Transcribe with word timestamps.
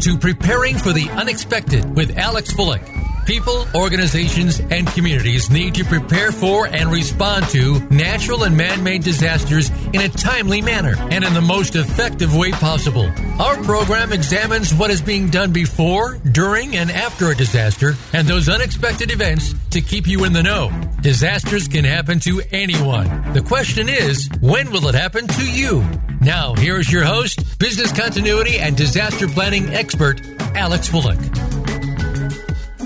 to 0.00 0.16
Preparing 0.16 0.76
for 0.76 0.92
the 0.92 1.08
Unexpected 1.10 1.96
with 1.96 2.16
Alex 2.16 2.52
Fullick. 2.52 2.82
People, 3.26 3.66
organizations, 3.74 4.60
and 4.70 4.86
communities 4.86 5.50
need 5.50 5.74
to 5.74 5.84
prepare 5.84 6.32
for 6.32 6.66
and 6.66 6.90
respond 6.90 7.46
to 7.48 7.78
natural 7.90 8.44
and 8.44 8.56
man 8.56 8.82
made 8.82 9.02
disasters 9.02 9.70
in 9.92 10.00
a 10.00 10.08
timely 10.08 10.62
manner 10.62 10.94
and 11.10 11.24
in 11.24 11.34
the 11.34 11.40
most 11.40 11.76
effective 11.76 12.34
way 12.34 12.52
possible. 12.52 13.10
Our 13.38 13.62
program 13.64 14.12
examines 14.12 14.72
what 14.72 14.90
is 14.90 15.02
being 15.02 15.28
done 15.28 15.52
before, 15.52 16.16
during, 16.32 16.76
and 16.76 16.90
after 16.90 17.30
a 17.30 17.34
disaster 17.34 17.94
and 18.14 18.26
those 18.26 18.48
unexpected 18.48 19.10
events 19.10 19.54
to 19.70 19.82
keep 19.82 20.06
you 20.06 20.24
in 20.24 20.32
the 20.32 20.42
know. 20.42 20.87
Disasters 21.00 21.68
can 21.68 21.84
happen 21.84 22.18
to 22.20 22.42
anyone. 22.50 23.32
The 23.32 23.40
question 23.40 23.88
is, 23.88 24.28
when 24.40 24.72
will 24.72 24.88
it 24.88 24.96
happen 24.96 25.28
to 25.28 25.48
you? 25.48 25.86
Now, 26.20 26.54
here 26.54 26.76
is 26.76 26.90
your 26.90 27.04
host, 27.04 27.56
business 27.60 27.92
continuity 27.92 28.58
and 28.58 28.76
disaster 28.76 29.28
planning 29.28 29.68
expert, 29.68 30.20
Alex 30.56 30.88
Fullick. 30.88 31.20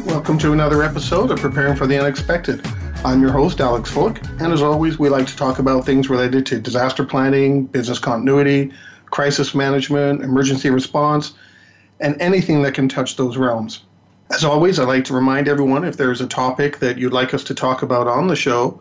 Welcome 0.05 0.37
to 0.41 0.53
another 0.53 0.83
episode 0.83 1.31
of 1.31 1.39
Preparing 1.41 1.75
for 1.75 1.87
the 1.87 1.99
Unexpected. 1.99 2.61
I'm 3.03 3.23
your 3.23 3.33
host, 3.33 3.63
Alex 3.63 3.91
Fullick, 3.91 4.23
and 4.43 4.53
as 4.53 4.61
always, 4.61 4.99
we 4.99 5.09
like 5.09 5.27
to 5.29 5.37
talk 5.37 5.59
about 5.59 5.87
things 5.87 6.11
related 6.11 6.45
to 6.47 6.61
disaster 6.61 7.07
planning, 7.07 7.65
business 7.65 7.99
continuity, 7.99 8.73
crisis 9.07 9.55
management, 9.55 10.21
emergency 10.21 10.69
response, 10.69 11.33
and 11.99 12.21
anything 12.21 12.61
that 12.65 12.75
can 12.75 12.91
touch 12.91 13.17
those 13.17 13.39
realms. 13.39 13.85
As 14.31 14.45
always, 14.45 14.79
I'd 14.79 14.89
like 14.89 15.05
to 15.05 15.15
remind 15.15 15.49
everyone 15.49 15.85
if 15.85 15.97
there's 15.97 16.21
a 16.21 16.27
topic 16.27 16.79
that 16.79 16.99
you'd 16.99 17.13
like 17.13 17.35
us 17.35 17.45
to 17.45 17.55
talk 17.55 17.83
about 17.83 18.09
on 18.09 18.29
the 18.29 18.37
show, 18.37 18.81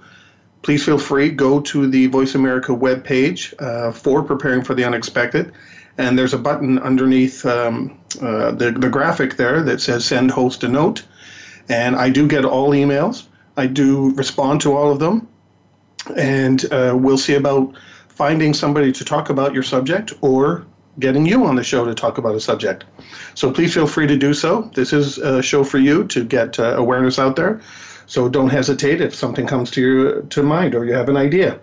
please 0.61 0.85
feel 0.85 0.97
free 0.97 1.29
go 1.29 1.59
to 1.59 1.87
the 1.87 2.07
Voice 2.07 2.35
America 2.35 2.71
webpage 2.71 3.53
uh, 3.59 3.91
for 3.91 4.23
Preparing 4.23 4.63
for 4.63 4.73
the 4.73 4.83
Unexpected 4.83 5.51
and 5.97 6.17
there's 6.17 6.33
a 6.33 6.37
button 6.37 6.79
underneath 6.79 7.45
um, 7.45 7.97
uh, 8.21 8.51
the, 8.51 8.71
the 8.71 8.89
graphic 8.89 9.35
there 9.35 9.61
that 9.61 9.81
says 9.81 10.05
send 10.05 10.31
host 10.31 10.63
a 10.63 10.67
note 10.67 11.03
and 11.69 11.95
I 11.95 12.09
do 12.09 12.27
get 12.27 12.45
all 12.45 12.71
emails. 12.71 13.27
I 13.57 13.67
do 13.67 14.11
respond 14.15 14.61
to 14.61 14.75
all 14.75 14.91
of 14.91 14.99
them, 14.99 15.27
and 16.15 16.63
uh, 16.71 16.95
we'll 16.97 17.17
see 17.17 17.35
about 17.35 17.75
finding 18.09 18.53
somebody 18.53 18.91
to 18.91 19.05
talk 19.05 19.29
about 19.29 19.53
your 19.53 19.63
subject 19.63 20.13
or 20.21 20.65
getting 20.99 21.25
you 21.25 21.45
on 21.45 21.55
the 21.55 21.63
show 21.63 21.85
to 21.85 21.93
talk 21.93 22.17
about 22.17 22.35
a 22.35 22.39
subject. 22.39 22.83
So 23.33 23.51
please 23.51 23.73
feel 23.73 23.87
free 23.87 24.07
to 24.07 24.17
do 24.17 24.33
so. 24.33 24.69
This 24.73 24.93
is 24.93 25.17
a 25.17 25.41
show 25.41 25.63
for 25.63 25.77
you 25.77 26.05
to 26.05 26.23
get 26.23 26.59
uh, 26.59 26.75
awareness 26.75 27.19
out 27.19 27.35
there. 27.35 27.61
So 28.07 28.27
don't 28.27 28.49
hesitate 28.49 28.99
if 29.01 29.15
something 29.15 29.47
comes 29.47 29.71
to 29.71 29.81
your 29.81 30.21
to 30.23 30.43
mind 30.43 30.75
or 30.75 30.85
you 30.85 30.93
have 30.93 31.09
an 31.09 31.17
idea. 31.17 31.59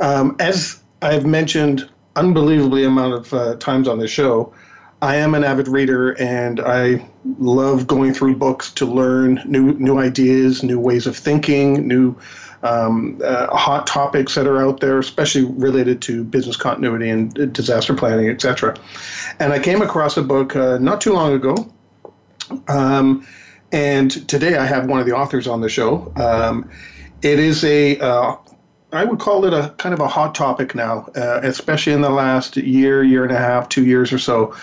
Um, 0.00 0.36
as 0.38 0.80
I've 1.02 1.26
mentioned, 1.26 1.88
unbelievably 2.14 2.84
amount 2.84 3.14
of 3.14 3.34
uh, 3.34 3.56
times 3.56 3.88
on 3.88 3.98
the 3.98 4.08
show, 4.08 4.52
I 5.00 5.16
am 5.16 5.34
an 5.34 5.44
avid 5.44 5.68
reader 5.68 6.12
and 6.20 6.60
I 6.60 7.08
love 7.38 7.86
going 7.86 8.14
through 8.14 8.36
books 8.36 8.72
to 8.74 8.86
learn 8.86 9.42
new 9.46 9.72
new 9.74 9.98
ideas, 9.98 10.62
new 10.62 10.78
ways 10.78 11.06
of 11.06 11.16
thinking, 11.16 11.86
new 11.86 12.16
um, 12.62 13.20
uh, 13.24 13.54
hot 13.56 13.86
topics 13.86 14.34
that 14.34 14.46
are 14.46 14.60
out 14.62 14.80
there, 14.80 14.98
especially 14.98 15.44
related 15.44 16.02
to 16.02 16.24
business 16.24 16.56
continuity 16.56 17.08
and 17.08 17.52
disaster 17.52 17.94
planning, 17.94 18.28
etc. 18.28 18.76
And 19.38 19.52
I 19.52 19.58
came 19.58 19.82
across 19.82 20.16
a 20.16 20.22
book 20.22 20.56
uh, 20.56 20.78
not 20.78 21.00
too 21.00 21.12
long 21.12 21.32
ago. 21.32 21.70
Um, 22.68 23.26
and 23.72 24.10
today 24.28 24.56
I 24.56 24.64
have 24.64 24.88
one 24.88 25.00
of 25.00 25.06
the 25.06 25.12
authors 25.12 25.46
on 25.46 25.60
the 25.60 25.68
show. 25.68 26.12
Um, 26.16 26.70
it 27.22 27.38
is 27.38 27.64
a 27.64 27.98
uh, 27.98 28.36
I 28.92 29.04
would 29.04 29.18
call 29.18 29.44
it 29.44 29.52
a 29.52 29.74
kind 29.76 29.92
of 29.92 30.00
a 30.00 30.08
hot 30.08 30.34
topic 30.34 30.74
now, 30.74 31.08
uh, 31.14 31.40
especially 31.42 31.92
in 31.92 32.00
the 32.00 32.10
last 32.10 32.56
year, 32.56 33.02
year 33.02 33.22
and 33.22 33.32
a 33.32 33.38
half, 33.38 33.68
two 33.68 33.84
years 33.84 34.12
or 34.12 34.18
so. 34.18 34.56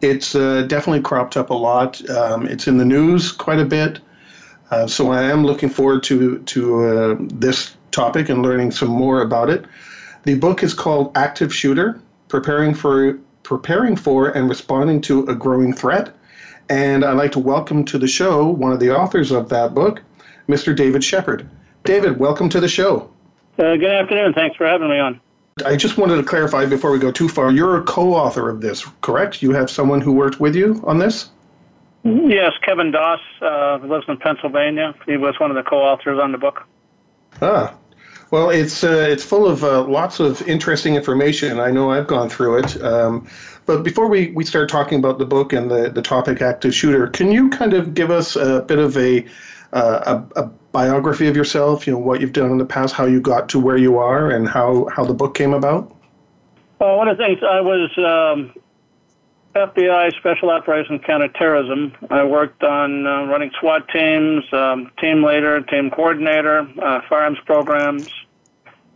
It's 0.00 0.34
uh, 0.34 0.62
definitely 0.62 1.02
cropped 1.02 1.36
up 1.36 1.50
a 1.50 1.54
lot. 1.54 2.08
Um, 2.08 2.46
it's 2.46 2.66
in 2.66 2.78
the 2.78 2.84
news 2.84 3.30
quite 3.32 3.58
a 3.58 3.64
bit. 3.64 3.98
Uh, 4.70 4.86
so 4.86 5.10
I 5.10 5.22
am 5.24 5.44
looking 5.44 5.70
forward 5.70 6.02
to 6.04 6.38
to 6.40 6.84
uh, 6.84 7.16
this 7.20 7.76
topic 7.90 8.28
and 8.28 8.42
learning 8.42 8.70
some 8.70 8.90
more 8.90 9.22
about 9.22 9.50
it. 9.50 9.64
The 10.24 10.34
book 10.34 10.62
is 10.62 10.74
called 10.74 11.16
Active 11.16 11.54
Shooter: 11.54 12.00
Preparing 12.28 12.74
for 12.74 13.18
Preparing 13.42 13.96
for 13.96 14.28
and 14.28 14.48
Responding 14.48 15.00
to 15.02 15.24
a 15.26 15.34
Growing 15.34 15.72
Threat. 15.72 16.14
And 16.68 17.02
I'd 17.02 17.16
like 17.16 17.32
to 17.32 17.38
welcome 17.38 17.84
to 17.86 17.98
the 17.98 18.08
show 18.08 18.46
one 18.46 18.72
of 18.72 18.80
the 18.80 18.94
authors 18.94 19.30
of 19.30 19.48
that 19.48 19.74
book, 19.74 20.02
Mr. 20.48 20.76
David 20.76 21.02
Shepherd. 21.02 21.48
David, 21.84 22.18
welcome 22.18 22.50
to 22.50 22.60
the 22.60 22.68
show. 22.68 23.10
Uh, 23.58 23.76
good 23.76 23.84
afternoon. 23.84 24.34
Thanks 24.34 24.56
for 24.56 24.66
having 24.66 24.90
me 24.90 24.98
on. 24.98 25.20
I 25.64 25.76
just 25.76 25.96
wanted 25.96 26.16
to 26.16 26.22
clarify 26.22 26.66
before 26.66 26.92
we 26.92 26.98
go 26.98 27.10
too 27.10 27.28
far. 27.28 27.50
You're 27.50 27.78
a 27.78 27.82
co-author 27.82 28.48
of 28.48 28.60
this, 28.60 28.84
correct? 29.00 29.42
You 29.42 29.52
have 29.52 29.70
someone 29.70 30.00
who 30.00 30.12
worked 30.12 30.38
with 30.38 30.54
you 30.54 30.82
on 30.86 30.98
this. 30.98 31.30
Yes, 32.04 32.52
Kevin 32.62 32.90
Doss 32.90 33.20
uh, 33.42 33.78
lives 33.82 34.04
in 34.08 34.16
Pennsylvania. 34.16 34.94
He 35.06 35.16
was 35.16 35.38
one 35.40 35.50
of 35.50 35.56
the 35.56 35.68
co-authors 35.68 36.18
on 36.18 36.32
the 36.32 36.38
book. 36.38 36.66
Ah, 37.42 37.74
well, 38.30 38.50
it's 38.50 38.84
uh, 38.84 39.06
it's 39.10 39.24
full 39.24 39.46
of 39.46 39.64
uh, 39.64 39.84
lots 39.84 40.20
of 40.20 40.40
interesting 40.48 40.94
information. 40.94 41.60
I 41.60 41.70
know 41.70 41.90
I've 41.90 42.06
gone 42.06 42.28
through 42.28 42.58
it. 42.58 42.82
Um, 42.82 43.26
but 43.68 43.82
before 43.82 44.08
we, 44.08 44.30
we 44.30 44.44
start 44.44 44.70
talking 44.70 44.98
about 44.98 45.18
the 45.18 45.26
book 45.26 45.52
and 45.52 45.70
the, 45.70 45.90
the 45.90 46.00
topic 46.00 46.40
active 46.40 46.74
shooter, 46.74 47.06
can 47.08 47.30
you 47.30 47.50
kind 47.50 47.74
of 47.74 47.92
give 47.92 48.10
us 48.10 48.34
a 48.34 48.62
bit 48.62 48.78
of 48.78 48.96
a, 48.96 49.26
uh, 49.74 50.22
a, 50.34 50.40
a 50.40 50.46
biography 50.72 51.26
of 51.26 51.36
yourself, 51.36 51.86
you 51.86 51.92
know, 51.92 51.98
what 51.98 52.22
you've 52.22 52.32
done 52.32 52.50
in 52.50 52.56
the 52.56 52.64
past, 52.64 52.94
how 52.94 53.04
you 53.04 53.20
got 53.20 53.50
to 53.50 53.60
where 53.60 53.76
you 53.76 53.98
are, 53.98 54.30
and 54.30 54.48
how, 54.48 54.88
how 54.94 55.04
the 55.04 55.12
book 55.12 55.34
came 55.34 55.52
about? 55.52 55.94
Well, 56.78 56.96
one 56.96 57.08
of 57.08 57.18
the 57.18 57.24
things 57.24 57.40
I 57.42 57.60
was 57.60 57.90
um, 57.98 58.54
FBI 59.66 60.14
Special 60.18 60.50
Operations 60.50 61.00
Counterterrorism. 61.06 61.92
I 62.10 62.24
worked 62.24 62.62
on 62.62 63.06
uh, 63.06 63.24
running 63.24 63.50
SWAT 63.58 63.88
teams, 63.88 64.44
um, 64.52 64.90
team 65.00 65.22
leader, 65.22 65.60
team 65.62 65.90
coordinator, 65.90 66.68
uh, 66.80 67.00
firearms 67.08 67.38
programs, 67.44 68.08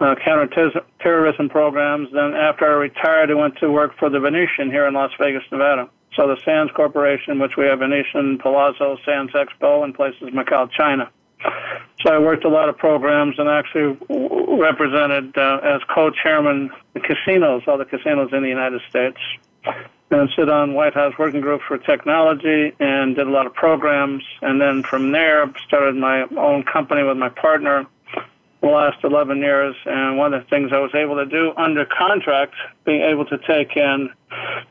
uh, 0.00 0.14
counterterrorism 0.24 1.48
programs. 1.48 2.08
Then 2.12 2.34
after 2.34 2.66
I 2.66 2.74
retired, 2.74 3.30
I 3.30 3.34
went 3.34 3.56
to 3.58 3.70
work 3.70 3.98
for 3.98 4.08
the 4.08 4.20
Venetian 4.20 4.70
here 4.70 4.86
in 4.86 4.94
Las 4.94 5.10
Vegas, 5.18 5.42
Nevada. 5.50 5.88
So 6.14 6.28
the 6.28 6.40
Sands 6.44 6.72
Corporation, 6.74 7.38
which 7.38 7.56
we 7.56 7.64
have 7.64 7.80
Venetian, 7.80 8.38
Palazzo, 8.38 8.98
Sands 9.04 9.32
Expo, 9.32 9.82
and 9.82 9.94
places 9.94 10.30
Macau, 10.30 10.70
China. 10.70 11.10
So 12.04 12.12
I 12.12 12.18
worked 12.18 12.44
a 12.44 12.48
lot 12.48 12.68
of 12.68 12.78
programs 12.78 13.38
and 13.38 13.48
actually 13.48 13.96
represented 14.08 15.36
uh, 15.36 15.60
as 15.62 15.80
co-chairman 15.92 16.70
the 16.94 17.00
casinos, 17.00 17.62
all 17.66 17.78
the 17.78 17.84
casinos 17.84 18.30
in 18.32 18.42
the 18.42 18.48
United 18.48 18.80
States, 18.88 19.18
and 20.20 20.30
sit 20.36 20.48
on 20.48 20.74
White 20.74 20.94
House 20.94 21.14
working 21.18 21.40
group 21.40 21.62
for 21.66 21.78
technology 21.78 22.74
and 22.78 23.16
did 23.16 23.26
a 23.26 23.30
lot 23.30 23.46
of 23.46 23.54
programs. 23.54 24.22
And 24.40 24.60
then 24.60 24.82
from 24.82 25.12
there, 25.12 25.52
started 25.66 25.96
my 25.96 26.24
own 26.36 26.64
company 26.64 27.02
with 27.02 27.16
my 27.16 27.28
partner 27.28 27.86
the 28.60 28.68
last 28.68 29.02
11 29.02 29.38
years. 29.38 29.74
And 29.86 30.18
one 30.18 30.34
of 30.34 30.42
the 30.42 30.48
things 30.48 30.70
I 30.72 30.78
was 30.78 30.94
able 30.94 31.16
to 31.16 31.26
do 31.26 31.52
under 31.56 31.84
contract, 31.84 32.54
being 32.84 33.02
able 33.02 33.24
to 33.26 33.38
take 33.38 33.76
and 33.76 34.10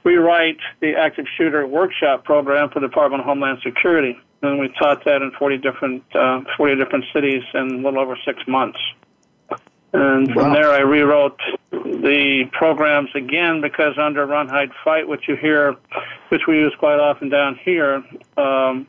rewrite 0.03 0.59
the 0.79 0.95
active 0.95 1.25
shooter 1.37 1.65
workshop 1.67 2.23
program 2.23 2.69
for 2.69 2.79
the 2.79 2.87
Department 2.87 3.21
of 3.21 3.25
Homeland 3.25 3.59
Security 3.63 4.17
and 4.41 4.59
we 4.59 4.69
taught 4.69 5.05
that 5.05 5.21
in 5.21 5.31
40 5.37 5.57
different 5.57 6.03
uh, 6.15 6.41
40 6.57 6.75
different 6.75 7.05
cities 7.13 7.43
in 7.53 7.61
a 7.61 7.75
little 7.77 7.99
over 7.99 8.17
six 8.25 8.41
months. 8.47 8.79
And 9.93 10.31
from 10.31 10.49
wow. 10.49 10.53
there, 10.53 10.71
I 10.71 10.79
rewrote 10.79 11.39
the 11.71 12.49
programs 12.53 13.09
again 13.13 13.59
because 13.59 13.97
under 13.97 14.25
Run, 14.25 14.47
Hide, 14.47 14.71
Fight, 14.83 15.07
which 15.07 15.27
you 15.27 15.35
hear, 15.35 15.75
which 16.29 16.47
we 16.47 16.59
use 16.59 16.73
quite 16.79 16.99
often 16.99 17.29
down 17.29 17.59
here 17.61 18.03
um, 18.37 18.87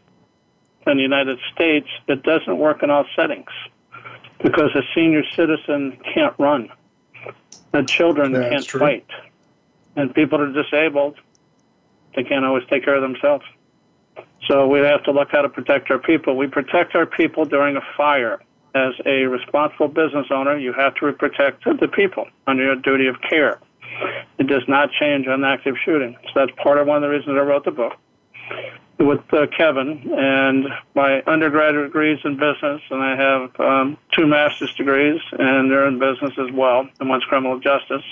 in 0.87 0.97
the 0.97 1.03
United 1.03 1.39
States, 1.53 1.89
it 2.07 2.23
doesn't 2.23 2.57
work 2.57 2.83
in 2.83 2.91
all 2.91 3.05
settings 3.17 3.51
because 4.43 4.71
a 4.75 4.83
senior 4.95 5.23
citizen 5.35 5.99
can't 6.15 6.35
run, 6.39 6.69
and 7.73 7.89
children 7.89 8.33
That's 8.33 8.49
can't 8.51 8.67
true. 8.67 8.81
fight, 8.81 9.07
and 9.97 10.15
people 10.15 10.41
are 10.41 10.53
disabled. 10.53 11.17
They 12.15 12.25
can't 12.25 12.45
always 12.45 12.65
take 12.69 12.85
care 12.85 12.97
of 12.97 13.03
themselves. 13.03 13.45
So 14.49 14.67
we 14.67 14.81
have 14.81 15.03
to 15.05 15.13
look 15.13 15.31
how 15.31 15.43
to 15.43 15.49
protect 15.49 15.91
our 15.91 15.99
people. 15.99 16.37
We 16.37 16.47
protect 16.47 16.95
our 16.95 17.07
people 17.07 17.45
during 17.45 17.77
a 17.77 17.83
fire. 17.97 18.41
As 18.75 18.95
a 19.05 19.25
responsible 19.25 19.89
business 19.89 20.27
owner, 20.31 20.57
you 20.59 20.73
have 20.73 20.95
to 20.97 21.13
protect 21.13 21.65
the 21.65 21.89
people 21.89 22.27
under 22.47 22.65
your 22.65 22.77
duty 22.77 23.07
of 23.07 23.17
care. 23.21 23.61
It 24.39 24.47
does 24.47 24.63
not 24.67 24.91
change 24.99 25.27
on 25.29 25.45
active 25.45 25.77
shooting. 25.85 26.17
So 26.25 26.31
that's 26.35 26.53
part 26.63 26.79
of 26.79 26.87
one 26.87 26.97
of 26.97 27.03
the 27.03 27.09
reasons 27.09 27.37
I 27.37 27.43
wrote 27.43 27.65
the 27.65 27.71
book 27.71 27.93
with 28.99 29.21
uh, 29.33 29.47
Kevin. 29.57 30.11
And 30.17 30.69
my 30.95 31.21
undergraduate 31.23 31.89
degrees 31.89 32.19
in 32.25 32.37
business, 32.37 32.81
and 32.91 33.03
I 33.03 33.17
have 33.17 33.61
um, 33.61 33.99
two 34.17 34.27
master's 34.27 34.75
degrees, 34.75 35.21
and 35.33 35.71
they're 35.71 35.87
in 35.87 35.99
business 35.99 36.33
as 36.39 36.51
well, 36.53 36.89
and 36.99 37.09
one's 37.09 37.25
criminal 37.25 37.59
justice 37.59 38.05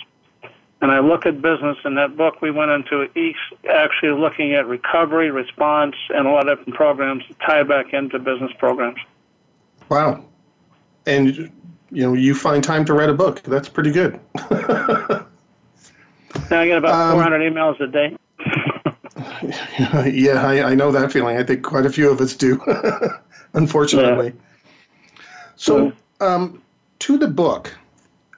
and 0.80 0.90
I 0.90 1.00
look 1.00 1.26
at 1.26 1.42
business. 1.42 1.76
In 1.84 1.94
that 1.96 2.16
book, 2.16 2.40
we 2.40 2.50
went 2.50 2.70
into 2.70 3.06
each 3.18 3.36
actually 3.68 4.18
looking 4.18 4.54
at 4.54 4.66
recovery, 4.66 5.30
response, 5.30 5.94
and 6.08 6.26
a 6.26 6.30
lot 6.30 6.48
of 6.48 6.58
different 6.58 6.76
programs 6.76 7.24
to 7.26 7.34
tie 7.46 7.62
back 7.62 7.92
into 7.92 8.18
business 8.18 8.50
programs. 8.58 8.98
Wow. 9.88 10.24
And, 11.06 11.50
you 11.90 12.02
know, 12.02 12.14
you 12.14 12.34
find 12.34 12.62
time 12.62 12.84
to 12.86 12.94
write 12.94 13.08
a 13.08 13.14
book. 13.14 13.42
That's 13.42 13.68
pretty 13.68 13.92
good. 13.92 14.20
now 14.50 15.26
I 16.50 16.66
get 16.66 16.78
about 16.78 16.94
um, 16.94 17.12
400 17.14 17.52
emails 17.52 17.80
a 17.80 17.86
day. 17.86 18.16
yeah, 20.10 20.46
I, 20.46 20.70
I, 20.70 20.74
know 20.74 20.92
that 20.92 21.12
feeling. 21.12 21.36
I 21.36 21.42
think 21.42 21.62
quite 21.62 21.86
a 21.86 21.90
few 21.90 22.10
of 22.10 22.20
us 22.20 22.34
do, 22.34 22.60
unfortunately. 23.54 24.28
Yeah. 24.28 24.32
So, 25.56 25.92
um, 26.20 26.62
to 27.00 27.18
the 27.18 27.28
book, 27.28 27.76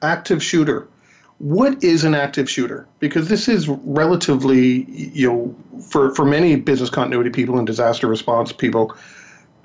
Active 0.03 0.43
Shooter. 0.43 0.89
What 1.39 1.83
is 1.83 2.05
an 2.05 2.15
active 2.15 2.49
shooter? 2.49 2.87
Because 3.01 3.29
this 3.29 3.49
is 3.49 3.69
relatively, 3.69 4.85
you 4.89 5.29
know, 5.29 5.81
for, 5.91 6.15
for 6.15 6.25
many 6.25 6.55
business 6.55 6.89
continuity 6.89 7.31
people 7.31 7.59
and 7.59 7.67
disaster 7.67 8.07
response 8.07 8.53
people, 8.53 8.95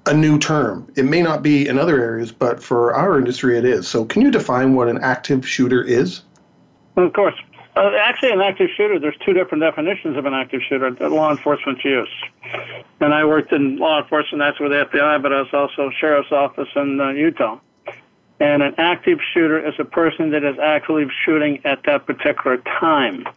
a 0.08 0.14
new 0.14 0.40
term. 0.40 0.92
It 0.96 1.04
may 1.04 1.22
not 1.22 1.44
be 1.44 1.68
in 1.68 1.78
other 1.78 2.02
areas, 2.02 2.32
but 2.32 2.62
for 2.62 2.94
our 2.94 3.18
industry, 3.18 3.58
it 3.58 3.66
is. 3.66 3.88
So, 3.88 4.06
can 4.06 4.22
you 4.22 4.32
define 4.32 4.74
what 4.74 4.88
an 4.88 5.00
active 5.02 5.48
shooter 5.48 5.84
is? 5.84 6.22
Of 6.96 7.14
course. 7.14 7.36
Uh, 7.76 7.92
actually, 8.00 8.32
an 8.32 8.42
active 8.42 8.70
shooter, 8.76 8.98
there's 9.00 9.18
two 9.24 9.34
different 9.34 9.62
definitions 9.62 10.18
of 10.18 10.26
an 10.26 10.34
active 10.34 10.62
shooter 10.68 10.90
that 10.90 11.12
law 11.12 11.30
enforcement 11.30 11.84
use. 11.84 12.10
And 13.00 13.14
I 13.14 13.24
worked 13.24 13.54
in 13.54 13.78
law 13.78 14.02
enforcement, 14.02 14.40
that's 14.40 14.60
with 14.60 14.72
the 14.72 14.86
FBI, 14.86 15.22
but 15.22 15.32
I 15.32 15.42
was 15.42 15.54
also 15.54 15.92
sheriff's 16.00 16.32
office 16.32 16.70
in 16.76 17.00
uh, 17.00 17.10
Utah. 17.10 17.60
And 18.40 18.64
an 18.64 18.74
active 18.80 19.20
shooter 19.34 19.64
is 19.64 19.76
a 19.78 19.86
person 19.86 20.32
that 20.32 20.44
is 20.44 20.58
actually 20.58 21.06
shooting 21.24 21.62
at 21.66 21.84
that 21.84 22.08
particular 22.08 22.58
time. 22.58 23.28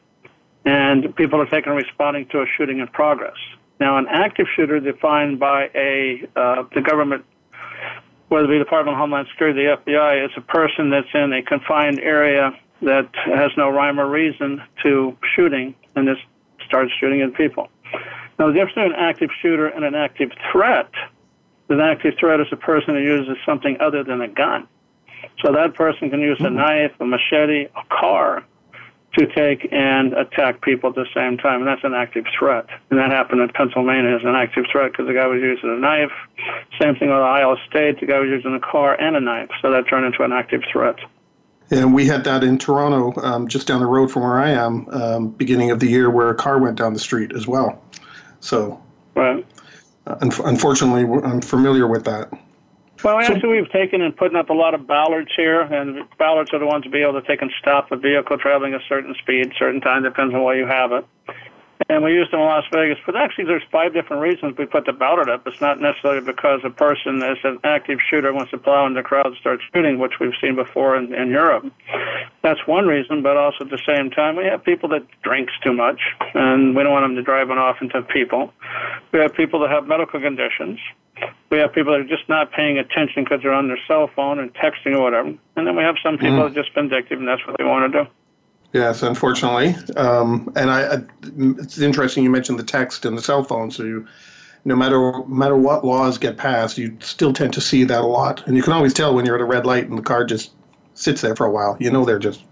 And 0.64 1.14
people 1.16 1.40
are 1.40 1.46
taking 1.46 1.75
responding 1.75 2.26
to 2.28 2.40
a 2.40 2.46
shooting 2.46 2.78
in 2.78 2.87
progress. 2.88 3.37
Now, 3.80 3.96
an 3.96 4.06
active 4.08 4.46
shooter 4.54 4.78
defined 4.78 5.40
by 5.40 5.70
a 5.74 6.28
uh, 6.36 6.64
the 6.74 6.82
government, 6.82 7.24
whether 8.28 8.44
it 8.44 8.48
be 8.48 8.58
the 8.58 8.64
Department 8.64 8.94
of 8.96 9.00
Homeland 9.00 9.28
Security, 9.30 9.64
the 9.64 9.92
FBI, 9.92 10.26
is 10.26 10.30
a 10.36 10.42
person 10.42 10.90
that's 10.90 11.08
in 11.14 11.32
a 11.32 11.42
confined 11.42 11.98
area 12.00 12.52
that 12.82 13.08
has 13.24 13.50
no 13.56 13.70
rhyme 13.70 13.98
or 13.98 14.08
reason 14.08 14.62
to 14.82 15.16
shooting 15.34 15.74
and 15.96 16.06
just 16.06 16.20
starts 16.66 16.92
shooting 17.00 17.22
at 17.22 17.34
people. 17.34 17.68
Now, 18.38 18.48
the 18.48 18.52
difference 18.52 18.74
between 18.74 18.92
an 18.92 18.98
active 18.98 19.30
shooter 19.42 19.66
and 19.66 19.84
an 19.84 19.94
active 19.94 20.30
threat 20.52 20.90
an 21.70 21.80
active 21.80 22.14
threat 22.18 22.40
is 22.40 22.48
a 22.50 22.56
person 22.56 22.94
who 22.94 23.00
uses 23.00 23.36
something 23.46 23.76
other 23.80 24.02
than 24.02 24.20
a 24.20 24.28
gun. 24.28 24.66
So 25.42 25.52
that 25.52 25.74
person 25.74 26.10
can 26.10 26.20
use 26.20 26.40
a 26.40 26.48
hmm. 26.48 26.56
knife, 26.56 26.92
a 27.00 27.06
machete, 27.06 27.66
a 27.66 27.82
car 27.88 28.44
to 29.18 29.26
take 29.26 29.68
and 29.72 30.12
attack 30.12 30.60
people 30.62 30.90
at 30.90 30.94
the 30.94 31.06
same 31.14 31.36
time, 31.36 31.60
and 31.60 31.66
that's 31.66 31.82
an 31.82 31.94
active 31.94 32.24
threat. 32.38 32.66
And 32.90 32.98
that 32.98 33.10
happened 33.10 33.40
in 33.40 33.48
Pennsylvania 33.48 34.14
as 34.14 34.22
an 34.22 34.36
active 34.36 34.66
threat 34.70 34.92
because 34.92 35.06
the 35.06 35.14
guy 35.14 35.26
was 35.26 35.40
using 35.40 35.68
a 35.68 35.76
knife. 35.76 36.12
Same 36.80 36.94
thing 36.94 37.08
with 37.08 37.18
Iowa 37.18 37.56
State, 37.68 37.98
the 38.00 38.06
guy 38.06 38.20
was 38.20 38.28
using 38.28 38.54
a 38.54 38.60
car 38.60 38.94
and 39.00 39.16
a 39.16 39.20
knife, 39.20 39.50
so 39.60 39.70
that 39.72 39.88
turned 39.88 40.06
into 40.06 40.22
an 40.22 40.32
active 40.32 40.62
threat. 40.70 40.96
And 41.72 41.94
we 41.94 42.06
had 42.06 42.24
that 42.24 42.42
in 42.42 42.58
Toronto, 42.58 43.20
um, 43.22 43.46
just 43.46 43.68
down 43.68 43.80
the 43.80 43.86
road 43.86 44.10
from 44.10 44.22
where 44.22 44.40
I 44.40 44.50
am, 44.50 44.88
um, 44.90 45.28
beginning 45.28 45.70
of 45.70 45.78
the 45.78 45.86
year, 45.86 46.10
where 46.10 46.28
a 46.28 46.34
car 46.34 46.58
went 46.58 46.76
down 46.76 46.94
the 46.94 47.00
street 47.00 47.32
as 47.32 47.46
well. 47.46 47.80
So, 48.40 48.80
right. 49.14 49.46
Uh, 50.06 50.16
un- 50.20 50.32
unfortunately, 50.44 51.04
I'm 51.22 51.40
familiar 51.40 51.86
with 51.86 52.04
that. 52.04 52.32
Well, 53.02 53.19
so, 53.25 53.32
actually, 53.32 53.61
we've 53.61 53.70
taken 53.70 54.02
and 54.02 54.17
putting 54.17 54.37
up 54.37 54.50
a 54.50 54.55
lot 54.55 54.75
of 54.75 54.87
bollards 54.87 55.31
here, 55.37 55.62
and 55.62 56.06
bollards 56.19 56.52
are 56.52 56.58
the 56.58 56.67
ones 56.67 56.85
to 56.85 56.91
be 56.91 57.02
able 57.02 57.20
to 57.20 57.26
take 57.26 57.41
and 57.41 57.50
stop 57.58 57.91
a 57.93 57.97
vehicle 57.97 58.37
traveling 58.38 58.75
a 58.75 58.81
certain 58.88 59.14
speed, 59.23 59.52
certain 59.58 59.81
time, 59.81 60.02
depends 60.02 60.35
on 60.35 60.43
where 60.43 60.56
you 60.56 60.67
have 60.67 60.93
it 60.93 61.05
and 61.91 62.05
we 62.05 62.12
used 62.12 62.31
them 62.31 62.41
in 62.41 62.47
Las 62.47 62.64
Vegas. 62.73 62.99
But 63.05 63.17
actually, 63.17 63.44
there's 63.44 63.64
five 63.73 63.93
different 63.93 64.23
reasons 64.23 64.56
we 64.56 64.67
put 64.67 64.87
the 64.87 64.93
bollard 64.93 65.29
up. 65.29 65.47
It's 65.47 65.61
not 65.61 65.81
necessarily 65.81 66.20
because 66.20 66.61
a 66.64 66.70
person 66.70 67.23
is 67.23 67.38
an 67.43 67.58
active 67.64 67.99
shooter 68.08 68.32
wants 68.32 68.52
to 68.52 68.58
plow 68.58 68.87
in 68.87 68.94
the 68.94 69.02
crowd 69.02 69.26
and 69.26 69.37
start 69.37 69.61
shooting, 69.75 69.99
which 69.99 70.20
we've 70.20 70.35
seen 70.41 70.55
before 70.55 70.97
in, 70.97 71.12
in 71.12 71.31
Europe. 71.31 71.67
That's 72.43 72.64
one 72.67 72.87
reason, 72.87 73.23
but 73.23 73.37
also 73.37 73.64
at 73.64 73.70
the 73.70 73.81
same 73.87 74.11
time, 74.11 74.37
we 74.37 74.44
have 74.44 74.62
people 74.64 74.88
that 74.91 75.05
drinks 75.23 75.52
too 75.64 75.73
much, 75.73 76.00
and 76.35 76.76
we 76.76 76.82
don't 76.85 76.93
want 76.93 77.05
them 77.05 77.17
to 77.17 77.23
driving 77.23 77.58
off 77.58 77.82
into 77.82 78.02
people. 78.02 78.52
We 79.12 79.19
have 79.19 79.35
people 79.35 79.61
that 79.61 79.70
have 79.70 79.88
medical 79.88 80.20
conditions. 80.20 80.79
We 81.50 81.58
have 81.58 81.72
people 81.72 81.93
that 81.93 82.00
are 82.00 82.05
just 82.05 82.28
not 82.28 82.52
paying 82.52 82.78
attention 82.78 83.25
because 83.25 83.43
they're 83.43 83.52
on 83.52 83.69
their 83.69 83.78
cell 83.88 84.08
phone 84.14 84.38
and 84.38 84.55
texting 84.55 84.94
or 84.94 85.02
whatever. 85.02 85.28
And 85.56 85.67
then 85.67 85.76
we 85.76 85.82
have 85.82 85.96
some 86.02 86.17
people 86.17 86.37
mm. 86.37 86.38
that 86.38 86.58
are 86.58 86.62
just 86.62 86.75
vindictive, 86.75 87.19
and 87.19 87.26
that's 87.26 87.44
what 87.46 87.56
they 87.58 87.64
want 87.64 87.93
to 87.93 88.05
do. 88.05 88.11
Yes, 88.72 89.02
unfortunately, 89.02 89.75
um, 89.96 90.52
and 90.55 90.70
I, 90.70 90.94
I, 90.94 90.99
it's 91.58 91.81
interesting 91.81 92.22
you 92.22 92.31
mentioned 92.31 92.56
the 92.58 92.64
text 92.64 93.05
and 93.05 93.19
the 93.19 93.22
cell 93.22 93.43
phone. 93.43 93.72
So 93.72 93.82
you, 93.82 94.06
no 94.64 94.76
matter 94.76 95.25
matter 95.26 95.56
what 95.56 95.84
laws 95.84 96.19
get 96.19 96.37
passed, 96.37 96.78
you 96.78 96.96
still 97.00 97.32
tend 97.32 97.52
to 97.55 97.61
see 97.61 97.82
that 97.82 98.02
a 98.02 98.06
lot, 98.06 98.46
and 98.46 98.56
you 98.56 98.62
can 98.62 98.73
always 98.73 98.94
tell 98.94 99.12
when 99.12 99.26
you're 99.26 99.34
at 99.34 99.40
a 99.40 99.44
red 99.44 99.66
light 99.66 99.88
and 99.88 99.99
the 99.99 100.02
car 100.02 100.25
just 100.25 100.52
sits 100.94 101.20
there 101.20 101.34
for 101.34 101.46
a 101.46 101.50
while. 101.50 101.76
You 101.81 101.90
know 101.90 102.05
they're 102.05 102.20
just 102.20 102.44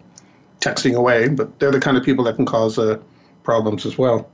texting 0.59 0.97
away, 0.97 1.29
but 1.29 1.61
they're 1.61 1.71
the 1.71 1.79
kind 1.79 1.97
of 1.97 2.03
people 2.03 2.25
that 2.25 2.35
can 2.35 2.47
cause 2.47 2.81
uh, 2.81 2.99
problems 3.44 3.87
as 3.87 3.97
well. 3.97 4.29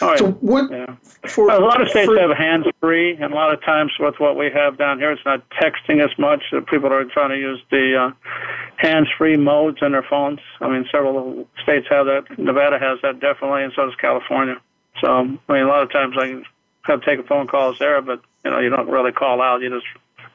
Oh, 0.00 0.16
so 0.16 0.32
what? 0.32 0.70
Yeah. 0.70 0.96
For, 1.28 1.50
a 1.50 1.58
lot 1.58 1.80
of 1.80 1.88
states 1.88 2.06
for, 2.06 2.18
have 2.18 2.36
hands 2.36 2.66
free, 2.80 3.14
and 3.14 3.32
a 3.32 3.34
lot 3.34 3.52
of 3.52 3.62
times 3.62 3.92
with 3.98 4.18
what 4.18 4.36
we 4.36 4.50
have 4.50 4.78
down 4.78 4.98
here, 4.98 5.12
it's 5.12 5.24
not 5.24 5.42
texting 5.50 6.04
as 6.04 6.16
much. 6.18 6.42
People 6.66 6.92
are 6.92 7.04
trying 7.04 7.30
to 7.30 7.38
use 7.38 7.60
the 7.70 7.96
uh, 7.96 8.30
hands 8.76 9.08
free 9.16 9.36
modes 9.36 9.78
on 9.82 9.92
their 9.92 10.02
phones. 10.02 10.40
I 10.60 10.68
mean, 10.68 10.86
several 10.90 11.46
states 11.62 11.86
have 11.90 12.06
that. 12.06 12.38
Nevada 12.38 12.78
has 12.78 12.98
that 13.02 13.20
definitely, 13.20 13.64
and 13.64 13.72
so 13.74 13.86
does 13.86 13.94
California. 13.96 14.60
So, 15.00 15.08
I 15.08 15.22
mean, 15.22 15.62
a 15.62 15.68
lot 15.68 15.82
of 15.82 15.92
times 15.92 16.16
I 16.18 16.28
can 16.28 16.44
have 16.82 17.02
taken 17.02 17.24
phone 17.26 17.46
calls 17.46 17.78
there, 17.78 18.00
but 18.00 18.22
you 18.44 18.50
know, 18.50 18.58
you 18.58 18.70
don't 18.70 18.88
really 18.88 19.12
call 19.12 19.42
out. 19.42 19.60
You 19.60 19.70
just 19.70 19.86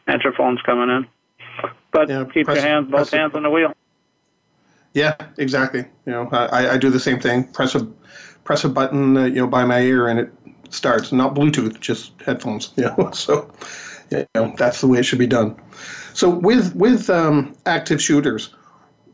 answer 0.07 0.31
phones 0.31 0.62
coming 0.62 0.90
in. 0.95 1.07
But 1.92 2.10
yeah, 2.10 2.25
keep 2.31 2.45
press, 2.45 2.57
your 2.57 2.66
hands, 2.66 2.92
both 2.92 3.12
hands 3.12 3.34
on 3.36 3.44
the 3.44 3.50
wheel. 3.50 3.74
Yeah, 4.94 5.16
exactly. 5.38 5.86
You 6.06 6.12
know, 6.12 6.30
I, 6.31 6.74
I 6.74 6.78
do 6.78 6.90
the 6.90 7.00
same 7.00 7.19
thing. 7.19 7.45
Press 7.45 7.75
a 7.75 7.88
press 8.44 8.63
a 8.63 8.69
button, 8.69 9.18
uh, 9.18 9.25
you 9.25 9.36
know, 9.36 9.48
by 9.48 9.66
my 9.66 9.81
ear, 9.81 10.07
and 10.07 10.19
it 10.19 10.31
starts. 10.69 11.12
Not 11.12 11.36
Bluetooth, 11.36 11.80
just 11.80 12.13
headphones. 12.25 12.72
You 12.78 12.86
know, 12.98 13.12
so 13.12 13.50
you 14.10 14.25
know 14.36 14.54
that's 14.57 14.81
the 14.81 14.88
way 14.88 15.00
it 15.00 15.04
should 15.04 15.19
be 15.19 15.28
done. 15.28 15.56
So 16.13 16.30
with 16.30 16.75
with 16.75 17.10
um, 17.10 17.56
active 17.66 18.01
shooters, 18.01 18.54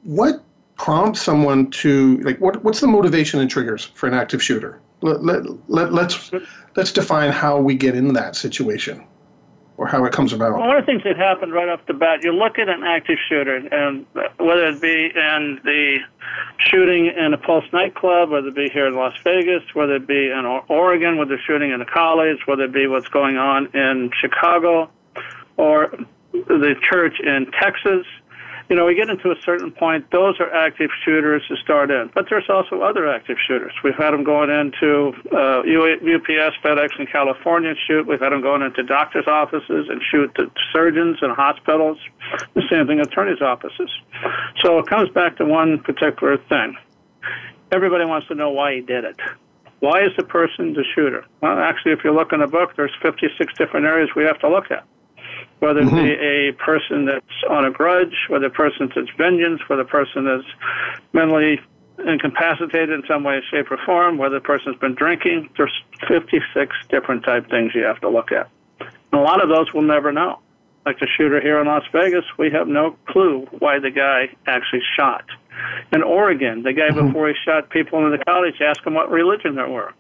what 0.04 0.44
prompts 0.78 1.22
someone 1.22 1.70
to 1.72 2.18
like 2.20 2.40
what 2.40 2.64
what's 2.64 2.80
the 2.80 2.88
motivation 2.88 3.40
and 3.40 3.50
triggers 3.50 3.86
for 3.86 4.08
an 4.08 4.14
active 4.14 4.42
shooter? 4.42 4.80
Let, 5.02 5.24
let, 5.24 5.70
let, 5.70 5.94
let's 5.94 6.32
let's 6.76 6.92
define 6.92 7.32
how 7.32 7.60
we 7.60 7.76
get 7.76 7.96
in 7.96 8.14
that 8.14 8.36
situation 8.36 9.06
or 9.80 9.88
how 9.88 10.04
it 10.04 10.12
comes 10.12 10.34
about? 10.34 10.52
Well, 10.52 10.68
one 10.68 10.76
of 10.76 10.86
the 10.86 10.92
things 10.92 11.04
that 11.06 11.16
happened 11.16 11.54
right 11.54 11.70
off 11.70 11.80
the 11.88 11.94
bat, 11.94 12.22
you 12.22 12.34
look 12.34 12.60
at 12.60 12.68
an 12.68 12.84
active 12.84 13.18
shooter, 13.30 13.56
and 13.56 14.06
whether 14.38 14.68
it 14.68 14.82
be 14.82 15.06
in 15.06 15.62
the 15.64 16.00
shooting 16.58 17.06
in 17.06 17.34
a 17.34 17.38
Pulse 17.38 17.64
nightclub, 17.72 18.30
whether 18.30 18.50
it 18.50 18.56
be 18.56 18.70
here 18.70 18.88
in 18.88 18.96
Las 18.96 19.14
Vegas, 19.24 19.64
whether 19.74 19.96
it 19.96 20.06
be 20.06 20.32
in 20.32 20.46
Oregon 20.68 21.18
with 21.18 21.30
the 21.30 21.38
shooting 21.48 21.72
in 21.72 21.80
a 21.80 21.86
college, 21.86 22.40
whether 22.46 22.64
it 22.64 22.74
be 22.74 22.88
what's 22.88 23.08
going 23.08 23.38
on 23.38 23.68
in 23.68 24.12
Chicago, 24.20 24.90
or 25.56 25.94
the 26.34 26.76
church 26.92 27.18
in 27.22 27.50
Texas, 27.58 28.06
you 28.70 28.76
know, 28.76 28.86
we 28.86 28.94
get 28.94 29.10
into 29.10 29.32
a 29.32 29.36
certain 29.44 29.72
point, 29.72 30.12
those 30.12 30.40
are 30.40 30.54
active 30.54 30.92
shooters 31.04 31.42
to 31.48 31.56
start 31.58 31.90
in. 31.90 32.12
But 32.14 32.28
there's 32.30 32.48
also 32.50 32.82
other 32.82 33.08
active 33.10 33.38
shooters. 33.48 33.74
We've 33.84 33.96
had 33.96 34.12
them 34.12 34.24
going 34.24 34.52
into 34.52 35.12
uh, 35.32 35.62
UPS, 35.62 36.56
FedEx 36.64 37.00
in 37.00 37.08
California 37.08 37.74
shoot. 37.88 38.06
We've 38.06 38.20
had 38.20 38.32
them 38.32 38.42
going 38.42 38.62
into 38.62 38.84
doctors' 38.84 39.26
offices 39.28 39.90
and 39.90 40.02
shoot 40.12 40.32
the 40.36 40.52
surgeons 40.72 41.18
and 41.22 41.32
hospitals. 41.36 41.98
The 42.54 42.62
same 42.70 42.86
thing, 42.86 43.00
attorneys' 43.00 43.42
offices. 43.42 43.90
So 44.62 44.78
it 44.78 44.86
comes 44.86 45.10
back 45.10 45.38
to 45.38 45.46
one 45.46 45.80
particular 45.80 46.38
thing. 46.38 46.78
Everybody 47.72 48.06
wants 48.06 48.28
to 48.28 48.36
know 48.36 48.52
why 48.52 48.76
he 48.76 48.82
did 48.82 49.04
it. 49.04 49.20
Why 49.80 50.04
is 50.04 50.12
the 50.16 50.24
person 50.24 50.74
the 50.74 50.84
shooter? 50.94 51.26
Well, 51.42 51.58
actually, 51.58 51.94
if 51.94 52.04
you 52.04 52.12
look 52.12 52.34
in 52.34 52.42
the 52.42 52.48
book, 52.48 52.76
there's 52.76 52.92
56 53.02 53.54
different 53.58 53.88
areas 53.88 54.10
we 54.16 54.26
have 54.26 54.40
to 54.40 54.50
look 54.50 54.70
at 54.70 54.86
whether 55.60 55.82
mm-hmm. 55.82 55.98
it 55.98 56.20
be 56.20 56.50
a 56.50 56.54
person 56.54 57.06
that's 57.06 57.26
on 57.50 57.66
a 57.66 57.72
grudge, 57.72 58.16
whether 58.28 58.48
a 58.48 58.52
person 58.52 58.92
that's 58.94 59.10
vengeance, 59.18 59.62
whether 59.68 59.84
a 59.84 59.86
person 59.86 60.26
that's 60.26 60.48
mentally 61.14 61.60
incapacitated 62.06 62.92
in 62.92 63.04
some 63.08 63.24
way, 63.24 63.42
shape, 63.52 63.72
or 63.72 63.78
form, 63.86 64.18
whether 64.18 64.38
a 64.38 64.42
person's 64.42 64.78
been 64.78 64.96
drinking. 64.96 65.50
There's 65.58 65.84
56 66.08 66.76
different 66.90 67.24
type 67.24 67.50
things 67.50 67.74
you 67.76 67.84
have 67.84 68.00
to 68.02 68.10
look 68.10 68.32
at. 68.32 68.50
And 68.80 69.20
a 69.20 69.24
lot 69.24 69.44
of 69.44 69.50
those 69.50 69.74
we'll 69.74 69.84
never 69.84 70.12
know. 70.12 70.40
Like 70.86 71.00
the 71.00 71.08
shooter 71.18 71.42
here 71.42 71.60
in 71.60 71.68
Las 71.68 71.84
Vegas, 71.92 72.26
we 72.38 72.52
have 72.52 72.68
no 72.68 72.96
clue 73.08 73.48
why 73.60 73.80
the 73.80 73.92
guy 73.92 74.30
actually 74.48 74.82
shot. 74.98 75.26
In 75.92 76.04
Oregon, 76.04 76.64
the 76.64 76.74
guy 76.74 76.90
mm-hmm. 76.90 77.08
before 77.08 77.28
he 77.28 77.36
shot 77.44 77.70
people 77.70 78.06
in 78.06 78.12
the 78.12 78.24
college 78.24 78.56
asked 78.62 78.86
him 78.86 78.94
what 78.94 79.12
religion 79.12 79.56
they 79.56 79.64
were. 79.64 79.94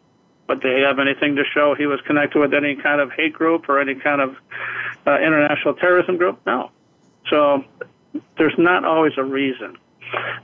But 0.48 0.62
did 0.62 0.78
he 0.78 0.84
have 0.84 0.98
anything 0.98 1.36
to 1.36 1.44
show 1.54 1.76
he 1.76 1.86
was 1.86 2.00
connected 2.08 2.40
with 2.40 2.54
any 2.54 2.76
kind 2.76 3.02
of 3.02 3.12
hate 3.12 3.34
group 3.34 3.70
or 3.70 3.80
any 3.80 3.96
kind 3.96 4.22
of 4.22 4.36
uh, 5.10 5.20
international 5.20 5.74
terrorism 5.76 6.18
group? 6.18 6.40
No. 6.46 6.72
So 7.30 7.64
there's 8.38 8.58
not 8.58 8.86
always 8.86 9.14
a 9.18 9.24
reason. 9.24 9.78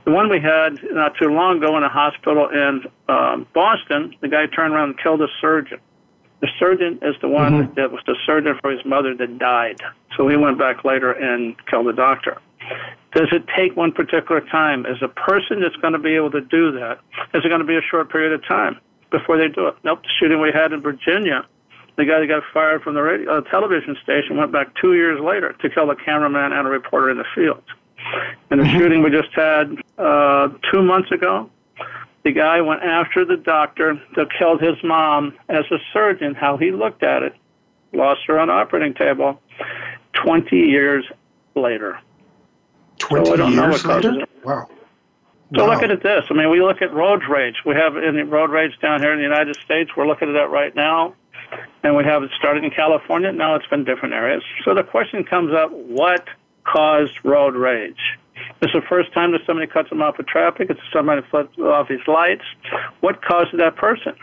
The 0.04 0.12
one 0.12 0.28
we 0.28 0.40
had 0.40 0.78
not 0.92 1.16
too 1.20 1.28
long 1.28 1.58
ago 1.58 1.76
in 1.76 1.82
a 1.82 1.88
hospital 1.88 2.48
in 2.48 2.82
um, 3.08 3.46
Boston, 3.52 4.14
the 4.20 4.28
guy 4.28 4.46
turned 4.46 4.74
around 4.74 4.90
and 4.90 4.98
killed 4.98 5.20
a 5.20 5.28
surgeon. 5.40 5.80
The 6.40 6.48
surgeon 6.58 6.98
is 7.02 7.16
the 7.20 7.28
one 7.28 7.52
mm-hmm. 7.52 7.74
that 7.74 7.90
was 7.90 8.02
the 8.06 8.14
surgeon 8.26 8.58
for 8.60 8.70
his 8.70 8.84
mother 8.84 9.14
that 9.14 9.38
died. 9.38 9.80
So 10.16 10.28
he 10.28 10.36
went 10.36 10.58
back 10.58 10.84
later 10.84 11.10
and 11.10 11.56
killed 11.66 11.86
the 11.86 11.92
doctor. 11.92 12.38
Does 13.14 13.28
it 13.32 13.44
take 13.56 13.76
one 13.76 13.92
particular 13.92 14.40
time? 14.40 14.86
Is 14.86 14.98
a 15.02 15.08
person 15.08 15.60
that's 15.60 15.76
going 15.76 15.94
to 15.94 15.98
be 15.98 16.14
able 16.14 16.30
to 16.32 16.40
do 16.40 16.72
that, 16.72 17.00
is 17.34 17.44
it 17.44 17.48
going 17.48 17.60
to 17.60 17.66
be 17.66 17.76
a 17.76 17.82
short 17.90 18.10
period 18.10 18.32
of 18.32 18.46
time? 18.46 18.78
before 19.10 19.36
they 19.36 19.48
do 19.48 19.66
it. 19.68 19.74
Nope, 19.84 20.02
the 20.02 20.08
shooting 20.18 20.40
we 20.40 20.50
had 20.52 20.72
in 20.72 20.80
Virginia, 20.80 21.46
the 21.96 22.04
guy 22.04 22.20
that 22.20 22.26
got 22.26 22.42
fired 22.52 22.82
from 22.82 22.94
the 22.94 23.02
radio, 23.02 23.38
uh, 23.38 23.40
television 23.42 23.96
station 24.02 24.36
went 24.36 24.52
back 24.52 24.74
two 24.80 24.94
years 24.94 25.20
later 25.20 25.54
to 25.60 25.70
kill 25.70 25.90
a 25.90 25.96
cameraman 25.96 26.52
and 26.52 26.66
a 26.66 26.70
reporter 26.70 27.10
in 27.10 27.18
the 27.18 27.24
field. 27.34 27.62
And 28.50 28.60
the 28.60 28.64
mm-hmm. 28.64 28.78
shooting 28.78 29.02
we 29.02 29.10
just 29.10 29.32
had 29.34 29.76
uh, 29.98 30.48
two 30.72 30.82
months 30.82 31.10
ago, 31.10 31.50
the 32.22 32.32
guy 32.32 32.60
went 32.60 32.82
after 32.82 33.24
the 33.24 33.36
doctor 33.36 34.00
that 34.16 34.28
killed 34.38 34.60
his 34.60 34.76
mom 34.82 35.34
as 35.48 35.64
a 35.70 35.78
surgeon, 35.92 36.34
how 36.34 36.56
he 36.56 36.70
looked 36.70 37.02
at 37.02 37.22
it, 37.22 37.34
lost 37.92 38.20
her 38.26 38.38
on 38.38 38.48
the 38.48 38.54
operating 38.54 38.94
table 38.94 39.40
20 40.12 40.56
years 40.56 41.04
later. 41.54 41.98
20 42.98 43.36
so 43.36 43.46
years 43.48 43.84
later? 43.84 44.26
Wow. 44.44 44.68
So 45.54 45.64
wow. 45.64 45.72
look 45.72 45.82
at 45.82 46.02
this. 46.02 46.24
I 46.28 46.34
mean, 46.34 46.50
we 46.50 46.60
look 46.60 46.82
at 46.82 46.92
road 46.92 47.22
rage. 47.28 47.56
We 47.64 47.74
have 47.74 47.96
any 47.96 48.22
road 48.22 48.50
rage 48.50 48.76
down 48.80 49.00
here 49.00 49.12
in 49.12 49.18
the 49.18 49.24
United 49.24 49.56
States. 49.56 49.90
We're 49.96 50.06
looking 50.06 50.28
at 50.28 50.32
that 50.32 50.50
right 50.50 50.74
now. 50.74 51.14
And 51.82 51.96
we 51.96 52.04
have 52.04 52.22
it 52.22 52.30
started 52.38 52.64
in 52.64 52.70
California. 52.70 53.32
Now 53.32 53.54
it's 53.54 53.66
been 53.66 53.84
different 53.84 54.14
areas. 54.14 54.42
So 54.64 54.74
the 54.74 54.82
question 54.82 55.24
comes 55.24 55.52
up, 55.52 55.70
what 55.70 56.26
caused 56.64 57.12
road 57.24 57.54
rage? 57.54 58.18
It's 58.60 58.72
the 58.72 58.82
first 58.88 59.12
time 59.12 59.32
that 59.32 59.42
somebody 59.46 59.66
cuts 59.66 59.90
them 59.90 60.02
off 60.02 60.18
of 60.18 60.26
traffic. 60.26 60.68
It's 60.70 60.80
somebody 60.92 61.22
flips 61.30 61.58
off 61.58 61.88
his 61.88 62.00
lights. 62.06 62.44
What 63.00 63.22
caused 63.22 63.56
that 63.58 63.76
person? 63.76 64.14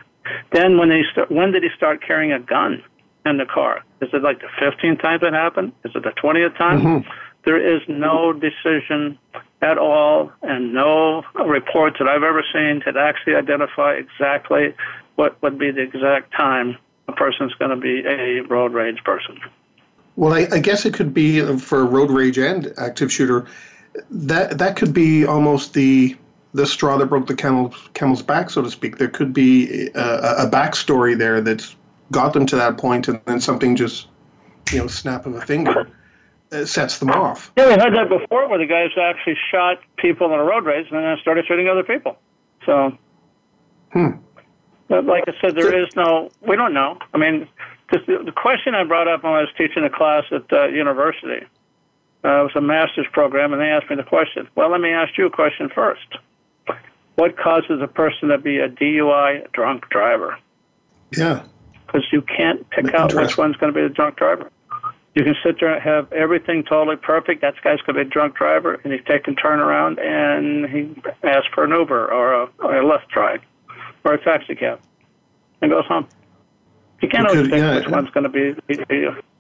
Then 0.52 0.78
when 0.78 0.90
they 0.90 1.04
start, 1.12 1.32
when 1.32 1.52
did 1.52 1.64
he 1.64 1.70
start 1.76 2.02
carrying 2.06 2.32
a 2.32 2.40
gun 2.40 2.84
in 3.26 3.38
the 3.38 3.46
car? 3.46 3.84
Is 4.02 4.10
it 4.14 4.22
like 4.22 4.40
the 4.40 4.48
15th 4.62 5.02
time 5.02 5.20
that 5.22 5.34
happened? 5.34 5.74
Is 5.84 5.92
it 5.96 6.04
the 6.04 6.12
20th 6.12 6.58
time? 6.58 6.82
Mm-hmm. 6.82 7.10
There 7.46 7.76
is 7.76 7.82
no 7.88 8.34
decision 8.34 9.18
at 9.62 9.78
all 9.78 10.32
and 10.42 10.74
no 10.74 11.24
reports 11.46 11.98
that 12.00 12.08
I've 12.08 12.24
ever 12.24 12.44
seen 12.54 12.82
to 12.82 13.00
actually 13.00 13.36
identify 13.36 13.94
exactly 13.94 14.74
what 15.16 15.42
would 15.42 15.58
be 15.58 15.72
the 15.72 15.82
exact 15.82 16.32
time 16.34 16.78
a 17.08 17.12
person's 17.14 17.54
going 17.56 17.72
to 17.72 17.78
be 17.78 18.04
a 18.06 18.42
road 18.42 18.74
rage 18.74 19.04
person. 19.04 19.40
Well, 20.16 20.34
I, 20.34 20.48
I, 20.52 20.60
guess 20.60 20.86
it 20.86 20.94
could 20.94 21.14
be 21.14 21.42
for 21.58 21.80
a 21.80 21.86
road 21.86 22.12
rage 22.12 22.38
and 22.38 22.72
active 22.78 23.12
shooter. 23.12 23.48
That 24.10 24.58
that 24.60 24.76
could 24.76 24.94
be 24.94 25.26
almost 25.26 25.74
the 25.74 26.16
the 26.54 26.68
straw 26.68 26.98
that 26.98 27.08
broke 27.08 27.28
the 27.28 27.36
camel's 27.36 27.90
camel's 27.94 28.22
back, 28.22 28.50
so 28.50 28.62
to 28.62 28.70
speak. 28.70 28.98
There 28.98 29.08
could 29.08 29.34
be 29.34 29.90
a, 29.96 30.46
a 30.46 30.50
backstory 30.50 31.18
there 31.18 31.42
that's 31.42 31.76
got 32.12 32.34
them 32.34 32.46
to 32.48 32.56
that 32.56 32.78
point, 32.78 33.08
and 33.08 33.20
then 33.26 33.40
something 33.40 33.76
just 33.76 34.08
you 34.72 34.80
know 34.80 34.88
snap 34.88 35.26
of 35.26 35.36
a 35.36 35.42
finger 35.42 35.90
uh, 36.52 36.66
sets 36.66 37.00
them 37.00 37.10
off. 37.10 37.52
Yeah, 37.58 37.66
we 37.66 37.72
had 37.72 37.94
that 37.94 38.10
before, 38.10 38.48
where 38.48 38.60
the 38.60 38.66
guys 38.66 38.92
actually 39.00 39.38
shot 39.52 39.80
people 39.98 40.28
in 40.28 40.40
a 40.40 40.44
road 40.44 40.66
race 40.66 40.88
and 40.92 41.04
then 41.04 41.18
started 41.22 41.46
shooting 41.48 41.68
other 41.68 41.84
people. 41.84 42.18
So, 42.66 42.98
hmm. 43.92 44.12
But 44.94 45.06
like 45.06 45.24
I 45.28 45.34
said, 45.42 45.56
there 45.56 45.78
is 45.78 45.96
no. 45.96 46.32
We 46.42 46.56
don't 46.56 46.74
know. 46.74 47.00
I 47.14 47.18
mean, 47.18 47.48
the, 47.92 48.00
the 48.26 48.32
question 48.32 48.76
I 48.76 48.84
brought 48.84 49.08
up 49.08 49.24
when 49.24 49.34
I 49.34 49.42
was 49.42 49.50
teaching 49.58 49.84
a 49.84 49.90
class 49.90 50.24
at 50.32 50.52
uh, 50.52 50.68
university 50.68 51.46
uh, 52.24 52.40
it 52.40 52.44
was 52.44 52.56
a 52.56 52.62
master's 52.62 53.08
program, 53.12 53.52
and 53.52 53.62
they 53.62 53.68
asked 53.68 53.90
me 53.90 53.98
the 53.98 54.04
question. 54.04 54.48
Well, 54.56 54.70
let 54.70 54.80
me 54.80 54.92
ask 54.92 55.18
you 55.18 55.26
a 55.26 55.30
question 55.30 55.70
first. 55.70 56.08
What 57.16 57.38
causes 57.38 57.82
a 57.82 57.88
person 57.88 58.30
to 58.30 58.38
be 58.38 58.60
a 58.60 58.70
DUI 58.70 59.52
drunk 59.52 59.90
driver? 59.90 60.38
Yeah. 61.16 61.44
Because 61.86 62.06
you 62.12 62.22
can't 62.22 62.68
pick 62.70 62.94
out 62.94 63.14
which 63.14 63.38
one's 63.38 63.58
going 63.58 63.74
to 63.74 63.80
be 63.80 63.86
the 63.86 63.94
drunk 63.94 64.16
driver. 64.16 64.50
You 65.16 65.24
can 65.24 65.36
sit 65.44 65.60
there 65.60 65.74
and 65.74 65.84
have 65.84 66.12
everything 66.12 66.64
totally 66.64 66.96
perfect. 66.96 67.42
That 67.42 67.56
guy's 67.62 67.80
going 67.82 67.98
to 67.98 68.04
be 68.04 68.08
a 68.08 68.10
drunk 68.10 68.36
driver, 68.36 68.80
and 68.84 68.92
he's 68.94 69.04
taking 69.06 69.36
turn 69.36 69.60
around 69.60 70.00
and 70.00 70.68
he 70.68 70.96
asks 71.24 71.50
for 71.54 71.66
an 71.66 71.72
Uber 71.72 72.12
or 72.12 72.34
a, 72.34 72.50
or 72.60 72.78
a 72.78 72.84
Lyft 72.84 73.16
ride 73.16 73.42
or 74.04 74.14
a 74.14 74.24
taxi 74.24 74.56
cab 74.56 74.80
and 75.62 75.72
goes 75.72 75.86
home. 75.86 76.08
You 77.02 77.10
can't 77.10 77.28
always 77.28 77.48
pick 77.48 77.60
yeah, 77.60 77.76
which 77.76 77.90
one's 77.90 78.10
going 78.12 78.24
to 78.24 78.30
be, 78.30 78.54
be, 78.68 78.78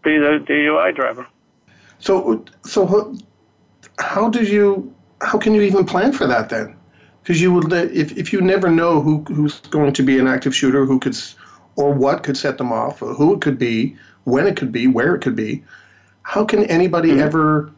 be 0.03 0.17
the 0.17 0.43
DUI 0.47 0.93
driver. 0.95 1.25
So, 1.99 2.43
so 2.65 3.15
how 3.99 4.29
did 4.29 4.49
you? 4.49 4.93
How 5.21 5.37
can 5.37 5.53
you 5.53 5.61
even 5.61 5.85
plan 5.85 6.11
for 6.11 6.27
that 6.27 6.49
then? 6.49 6.75
Because 7.21 7.41
you 7.41 7.53
would, 7.53 7.71
if 7.71 8.17
if 8.17 8.33
you 8.33 8.41
never 8.41 8.69
know 8.69 9.01
who 9.01 9.23
who's 9.23 9.59
going 9.61 9.93
to 9.93 10.03
be 10.03 10.19
an 10.19 10.27
active 10.27 10.53
shooter, 10.53 10.85
who 10.85 10.99
could, 10.99 11.17
or 11.77 11.93
what 11.93 12.23
could 12.23 12.35
set 12.35 12.57
them 12.57 12.73
off, 12.73 13.01
or 13.01 13.13
who 13.13 13.33
it 13.33 13.41
could 13.41 13.57
be, 13.57 13.95
when 14.25 14.45
it 14.45 14.57
could 14.57 14.71
be, 14.71 14.87
where 14.87 15.15
it 15.15 15.21
could 15.21 15.35
be. 15.35 15.63
How 16.23 16.43
can 16.43 16.65
anybody 16.65 17.11
mm-hmm. 17.11 17.21
ever 17.21 17.71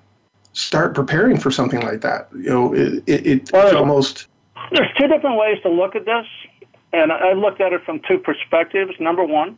start 0.53 0.95
preparing 0.95 1.37
for 1.37 1.51
something 1.51 1.81
like 1.81 2.01
that? 2.01 2.29
You 2.33 2.49
know, 2.49 2.73
it, 2.73 3.03
it, 3.05 3.27
it 3.27 3.51
well, 3.53 3.67
it's 3.67 3.75
almost. 3.75 4.27
There's 4.71 4.89
two 4.97 5.07
different 5.07 5.37
ways 5.37 5.59
to 5.61 5.69
look 5.69 5.95
at 5.95 6.05
this, 6.05 6.25
and 6.95 7.11
I 7.11 7.33
looked 7.33 7.61
at 7.61 7.73
it 7.73 7.83
from 7.83 7.99
two 8.07 8.17
perspectives. 8.17 8.93
Number 8.99 9.23
one, 9.23 9.57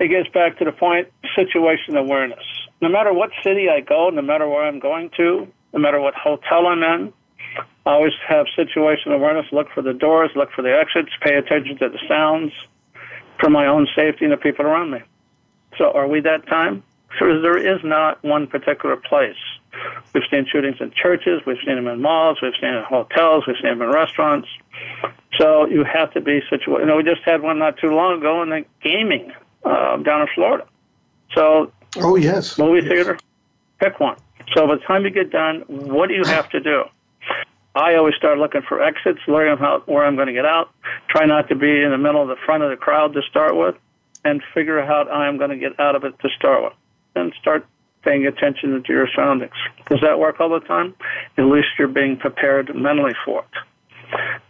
it 0.00 0.08
gets 0.08 0.28
back 0.30 0.58
to 0.58 0.64
the 0.64 0.72
point 0.72 1.08
situation 1.36 1.96
awareness. 1.96 2.44
No 2.80 2.88
matter 2.88 3.12
what 3.12 3.30
city 3.42 3.68
I 3.68 3.80
go, 3.80 4.10
no 4.10 4.22
matter 4.22 4.48
where 4.48 4.64
I'm 4.64 4.78
going 4.78 5.10
to, 5.16 5.46
no 5.72 5.80
matter 5.80 6.00
what 6.00 6.14
hotel 6.14 6.66
I'm 6.66 6.82
in, 6.82 7.12
I 7.84 7.92
always 7.92 8.12
have 8.26 8.46
situation 8.54 9.12
awareness. 9.12 9.46
Look 9.52 9.68
for 9.74 9.82
the 9.82 9.92
doors, 9.92 10.30
look 10.36 10.50
for 10.52 10.62
the 10.62 10.74
exits, 10.74 11.10
pay 11.22 11.36
attention 11.36 11.78
to 11.78 11.88
the 11.88 11.98
sounds 12.08 12.52
for 13.40 13.50
my 13.50 13.66
own 13.66 13.86
safety 13.94 14.24
and 14.24 14.32
the 14.32 14.36
people 14.36 14.66
around 14.66 14.90
me. 14.90 15.00
So, 15.76 15.90
are 15.92 16.06
we 16.06 16.20
that 16.20 16.46
time? 16.46 16.82
So, 17.18 17.40
there 17.40 17.58
is 17.58 17.80
not 17.84 18.22
one 18.22 18.46
particular 18.46 18.96
place. 18.96 19.36
We've 20.12 20.24
seen 20.30 20.46
shootings 20.50 20.76
in 20.80 20.92
churches, 20.92 21.42
we've 21.46 21.58
seen 21.64 21.76
them 21.76 21.86
in 21.86 22.00
malls, 22.00 22.38
we've 22.42 22.52
seen 22.60 22.70
them 22.70 22.78
in 22.78 22.84
hotels, 22.84 23.44
we've 23.46 23.56
seen 23.56 23.78
them 23.78 23.82
in 23.82 23.88
restaurants. 23.88 24.48
So, 25.38 25.66
you 25.66 25.84
have 25.84 26.12
to 26.14 26.20
be 26.20 26.40
situated. 26.50 26.82
You 26.82 26.86
know, 26.86 26.96
we 26.96 27.04
just 27.04 27.22
had 27.24 27.42
one 27.42 27.58
not 27.58 27.78
too 27.78 27.90
long 27.90 28.18
ago 28.18 28.42
in 28.42 28.50
the 28.50 28.64
gaming 28.82 29.32
uh, 29.64 29.96
down 29.98 30.22
in 30.22 30.28
Florida. 30.34 30.66
So, 31.34 31.72
oh 31.96 32.16
yes, 32.16 32.58
movie 32.58 32.80
yes. 32.80 32.88
theater, 32.88 33.18
pick 33.80 34.00
one. 34.00 34.16
So 34.54 34.66
by 34.66 34.76
the 34.76 34.80
time 34.80 35.04
you 35.04 35.10
get 35.10 35.30
done, 35.30 35.60
what 35.68 36.08
do 36.08 36.14
you 36.14 36.24
have 36.24 36.48
to 36.50 36.60
do? 36.60 36.84
I 37.74 37.94
always 37.96 38.14
start 38.14 38.38
looking 38.38 38.62
for 38.62 38.82
exits, 38.82 39.20
learning 39.28 39.58
how, 39.58 39.82
where 39.86 40.04
I'm 40.04 40.16
going 40.16 40.26
to 40.26 40.32
get 40.32 40.46
out. 40.46 40.70
Try 41.08 41.26
not 41.26 41.48
to 41.48 41.54
be 41.54 41.82
in 41.82 41.90
the 41.90 41.98
middle 41.98 42.22
of 42.22 42.28
the 42.28 42.36
front 42.44 42.62
of 42.62 42.70
the 42.70 42.76
crowd 42.76 43.12
to 43.12 43.22
start 43.28 43.56
with, 43.56 43.76
and 44.24 44.42
figure 44.54 44.80
out 44.80 45.08
how 45.08 45.12
I'm 45.12 45.36
going 45.36 45.50
to 45.50 45.56
get 45.56 45.78
out 45.78 45.94
of 45.94 46.04
it 46.04 46.18
to 46.20 46.28
start 46.36 46.64
with. 46.64 46.72
And 47.14 47.32
start 47.40 47.66
paying 48.02 48.26
attention 48.26 48.82
to 48.82 48.92
your 48.92 49.08
surroundings. 49.14 49.52
Does 49.88 50.00
that 50.00 50.18
work 50.18 50.40
all 50.40 50.48
the 50.48 50.60
time? 50.60 50.94
At 51.36 51.44
least 51.44 51.68
you're 51.78 51.88
being 51.88 52.16
prepared 52.16 52.74
mentally 52.74 53.14
for 53.24 53.40
it. 53.40 53.58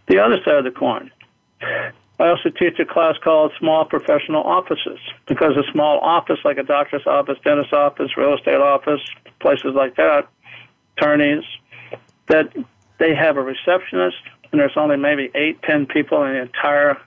The 0.07 0.19
other 0.19 0.37
side 0.43 0.55
of 0.55 0.63
the 0.63 0.71
coin, 0.71 1.11
I 1.61 2.27
also 2.27 2.49
teach 2.49 2.79
a 2.79 2.85
class 2.85 3.15
called 3.23 3.51
Small 3.59 3.85
Professional 3.85 4.43
Offices 4.43 4.99
because 5.27 5.55
a 5.55 5.71
small 5.71 5.99
office, 5.99 6.39
like 6.43 6.57
a 6.57 6.63
doctor's 6.63 7.05
office, 7.07 7.37
dentist's 7.43 7.73
office, 7.73 8.17
real 8.17 8.35
estate 8.35 8.59
office, 8.59 9.01
places 9.39 9.73
like 9.75 9.95
that, 9.95 10.27
attorneys, 10.97 11.43
that 12.27 12.51
they 12.97 13.15
have 13.15 13.37
a 13.37 13.41
receptionist 13.41 14.17
and 14.51 14.59
there's 14.59 14.75
only 14.75 14.97
maybe 14.97 15.29
eight, 15.35 15.61
ten 15.61 15.85
people 15.85 16.23
in 16.23 16.33
the 16.33 16.41
entire 16.41 16.97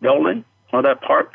building 0.00 0.44
or 0.72 0.82
that 0.82 1.00
part. 1.00 1.32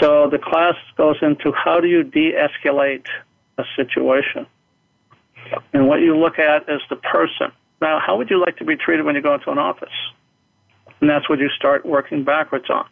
So 0.00 0.28
the 0.28 0.38
class 0.38 0.74
goes 0.96 1.16
into 1.22 1.52
how 1.52 1.80
do 1.80 1.88
you 1.88 2.02
de 2.02 2.32
escalate 2.32 3.06
a 3.58 3.64
situation? 3.76 4.46
And 5.72 5.88
what 5.88 6.00
you 6.00 6.16
look 6.16 6.38
at 6.38 6.68
is 6.68 6.80
the 6.88 6.96
person. 6.96 7.52
Now, 7.82 8.00
how 8.00 8.16
would 8.16 8.30
you 8.30 8.40
like 8.40 8.56
to 8.58 8.64
be 8.64 8.76
treated 8.76 9.04
when 9.04 9.14
you 9.14 9.20
go 9.20 9.34
into 9.34 9.50
an 9.50 9.58
office? 9.58 9.92
and 11.02 11.10
that's 11.10 11.28
what 11.28 11.40
you 11.40 11.48
start 11.50 11.84
working 11.84 12.24
backwards 12.24 12.70
on. 12.70 12.86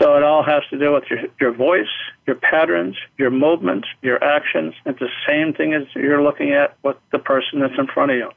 So 0.00 0.16
it 0.16 0.22
all 0.22 0.42
has 0.42 0.62
to 0.70 0.78
do 0.78 0.94
with 0.94 1.04
your, 1.10 1.20
your 1.40 1.52
voice, 1.52 1.92
your 2.26 2.36
patterns, 2.36 2.96
your 3.18 3.30
movements, 3.30 3.86
your 4.02 4.22
actions. 4.24 4.74
It's 4.86 4.98
the 4.98 5.10
same 5.28 5.52
thing 5.52 5.74
as 5.74 5.82
you're 5.94 6.22
looking 6.22 6.52
at 6.52 6.76
with 6.82 6.96
the 7.12 7.18
person 7.18 7.60
that's 7.60 7.74
in 7.76 7.86
front 7.86 8.12
of 8.12 8.16
you. 8.16 8.30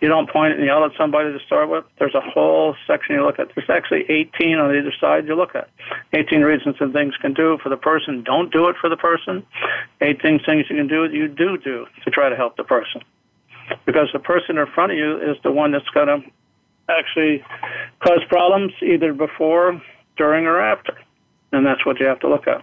You 0.00 0.08
don't 0.08 0.30
point 0.30 0.54
and 0.54 0.64
yell 0.64 0.84
at 0.86 0.92
somebody 0.96 1.36
to 1.36 1.44
start 1.44 1.68
with. 1.68 1.84
There's 1.98 2.14
a 2.14 2.20
whole 2.22 2.74
section 2.86 3.16
you 3.16 3.26
look 3.26 3.38
at. 3.38 3.48
There's 3.54 3.68
actually 3.68 4.06
18 4.08 4.56
on 4.56 4.74
either 4.74 4.92
side 4.98 5.26
you 5.26 5.34
look 5.34 5.54
at. 5.54 5.68
18 6.14 6.40
reasons 6.40 6.76
and 6.80 6.94
things 6.94 7.14
can 7.20 7.34
do 7.34 7.58
for 7.62 7.68
the 7.68 7.76
person. 7.76 8.22
Don't 8.22 8.50
do 8.50 8.68
it 8.68 8.76
for 8.80 8.88
the 8.88 8.96
person. 8.96 9.44
18 10.00 10.40
things 10.46 10.64
you 10.70 10.76
can 10.76 10.88
do 10.88 11.04
you 11.12 11.28
do 11.28 11.58
do 11.58 11.84
to 12.04 12.10
try 12.10 12.30
to 12.30 12.36
help 12.36 12.56
the 12.56 12.64
person. 12.64 13.02
Because 13.86 14.08
the 14.12 14.18
person 14.18 14.58
in 14.58 14.66
front 14.74 14.92
of 14.92 14.98
you 14.98 15.18
is 15.18 15.36
the 15.42 15.52
one 15.52 15.72
that's 15.72 15.88
going 15.90 16.06
to 16.08 16.22
actually 16.88 17.44
cause 18.00 18.20
problems 18.28 18.72
either 18.82 19.12
before, 19.12 19.80
during, 20.16 20.46
or 20.46 20.60
after. 20.60 20.96
And 21.52 21.64
that's 21.64 21.84
what 21.86 22.00
you 22.00 22.06
have 22.06 22.20
to 22.20 22.28
look 22.28 22.46
at. 22.46 22.62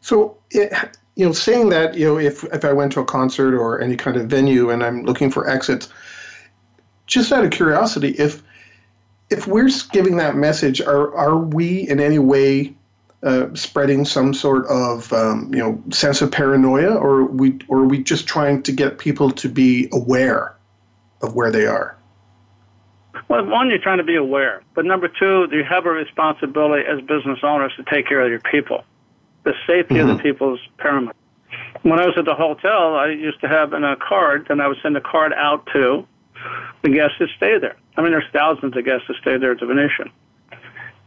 So, 0.00 0.36
it, 0.50 0.72
you 1.16 1.26
know, 1.26 1.32
saying 1.32 1.70
that, 1.70 1.94
you 1.94 2.06
know, 2.06 2.18
if, 2.18 2.44
if 2.44 2.64
I 2.64 2.72
went 2.72 2.92
to 2.92 3.00
a 3.00 3.04
concert 3.04 3.54
or 3.56 3.80
any 3.80 3.96
kind 3.96 4.16
of 4.16 4.26
venue 4.26 4.70
and 4.70 4.82
I'm 4.82 5.04
looking 5.04 5.30
for 5.30 5.48
exits, 5.48 5.88
just 7.06 7.32
out 7.32 7.44
of 7.44 7.50
curiosity, 7.50 8.10
if 8.10 8.42
if 9.30 9.46
we're 9.46 9.70
giving 9.92 10.16
that 10.16 10.36
message, 10.36 10.80
are 10.80 11.14
are 11.14 11.36
we 11.36 11.88
in 11.88 12.00
any 12.00 12.18
way 12.18 12.74
uh, 13.22 13.54
spreading 13.54 14.04
some 14.04 14.32
sort 14.32 14.66
of 14.68 15.12
um, 15.12 15.50
you 15.52 15.58
know 15.58 15.82
sense 15.90 16.22
of 16.22 16.32
paranoia, 16.32 16.94
or 16.94 17.24
we 17.24 17.58
or 17.68 17.80
are 17.80 17.86
we 17.86 18.02
just 18.02 18.26
trying 18.26 18.62
to 18.62 18.72
get 18.72 18.98
people 18.98 19.30
to 19.30 19.48
be 19.48 19.88
aware 19.92 20.56
of 21.22 21.34
where 21.34 21.50
they 21.50 21.66
are? 21.66 21.96
Well, 23.28 23.44
one, 23.46 23.68
you're 23.68 23.78
trying 23.78 23.98
to 23.98 24.04
be 24.04 24.16
aware, 24.16 24.62
but 24.74 24.84
number 24.84 25.06
two, 25.06 25.48
you 25.52 25.62
have 25.64 25.86
a 25.86 25.90
responsibility 25.90 26.84
as 26.86 27.00
business 27.02 27.40
owners 27.42 27.72
to 27.76 27.84
take 27.84 28.08
care 28.08 28.20
of 28.22 28.30
your 28.30 28.40
people. 28.40 28.84
The 29.44 29.54
safety 29.66 29.94
mm-hmm. 29.94 30.02
of 30.02 30.06
the 30.08 30.14
mm-hmm. 30.14 30.22
people 30.22 30.54
is 30.54 30.60
paramount. 30.78 31.16
When 31.82 31.98
I 31.98 32.06
was 32.06 32.14
at 32.16 32.24
the 32.24 32.34
hotel, 32.34 32.96
I 32.96 33.08
used 33.08 33.40
to 33.40 33.48
have 33.48 33.72
in 33.72 33.84
a 33.84 33.96
card, 33.96 34.46
and 34.50 34.60
I 34.60 34.68
would 34.68 34.78
send 34.82 34.96
a 34.96 35.00
card 35.00 35.32
out 35.32 35.66
to 35.72 36.06
the 36.82 36.88
guests 36.88 37.16
that 37.18 37.28
stay 37.36 37.58
there. 37.58 37.76
I 37.96 38.02
mean, 38.02 38.12
there's 38.12 38.24
thousands 38.32 38.76
of 38.76 38.84
guests 38.84 39.08
that 39.08 39.16
stay 39.20 39.36
there 39.36 39.52
at 39.52 39.60
the 39.60 39.66
Venetian, 39.66 40.10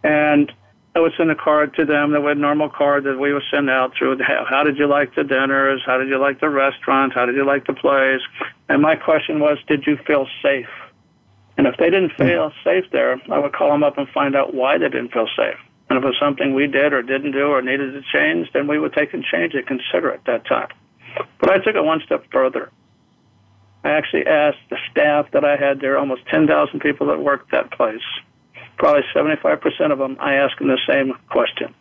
and 0.03 0.51
I 0.96 1.00
would 1.00 1.14
send 1.18 1.32
a 1.32 1.36
card 1.36 1.74
to 1.76 1.86
them, 1.86 2.12
that 2.12 2.22
would 2.22 2.38
normal 2.38 2.70
card 2.70 3.04
that 3.06 3.18
we 3.18 3.34
would 3.34 3.44
send 3.52 3.70
out 3.70 3.94
through. 3.98 4.20
How, 4.20 4.46
how 4.48 4.64
did 4.64 4.78
you 4.78 4.86
like 4.88 5.16
the 5.16 5.24
dinners? 5.24 5.82
How 5.86 5.98
did 5.98 6.08
you 6.08 6.20
like 6.20 6.40
the 6.40 6.50
restaurants? 6.50 7.16
How 7.16 7.26
did 7.26 7.36
you 7.36 7.46
like 7.46 7.66
the 7.66 7.74
plays? 7.74 8.22
And 8.70 8.82
my 8.82 8.96
question 8.96 9.40
was, 9.40 9.58
did 9.68 9.88
you 9.88 9.98
feel 10.06 10.28
safe? 10.44 10.70
And 11.58 11.66
if 11.66 11.78
they 11.78 11.90
didn't 11.90 12.12
hmm. 12.12 12.24
feel 12.28 12.52
safe 12.64 12.86
there, 12.92 13.20
I 13.32 13.40
would 13.40 13.54
call 13.54 13.72
them 13.72 13.84
up 13.84 13.98
and 13.98 14.08
find 14.10 14.36
out 14.36 14.54
why 14.54 14.78
they 14.78 14.90
didn't 14.90 15.14
feel 15.14 15.28
safe. 15.36 15.58
And 15.90 15.98
if 15.98 16.04
it 16.04 16.08
was 16.08 16.18
something 16.20 16.54
we 16.54 16.68
did 16.68 16.94
or 16.94 17.02
didn't 17.02 17.32
do 17.32 17.48
or 17.48 17.62
needed 17.62 17.94
to 17.94 18.02
change, 18.14 18.50
then 18.54 18.68
we 18.68 18.80
would 18.80 18.94
take 18.94 19.14
and 19.14 19.24
change 19.24 19.54
it, 19.54 19.68
consider 19.68 20.10
it 20.10 20.22
that 20.26 20.46
time. 20.46 20.70
But 21.40 21.52
I 21.52 21.58
took 21.58 21.76
it 21.76 21.84
one 21.84 22.02
step 22.06 22.26
further. 22.32 22.72
I 23.84 23.90
actually 23.90 24.26
asked 24.26 24.60
the 24.70 24.78
staff 24.90 25.32
that 25.32 25.44
I 25.44 25.58
had 25.58 25.82
there, 25.82 25.98
almost 25.98 26.26
10,000 26.28 26.80
people 26.80 27.08
that 27.08 27.20
worked 27.20 27.52
that 27.52 27.72
place, 27.72 28.02
probably 28.77 29.03
75% 29.15 29.92
of 29.92 30.00
them, 30.00 30.18
I 30.20 30.36
ask 30.36 30.58
them 30.58 30.68
the 30.68 30.80
same 30.88 31.13
question 31.30 31.74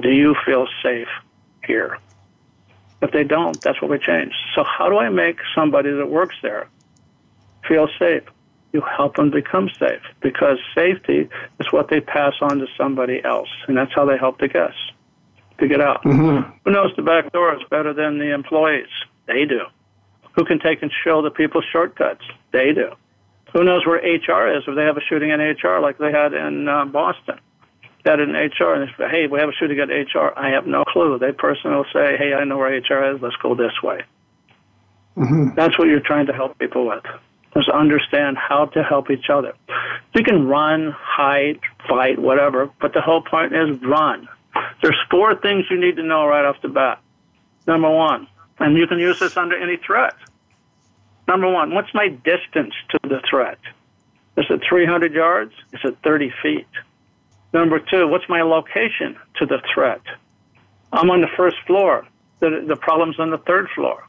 Do 0.00 0.10
you 0.10 0.34
feel 0.44 0.66
safe 0.82 1.08
here? 1.64 1.98
If 3.00 3.10
they 3.10 3.24
don't, 3.24 3.60
that's 3.62 3.82
what 3.82 3.90
we 3.90 3.98
change. 3.98 4.32
So, 4.54 4.62
how 4.64 4.88
do 4.88 4.96
I 4.98 5.08
make 5.08 5.38
somebody 5.54 5.90
that 5.90 6.08
works 6.08 6.36
there 6.42 6.68
feel 7.66 7.88
safe? 7.98 8.22
You 8.72 8.80
help 8.80 9.16
them 9.16 9.30
become 9.30 9.68
safe 9.78 10.02
because 10.22 10.58
safety 10.74 11.28
is 11.60 11.72
what 11.72 11.88
they 11.88 12.00
pass 12.00 12.32
on 12.40 12.58
to 12.58 12.66
somebody 12.78 13.22
else, 13.22 13.48
and 13.66 13.76
that's 13.76 13.92
how 13.94 14.06
they 14.06 14.16
help 14.16 14.38
the 14.38 14.48
guests 14.48 14.80
to 15.58 15.68
get 15.68 15.80
out. 15.80 16.02
Mm-hmm. 16.04 16.50
Who 16.64 16.70
knows 16.70 16.92
the 16.96 17.02
back 17.02 17.32
door 17.32 17.54
is 17.54 17.62
better 17.70 17.92
than 17.92 18.18
the 18.18 18.32
employees? 18.32 18.88
They 19.26 19.44
do. 19.44 19.60
Who 20.34 20.44
can 20.44 20.58
take 20.58 20.80
and 20.82 20.90
show 21.04 21.22
the 21.22 21.30
people 21.30 21.60
shortcuts? 21.72 22.24
They 22.52 22.72
do. 22.72 22.92
Who 23.52 23.64
knows 23.64 23.86
where 23.86 23.98
HR 23.98 24.56
is 24.56 24.64
if 24.66 24.74
they 24.74 24.84
have 24.84 24.96
a 24.96 25.02
shooting 25.08 25.30
in 25.30 25.40
HR 25.40 25.80
like 25.80 25.98
they 25.98 26.10
had 26.10 26.32
in 26.32 26.68
uh, 26.68 26.86
Boston? 26.86 27.38
That 28.04 28.18
in 28.18 28.32
HR 28.32 28.74
and 28.74 28.88
they 28.88 28.92
say, 28.96 29.08
hey, 29.10 29.26
we 29.28 29.38
have 29.38 29.48
a 29.48 29.52
shooting 29.52 29.78
at 29.78 29.88
HR. 29.88 30.36
I 30.36 30.50
have 30.50 30.66
no 30.66 30.84
clue. 30.84 31.18
They 31.18 31.32
personally 31.32 31.76
will 31.76 31.86
say, 31.92 32.16
hey, 32.16 32.34
I 32.34 32.44
know 32.44 32.58
where 32.58 32.70
HR 32.70 33.14
is. 33.14 33.22
Let's 33.22 33.36
go 33.36 33.54
this 33.54 33.80
way. 33.82 34.02
Mm-hmm. 35.16 35.54
That's 35.54 35.78
what 35.78 35.88
you're 35.88 36.00
trying 36.00 36.26
to 36.26 36.32
help 36.32 36.58
people 36.58 36.86
with. 36.86 37.04
Is 37.54 37.68
understand 37.68 38.38
how 38.38 38.66
to 38.66 38.82
help 38.82 39.10
each 39.10 39.28
other. 39.28 39.52
You 40.14 40.24
can 40.24 40.48
run, 40.48 40.94
hide, 40.98 41.60
fight, 41.86 42.18
whatever, 42.18 42.70
but 42.80 42.94
the 42.94 43.02
whole 43.02 43.20
point 43.22 43.54
is 43.54 43.80
run. 43.82 44.26
There's 44.82 44.98
four 45.10 45.34
things 45.34 45.66
you 45.70 45.78
need 45.78 45.96
to 45.96 46.02
know 46.02 46.26
right 46.26 46.46
off 46.46 46.56
the 46.62 46.68
bat. 46.68 47.00
Number 47.66 47.90
one, 47.90 48.26
and 48.58 48.76
you 48.76 48.86
can 48.86 48.98
use 48.98 49.20
this 49.20 49.36
under 49.36 49.56
any 49.56 49.76
threat. 49.76 50.14
Number 51.32 51.50
one, 51.50 51.72
what's 51.72 51.94
my 51.94 52.08
distance 52.08 52.74
to 52.90 52.98
the 53.04 53.22
threat? 53.30 53.56
Is 54.36 54.44
it 54.50 54.60
300 54.68 55.14
yards? 55.14 55.54
Is 55.72 55.80
it 55.82 55.96
30 56.04 56.30
feet? 56.42 56.66
Number 57.54 57.78
two, 57.80 58.06
what's 58.06 58.28
my 58.28 58.42
location 58.42 59.16
to 59.38 59.46
the 59.46 59.62
threat? 59.72 60.02
I'm 60.92 61.08
on 61.08 61.22
the 61.22 61.32
first 61.34 61.56
floor. 61.66 62.06
The, 62.40 62.66
the 62.68 62.76
problem's 62.76 63.18
on 63.18 63.30
the 63.30 63.38
third 63.38 63.68
floor. 63.74 64.06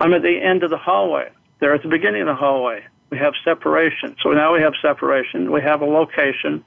I'm 0.00 0.14
at 0.14 0.22
the 0.22 0.40
end 0.42 0.62
of 0.62 0.70
the 0.70 0.78
hallway. 0.78 1.28
They're 1.58 1.74
at 1.74 1.82
the 1.82 1.90
beginning 1.90 2.22
of 2.22 2.28
the 2.28 2.34
hallway. 2.34 2.84
We 3.10 3.18
have 3.18 3.34
separation. 3.44 4.16
So 4.22 4.30
now 4.30 4.54
we 4.54 4.62
have 4.62 4.72
separation. 4.80 5.52
We 5.52 5.60
have 5.60 5.82
a 5.82 5.84
location. 5.84 6.64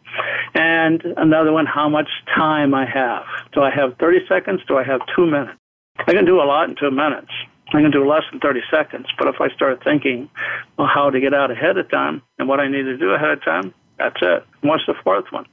And 0.54 1.02
another 1.18 1.52
one, 1.52 1.66
how 1.66 1.90
much 1.90 2.10
time 2.36 2.76
I 2.76 2.86
have. 2.86 3.24
Do 3.54 3.64
I 3.64 3.72
have 3.72 3.98
30 3.98 4.28
seconds? 4.30 4.62
Do 4.68 4.78
I 4.78 4.84
have 4.84 5.02
two 5.16 5.26
minutes? 5.26 5.58
I 5.98 6.14
can 6.14 6.26
do 6.26 6.40
a 6.40 6.46
lot 6.46 6.70
in 6.70 6.76
two 6.76 6.92
minutes. 6.92 7.32
I 7.74 7.82
can 7.82 7.92
do 7.92 8.08
less 8.08 8.24
than 8.32 8.40
30 8.40 8.62
seconds. 8.70 9.08
But 9.18 9.28
if 9.28 9.42
I 9.42 9.50
start 9.50 9.84
thinking 9.84 10.30
well, 10.78 10.88
how 10.88 11.10
to 11.10 11.20
get 11.20 11.34
out 11.34 11.52
ahead 11.52 11.78
of 11.78 11.90
time 11.90 12.22
and 12.38 12.48
what 12.48 12.60
I 12.60 12.68
need 12.68 12.84
to 12.84 12.98
do 12.98 13.10
ahead 13.12 13.32
of 13.32 13.44
time, 13.44 13.74
that's 13.98 14.18
it. 14.22 14.46
what's 14.62 14.86
the 14.86 14.94
fourth 15.04 15.32
one? 15.32 15.46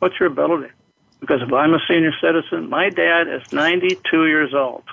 What's 0.00 0.18
your 0.18 0.28
ability? 0.28 0.72
Because 1.20 1.40
if 1.42 1.52
I'm 1.52 1.74
a 1.74 1.80
senior 1.88 2.12
citizen, 2.20 2.68
my 2.68 2.90
dad 2.90 3.28
is 3.28 3.52
92 3.52 4.26
years 4.26 4.54
old. 4.54 4.84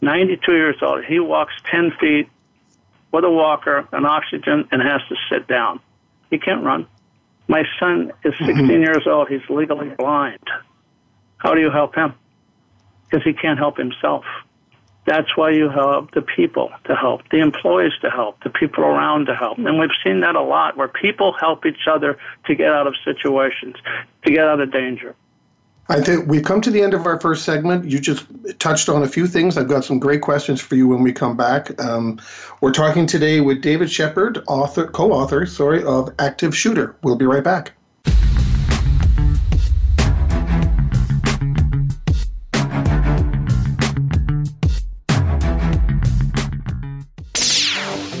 92 0.00 0.52
years 0.52 0.76
old. 0.82 1.04
He 1.04 1.20
walks 1.20 1.52
10 1.70 1.92
feet 2.00 2.28
with 3.12 3.24
a 3.24 3.30
walker, 3.30 3.86
an 3.92 4.06
oxygen, 4.06 4.66
and 4.72 4.82
has 4.82 5.00
to 5.08 5.16
sit 5.30 5.46
down. 5.46 5.80
He 6.30 6.38
can't 6.38 6.64
run. 6.64 6.86
My 7.48 7.64
son 7.78 8.12
is 8.24 8.32
mm-hmm. 8.34 8.46
16 8.46 8.66
mm-hmm. 8.66 8.82
years 8.82 9.06
old. 9.06 9.28
He's 9.28 9.48
legally 9.50 9.90
blind. 9.90 10.42
How 11.36 11.54
do 11.54 11.60
you 11.60 11.70
help 11.70 11.94
him? 11.94 12.14
Because 13.04 13.24
he 13.24 13.34
can't 13.34 13.58
help 13.58 13.76
himself. 13.76 14.24
That's 15.04 15.36
why 15.36 15.50
you 15.50 15.68
help 15.68 16.12
the 16.12 16.22
people 16.22 16.70
to 16.84 16.94
help, 16.94 17.28
the 17.30 17.38
employees 17.38 17.92
to 18.02 18.10
help, 18.10 18.42
the 18.44 18.50
people 18.50 18.84
around 18.84 19.26
to 19.26 19.34
help. 19.34 19.58
And 19.58 19.78
we've 19.78 19.90
seen 20.04 20.20
that 20.20 20.36
a 20.36 20.42
lot 20.42 20.76
where 20.76 20.88
people 20.88 21.32
help 21.32 21.66
each 21.66 21.88
other 21.90 22.18
to 22.46 22.54
get 22.54 22.72
out 22.72 22.86
of 22.86 22.94
situations, 23.04 23.76
to 24.24 24.32
get 24.32 24.46
out 24.46 24.60
of 24.60 24.70
danger. 24.70 25.16
I 25.88 26.00
think 26.00 26.28
we've 26.28 26.44
come 26.44 26.60
to 26.60 26.70
the 26.70 26.80
end 26.80 26.94
of 26.94 27.06
our 27.06 27.20
first 27.20 27.44
segment. 27.44 27.84
You 27.84 27.98
just 27.98 28.24
touched 28.60 28.88
on 28.88 29.02
a 29.02 29.08
few 29.08 29.26
things. 29.26 29.58
I've 29.58 29.68
got 29.68 29.84
some 29.84 29.98
great 29.98 30.22
questions 30.22 30.60
for 30.60 30.76
you 30.76 30.86
when 30.86 31.02
we 31.02 31.12
come 31.12 31.36
back. 31.36 31.78
Um, 31.82 32.20
we're 32.60 32.72
talking 32.72 33.06
today 33.06 33.40
with 33.40 33.60
David 33.60 33.90
Shepherd, 33.90 34.42
author, 34.46 34.86
co-author, 34.86 35.44
sorry, 35.46 35.82
of 35.82 36.10
Active 36.20 36.56
Shooter. 36.56 36.94
We'll 37.02 37.16
be 37.16 37.26
right 37.26 37.42
back. 37.42 37.72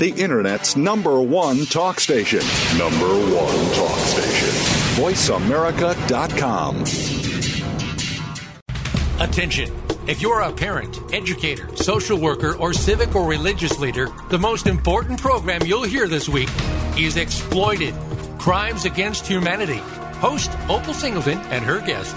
The 0.02 0.10
Internet's 0.20 0.74
number 0.74 1.20
one 1.20 1.64
talk 1.66 2.00
station. 2.00 2.40
Number 2.76 3.06
one 3.06 3.54
talk 3.76 3.96
station. 4.00 4.48
VoiceAmerica.com. 5.00 6.80
Attention. 9.20 9.72
If 10.08 10.20
you're 10.20 10.40
a 10.40 10.52
parent, 10.52 10.98
educator, 11.14 11.68
social 11.76 12.18
worker, 12.18 12.56
or 12.56 12.72
civic 12.72 13.14
or 13.14 13.28
religious 13.28 13.78
leader, 13.78 14.08
the 14.28 14.38
most 14.40 14.66
important 14.66 15.20
program 15.20 15.62
you'll 15.64 15.84
hear 15.84 16.08
this 16.08 16.28
week 16.28 16.50
is 16.98 17.16
Exploited 17.16 17.94
Crimes 18.40 18.84
Against 18.84 19.28
Humanity. 19.28 19.80
Host 20.18 20.50
Opal 20.68 20.94
Singleton 20.94 21.38
and 21.52 21.64
her 21.64 21.80
guest 21.80 22.16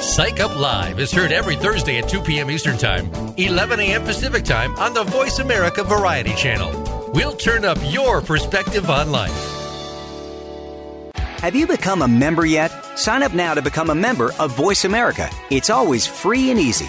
Psych 0.00 0.40
Up 0.40 0.54
Live 0.56 1.00
is 1.00 1.10
heard 1.10 1.32
every 1.32 1.56
Thursday 1.56 1.98
at 1.98 2.08
2 2.08 2.20
p.m. 2.20 2.50
Eastern 2.50 2.76
Time, 2.76 3.10
11 3.36 3.80
a.m. 3.80 4.02
Pacific 4.02 4.44
Time 4.44 4.74
on 4.76 4.92
the 4.92 5.04
Voice 5.04 5.38
America 5.38 5.82
Variety 5.82 6.34
Channel. 6.34 7.10
We'll 7.14 7.34
turn 7.36 7.64
up 7.64 7.78
your 7.82 8.20
perspective 8.20 8.90
on 8.90 9.10
life. 9.10 9.52
Have 11.14 11.54
you 11.54 11.66
become 11.66 12.02
a 12.02 12.08
member 12.08 12.44
yet? 12.44 12.70
Sign 12.98 13.22
up 13.22 13.32
now 13.32 13.54
to 13.54 13.62
become 13.62 13.90
a 13.90 13.94
member 13.94 14.32
of 14.38 14.54
Voice 14.54 14.84
America. 14.84 15.30
It's 15.50 15.70
always 15.70 16.06
free 16.06 16.50
and 16.50 16.60
easy. 16.60 16.88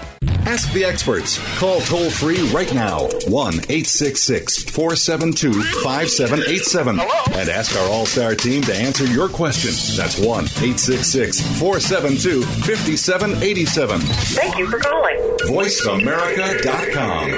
Ask 0.45 0.71
the 0.73 0.83
experts. 0.83 1.37
Call 1.59 1.81
toll 1.81 2.09
free 2.09 2.41
right 2.49 2.73
now 2.73 3.07
1 3.27 3.53
866 3.53 4.63
472 4.63 5.53
5787 5.53 6.99
and 6.99 7.49
ask 7.49 7.77
our 7.77 7.87
All 7.89 8.05
Star 8.05 8.35
team 8.35 8.61
to 8.63 8.75
answer 8.75 9.05
your 9.05 9.29
question. 9.29 9.71
That's 9.95 10.17
1 10.17 10.25
866 10.27 11.41
472 11.59 12.41
5787. 12.43 13.99
Thank 14.01 14.57
you 14.57 14.67
for 14.67 14.79
calling. 14.79 15.17
VoiceAmerica.com. 15.45 17.29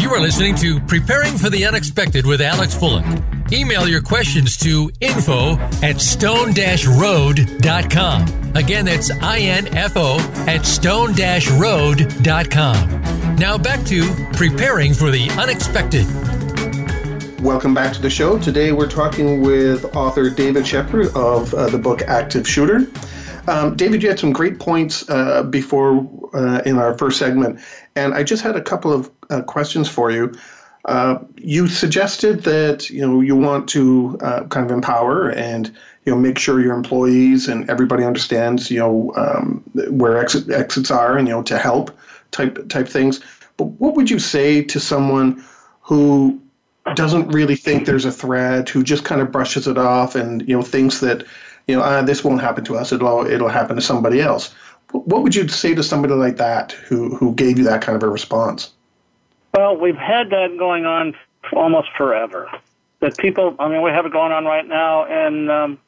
You 0.00 0.10
are 0.10 0.20
listening 0.20 0.54
to 0.56 0.80
Preparing 0.80 1.38
for 1.38 1.50
the 1.50 1.64
Unexpected 1.66 2.26
with 2.26 2.40
Alex 2.40 2.74
Fullick. 2.74 3.33
Email 3.54 3.88
your 3.88 4.02
questions 4.02 4.56
to 4.56 4.90
info 5.00 5.56
at 5.80 6.00
stone-road.com. 6.00 8.52
Again, 8.56 8.84
that's 8.84 9.12
I-N-F-O 9.12 10.18
at 10.48 10.66
stone-road.com. 10.66 13.36
Now 13.36 13.56
back 13.56 13.84
to 13.84 14.12
Preparing 14.32 14.92
for 14.92 15.12
the 15.12 15.30
Unexpected. 15.38 16.04
Welcome 17.44 17.74
back 17.74 17.92
to 17.92 18.02
the 18.02 18.10
show. 18.10 18.40
Today 18.40 18.72
we're 18.72 18.90
talking 18.90 19.40
with 19.40 19.84
author 19.94 20.30
David 20.30 20.66
Shepherd 20.66 21.14
of 21.14 21.54
uh, 21.54 21.68
the 21.68 21.78
book 21.78 22.02
Active 22.02 22.48
Shooter. 22.48 22.88
Um, 23.46 23.76
David, 23.76 24.02
you 24.02 24.08
had 24.08 24.18
some 24.18 24.32
great 24.32 24.58
points 24.58 25.08
uh, 25.08 25.44
before 25.44 26.10
uh, 26.34 26.60
in 26.66 26.76
our 26.78 26.98
first 26.98 27.20
segment, 27.20 27.60
and 27.94 28.14
I 28.14 28.24
just 28.24 28.42
had 28.42 28.56
a 28.56 28.62
couple 28.62 28.92
of 28.92 29.12
uh, 29.30 29.42
questions 29.42 29.88
for 29.88 30.10
you. 30.10 30.34
Uh, 30.84 31.18
you 31.36 31.66
suggested 31.66 32.42
that 32.42 32.90
you 32.90 33.00
know 33.00 33.20
you 33.20 33.34
want 33.34 33.68
to 33.68 34.18
uh, 34.20 34.44
kind 34.48 34.66
of 34.66 34.72
empower 34.72 35.30
and 35.30 35.68
you 36.04 36.12
know 36.12 36.18
make 36.18 36.38
sure 36.38 36.60
your 36.60 36.74
employees 36.74 37.48
and 37.48 37.68
everybody 37.70 38.04
understands 38.04 38.70
you 38.70 38.78
know 38.78 39.12
um, 39.16 39.62
where 39.88 40.18
exit, 40.18 40.50
exits 40.50 40.90
are 40.90 41.16
and 41.16 41.26
you 41.26 41.32
know 41.32 41.42
to 41.42 41.58
help 41.58 41.90
type 42.32 42.68
type 42.68 42.86
things. 42.86 43.20
But 43.56 43.66
what 43.80 43.94
would 43.94 44.10
you 44.10 44.18
say 44.18 44.62
to 44.62 44.78
someone 44.78 45.42
who 45.80 46.38
doesn't 46.94 47.28
really 47.28 47.56
think 47.56 47.86
there's 47.86 48.04
a 48.04 48.12
threat, 48.12 48.68
who 48.68 48.82
just 48.82 49.04
kind 49.04 49.22
of 49.22 49.32
brushes 49.32 49.66
it 49.66 49.78
off 49.78 50.14
and 50.14 50.46
you 50.46 50.54
know 50.54 50.62
thinks 50.62 51.00
that 51.00 51.24
you 51.66 51.76
know 51.76 51.82
uh, 51.82 52.02
this 52.02 52.22
won't 52.22 52.42
happen 52.42 52.64
to 52.64 52.76
us, 52.76 52.92
it'll 52.92 53.26
it'll 53.26 53.48
happen 53.48 53.74
to 53.76 53.82
somebody 53.82 54.20
else. 54.20 54.54
What 54.92 55.22
would 55.22 55.34
you 55.34 55.48
say 55.48 55.74
to 55.74 55.82
somebody 55.82 56.12
like 56.12 56.36
that 56.36 56.72
who 56.72 57.16
who 57.16 57.34
gave 57.34 57.56
you 57.56 57.64
that 57.64 57.80
kind 57.80 57.96
of 57.96 58.02
a 58.02 58.08
response? 58.10 58.73
Well, 59.54 59.76
we've 59.76 59.96
had 59.96 60.30
that 60.30 60.56
going 60.58 60.84
on 60.84 61.14
almost 61.52 61.88
forever. 61.96 62.50
That 63.00 63.16
people, 63.16 63.54
I 63.60 63.68
mean, 63.68 63.82
we 63.82 63.90
have 63.90 64.04
it 64.04 64.12
going 64.12 64.32
on 64.32 64.44
right 64.44 64.66
now 64.66 65.04
in 65.04 65.48
um, 65.48 65.78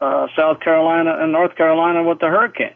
uh, 0.00 0.26
South 0.34 0.60
Carolina 0.60 1.16
and 1.20 1.30
North 1.30 1.54
Carolina 1.54 2.02
with 2.02 2.18
the 2.18 2.26
hurricane. 2.26 2.74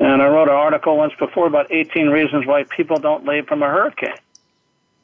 And 0.00 0.20
I 0.20 0.26
wrote 0.26 0.48
an 0.48 0.54
article 0.54 0.96
once 0.96 1.12
before 1.18 1.46
about 1.46 1.70
18 1.70 2.08
reasons 2.08 2.46
why 2.46 2.64
people 2.64 2.96
don't 2.96 3.24
leave 3.24 3.46
from 3.46 3.62
a 3.62 3.66
hurricane. 3.66 4.16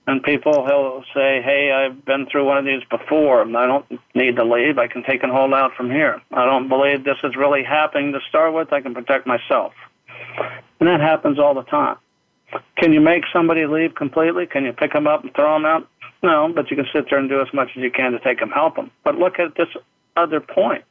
And 0.08 0.22
people 0.22 0.64
will 0.64 1.04
say, 1.14 1.42
hey, 1.42 1.70
I've 1.72 2.04
been 2.04 2.26
through 2.26 2.46
one 2.46 2.58
of 2.58 2.64
these 2.64 2.82
before. 2.90 3.42
I 3.42 3.66
don't 3.66 4.00
need 4.14 4.36
to 4.36 4.44
leave. 4.44 4.78
I 4.78 4.88
can 4.88 5.02
take 5.04 5.22
and 5.22 5.30
hold 5.30 5.52
out 5.52 5.74
from 5.74 5.90
here. 5.90 6.20
I 6.32 6.46
don't 6.46 6.68
believe 6.68 7.04
this 7.04 7.18
is 7.22 7.36
really 7.36 7.62
happening 7.62 8.12
to 8.12 8.20
start 8.28 8.54
with. 8.54 8.72
I 8.72 8.80
can 8.80 8.94
protect 8.94 9.26
myself. 9.26 9.72
And 10.80 10.88
that 10.88 11.00
happens 11.00 11.38
all 11.38 11.54
the 11.54 11.62
time. 11.62 11.96
Can 12.76 12.92
you 12.92 13.00
make 13.00 13.24
somebody 13.32 13.66
leave 13.66 13.94
completely? 13.94 14.46
Can 14.46 14.64
you 14.64 14.72
pick 14.72 14.92
them 14.92 15.06
up 15.06 15.24
and 15.24 15.34
throw 15.34 15.54
them 15.54 15.64
out? 15.64 15.88
No, 16.22 16.50
but 16.54 16.70
you 16.70 16.76
can 16.76 16.86
sit 16.92 17.06
there 17.10 17.18
and 17.18 17.28
do 17.28 17.40
as 17.40 17.52
much 17.52 17.70
as 17.76 17.82
you 17.82 17.90
can 17.90 18.12
to 18.12 18.18
take 18.20 18.40
them, 18.40 18.50
help 18.50 18.76
them. 18.76 18.90
But 19.04 19.16
look 19.16 19.38
at 19.38 19.54
this 19.56 19.68
other 20.16 20.40
point. 20.40 20.84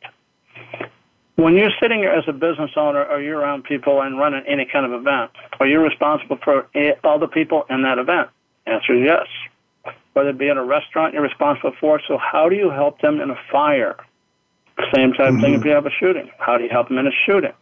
When 1.36 1.56
you're 1.56 1.72
sitting 1.82 2.00
here 2.00 2.12
as 2.12 2.24
a 2.28 2.34
business 2.34 2.72
owner 2.78 3.04
or 3.04 3.22
you're 3.22 3.40
around 3.40 3.66
people 3.66 4.02
and 4.02 4.18
running 4.18 4.44
any 4.48 4.66
kind 4.66 4.86
of 4.86 4.94
event, 4.94 5.32
are 5.60 5.68
you 5.68 5.80
responsible 5.80 6.38
for 6.44 6.68
all 7.04 7.20
the 7.20 7.28
people 7.28 7.66
in 7.70 7.82
that 7.82 7.98
event? 7.98 8.30
Answer 8.66 8.96
is 8.96 9.06
yes. 9.06 9.94
Whether 10.14 10.30
it 10.30 10.38
be 10.38 10.48
in 10.48 10.58
a 10.58 10.64
restaurant 10.64 11.14
you're 11.14 11.24
responsible 11.24 11.74
for, 11.80 12.00
so 12.08 12.18
how 12.18 12.48
do 12.48 12.56
you 12.56 12.70
help 12.70 13.02
them 13.02 13.20
in 13.20 13.30
a 13.30 13.38
fire? 13.52 13.98
Same 14.94 15.12
type 15.14 15.34
mm-hmm. 15.34 15.42
thing 15.42 15.54
if 15.56 15.66
you 15.66 15.72
have 15.72 15.86
a 15.86 15.92
shooting. 16.00 16.30
How 16.40 16.58
do 16.58 16.64
you 16.64 16.70
help 16.70 16.88
them 16.88 16.98
in 16.98 17.08
a 17.08 17.12
shooting? 17.26 17.54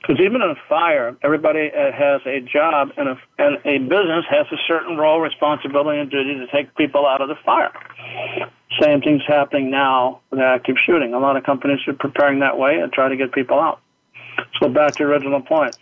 Because 0.00 0.20
even 0.24 0.40
in 0.40 0.50
a 0.50 0.56
fire, 0.68 1.14
everybody 1.22 1.70
uh, 1.70 1.92
has 1.92 2.22
a 2.26 2.40
job, 2.40 2.88
and 2.96 3.10
a, 3.10 3.18
and 3.38 3.58
a 3.64 3.78
business 3.78 4.24
has 4.30 4.46
a 4.50 4.56
certain 4.66 4.96
role, 4.96 5.20
responsibility, 5.20 6.00
and 6.00 6.10
duty 6.10 6.34
to 6.34 6.46
take 6.46 6.74
people 6.74 7.06
out 7.06 7.20
of 7.20 7.28
the 7.28 7.36
fire. 7.44 7.72
Same 8.80 9.02
thing's 9.02 9.22
happening 9.26 9.70
now 9.70 10.20
with 10.30 10.40
active 10.40 10.76
shooting. 10.86 11.12
A 11.12 11.18
lot 11.18 11.36
of 11.36 11.44
companies 11.44 11.80
are 11.86 11.92
preparing 11.92 12.40
that 12.40 12.58
way 12.58 12.78
and 12.80 12.90
try 12.92 13.08
to 13.08 13.16
get 13.16 13.32
people 13.32 13.60
out. 13.60 13.80
So 14.58 14.68
back 14.68 14.94
to 14.94 15.00
your 15.00 15.10
original 15.10 15.42
point. 15.42 15.76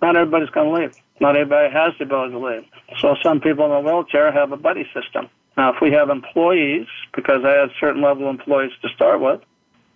Not 0.00 0.14
everybody's 0.16 0.50
going 0.50 0.72
to 0.72 0.80
leave. 0.80 0.94
Not 1.20 1.36
everybody 1.36 1.72
has 1.72 1.94
the 1.98 2.04
ability 2.04 2.32
to 2.32 2.38
leave. 2.38 2.64
So 3.00 3.16
some 3.22 3.40
people 3.40 3.64
in 3.66 3.72
a 3.72 3.80
wheelchair 3.80 4.30
have 4.30 4.52
a 4.52 4.56
buddy 4.56 4.84
system. 4.94 5.28
Now, 5.56 5.74
if 5.74 5.80
we 5.80 5.90
have 5.92 6.10
employees, 6.10 6.86
because 7.14 7.44
I 7.44 7.52
had 7.52 7.70
certain 7.80 8.02
level 8.02 8.28
of 8.28 8.38
employees 8.38 8.72
to 8.82 8.88
start 8.90 9.20
with, 9.20 9.40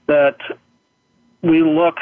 that 0.06 0.38
we 1.42 1.62
look 1.62 1.96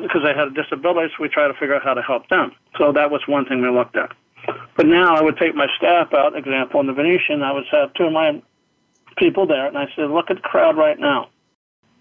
because 0.00 0.22
they 0.24 0.34
had 0.34 0.48
a 0.48 0.50
disability, 0.50 1.12
so 1.16 1.22
we 1.22 1.28
try 1.28 1.46
to 1.46 1.54
figure 1.54 1.74
out 1.74 1.84
how 1.84 1.94
to 1.94 2.02
help 2.02 2.28
them. 2.28 2.52
So 2.78 2.92
that 2.92 3.10
was 3.10 3.20
one 3.26 3.44
thing 3.44 3.60
we 3.60 3.70
looked 3.70 3.96
at. 3.96 4.12
But 4.76 4.86
now 4.86 5.14
I 5.14 5.22
would 5.22 5.36
take 5.36 5.54
my 5.54 5.66
staff 5.76 6.12
out, 6.14 6.36
example, 6.36 6.80
in 6.80 6.86
the 6.86 6.92
Venetian, 6.92 7.42
I 7.42 7.52
would 7.52 7.64
have 7.70 7.92
two 7.94 8.04
of 8.04 8.12
my 8.12 8.42
people 9.16 9.46
there, 9.46 9.66
and 9.66 9.76
I 9.76 9.86
said, 9.94 10.10
look 10.10 10.30
at 10.30 10.36
the 10.36 10.42
crowd 10.42 10.76
right 10.76 10.98
now. 10.98 11.28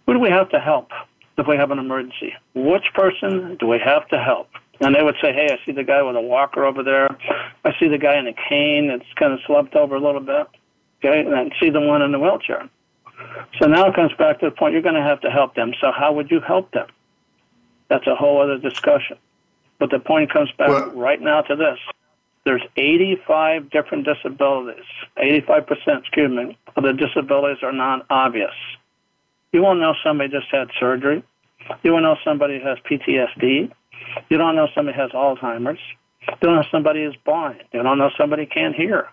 Who 0.07 0.13
do 0.13 0.19
we 0.19 0.29
have 0.29 0.49
to 0.49 0.59
help 0.59 0.89
if 1.37 1.47
we 1.47 1.57
have 1.57 1.71
an 1.71 1.79
emergency? 1.79 2.33
Which 2.55 2.85
person 2.93 3.57
do 3.59 3.67
we 3.67 3.79
have 3.83 4.07
to 4.09 4.19
help? 4.19 4.47
And 4.79 4.95
they 4.95 5.03
would 5.03 5.15
say, 5.21 5.31
hey, 5.31 5.47
I 5.51 5.63
see 5.65 5.71
the 5.71 5.83
guy 5.83 6.01
with 6.01 6.15
a 6.15 6.21
walker 6.21 6.65
over 6.65 6.81
there. 6.81 7.15
I 7.63 7.71
see 7.79 7.87
the 7.87 7.99
guy 7.99 8.17
in 8.17 8.27
a 8.27 8.33
cane 8.49 8.87
that's 8.87 9.05
kind 9.15 9.31
of 9.31 9.39
slumped 9.45 9.75
over 9.75 9.95
a 9.95 9.99
little 9.99 10.21
bit. 10.21 10.47
Okay, 11.03 11.19
and 11.19 11.35
I 11.35 11.49
see 11.59 11.69
the 11.69 11.81
one 11.81 12.01
in 12.01 12.11
the 12.11 12.19
wheelchair. 12.19 12.67
So 13.61 13.67
now 13.67 13.87
it 13.87 13.95
comes 13.95 14.11
back 14.17 14.39
to 14.39 14.45
the 14.45 14.51
point 14.51 14.73
you're 14.73 14.81
going 14.81 14.95
to 14.95 15.03
have 15.03 15.21
to 15.21 15.29
help 15.29 15.53
them. 15.55 15.73
So 15.79 15.91
how 15.91 16.11
would 16.13 16.31
you 16.31 16.39
help 16.39 16.71
them? 16.71 16.87
That's 17.91 18.07
a 18.07 18.15
whole 18.15 18.41
other 18.41 18.57
discussion. 18.57 19.17
But 19.77 19.89
the 19.89 19.99
point 19.99 20.31
comes 20.31 20.49
back 20.57 20.69
well, 20.69 20.91
right 20.91 21.21
now 21.21 21.41
to 21.41 21.57
this. 21.57 21.77
There's 22.45 22.61
85 22.77 23.69
different 23.69 24.05
disabilities. 24.05 24.85
85%, 25.17 25.99
excuse 25.99 26.31
me, 26.31 26.57
of 26.77 26.83
the 26.83 26.93
disabilities 26.93 27.61
are 27.63 27.73
non-obvious. 27.73 28.53
You 29.51 29.61
won't 29.61 29.81
know 29.81 29.93
somebody 30.05 30.29
just 30.29 30.47
had 30.49 30.69
surgery. 30.79 31.21
You 31.83 31.91
won't 31.91 32.03
know 32.03 32.15
somebody 32.23 32.61
has 32.61 32.77
PTSD. 32.89 33.69
You 34.29 34.37
don't 34.37 34.55
know 34.55 34.69
somebody 34.73 34.97
has 34.97 35.11
Alzheimer's. 35.11 35.81
You 36.29 36.35
don't 36.39 36.55
know 36.55 36.65
somebody 36.71 37.01
is 37.01 37.13
blind. 37.25 37.61
You 37.73 37.83
don't 37.83 37.97
know 37.97 38.11
somebody 38.17 38.45
can't 38.45 38.73
hear. 38.73 39.09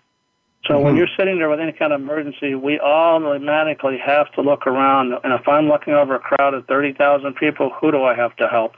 So 0.65 0.73
mm-hmm. 0.73 0.83
when 0.83 0.95
you're 0.95 1.07
sitting 1.17 1.37
there 1.37 1.49
with 1.49 1.59
any 1.59 1.71
kind 1.71 1.93
of 1.93 2.01
emergency, 2.01 2.55
we 2.55 2.79
automatically 2.79 3.97
have 3.97 4.31
to 4.33 4.41
look 4.41 4.67
around. 4.67 5.13
And 5.23 5.33
if 5.33 5.47
I'm 5.47 5.67
looking 5.67 5.93
over 5.93 6.15
a 6.15 6.19
crowd 6.19 6.53
of 6.53 6.65
30,000 6.67 7.33
people, 7.35 7.71
who 7.79 7.91
do 7.91 8.03
I 8.03 8.15
have 8.15 8.35
to 8.37 8.47
help? 8.47 8.75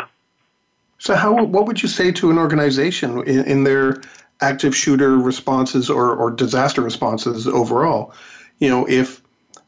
So 1.00 1.16
how 1.16 1.44
what 1.44 1.66
would 1.66 1.82
you 1.82 1.90
say 1.90 2.12
to 2.12 2.30
an 2.30 2.38
organization 2.38 3.24
in, 3.28 3.44
in 3.46 3.64
their 3.64 4.02
active 4.40 4.76
shooter 4.76 5.18
responses 5.18 5.90
or, 5.90 6.16
or 6.16 6.30
disaster 6.30 6.82
responses 6.82 7.48
overall? 7.48 8.14
You 8.60 8.70
know, 8.70 8.88
if 8.88 9.20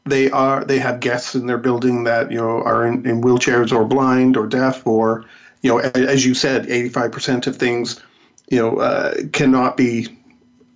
they 0.06 0.30
are 0.30 0.64
they 0.64 0.78
have 0.78 1.00
guests 1.00 1.34
in 1.34 1.46
their 1.46 1.58
building 1.58 2.04
that 2.04 2.30
you 2.30 2.38
know 2.38 2.62
are 2.62 2.86
in, 2.86 3.04
in 3.04 3.20
wheelchairs 3.20 3.72
or 3.72 3.84
blind 3.84 4.36
or 4.36 4.46
deaf 4.46 4.86
or 4.86 5.24
you 5.62 5.70
know 5.70 5.78
as 5.78 6.24
you 6.24 6.34
said, 6.34 6.66
85% 6.66 7.48
of 7.48 7.56
things 7.56 8.00
you 8.48 8.58
know 8.58 8.76
uh, 8.76 9.14
cannot 9.32 9.76
be 9.76 10.16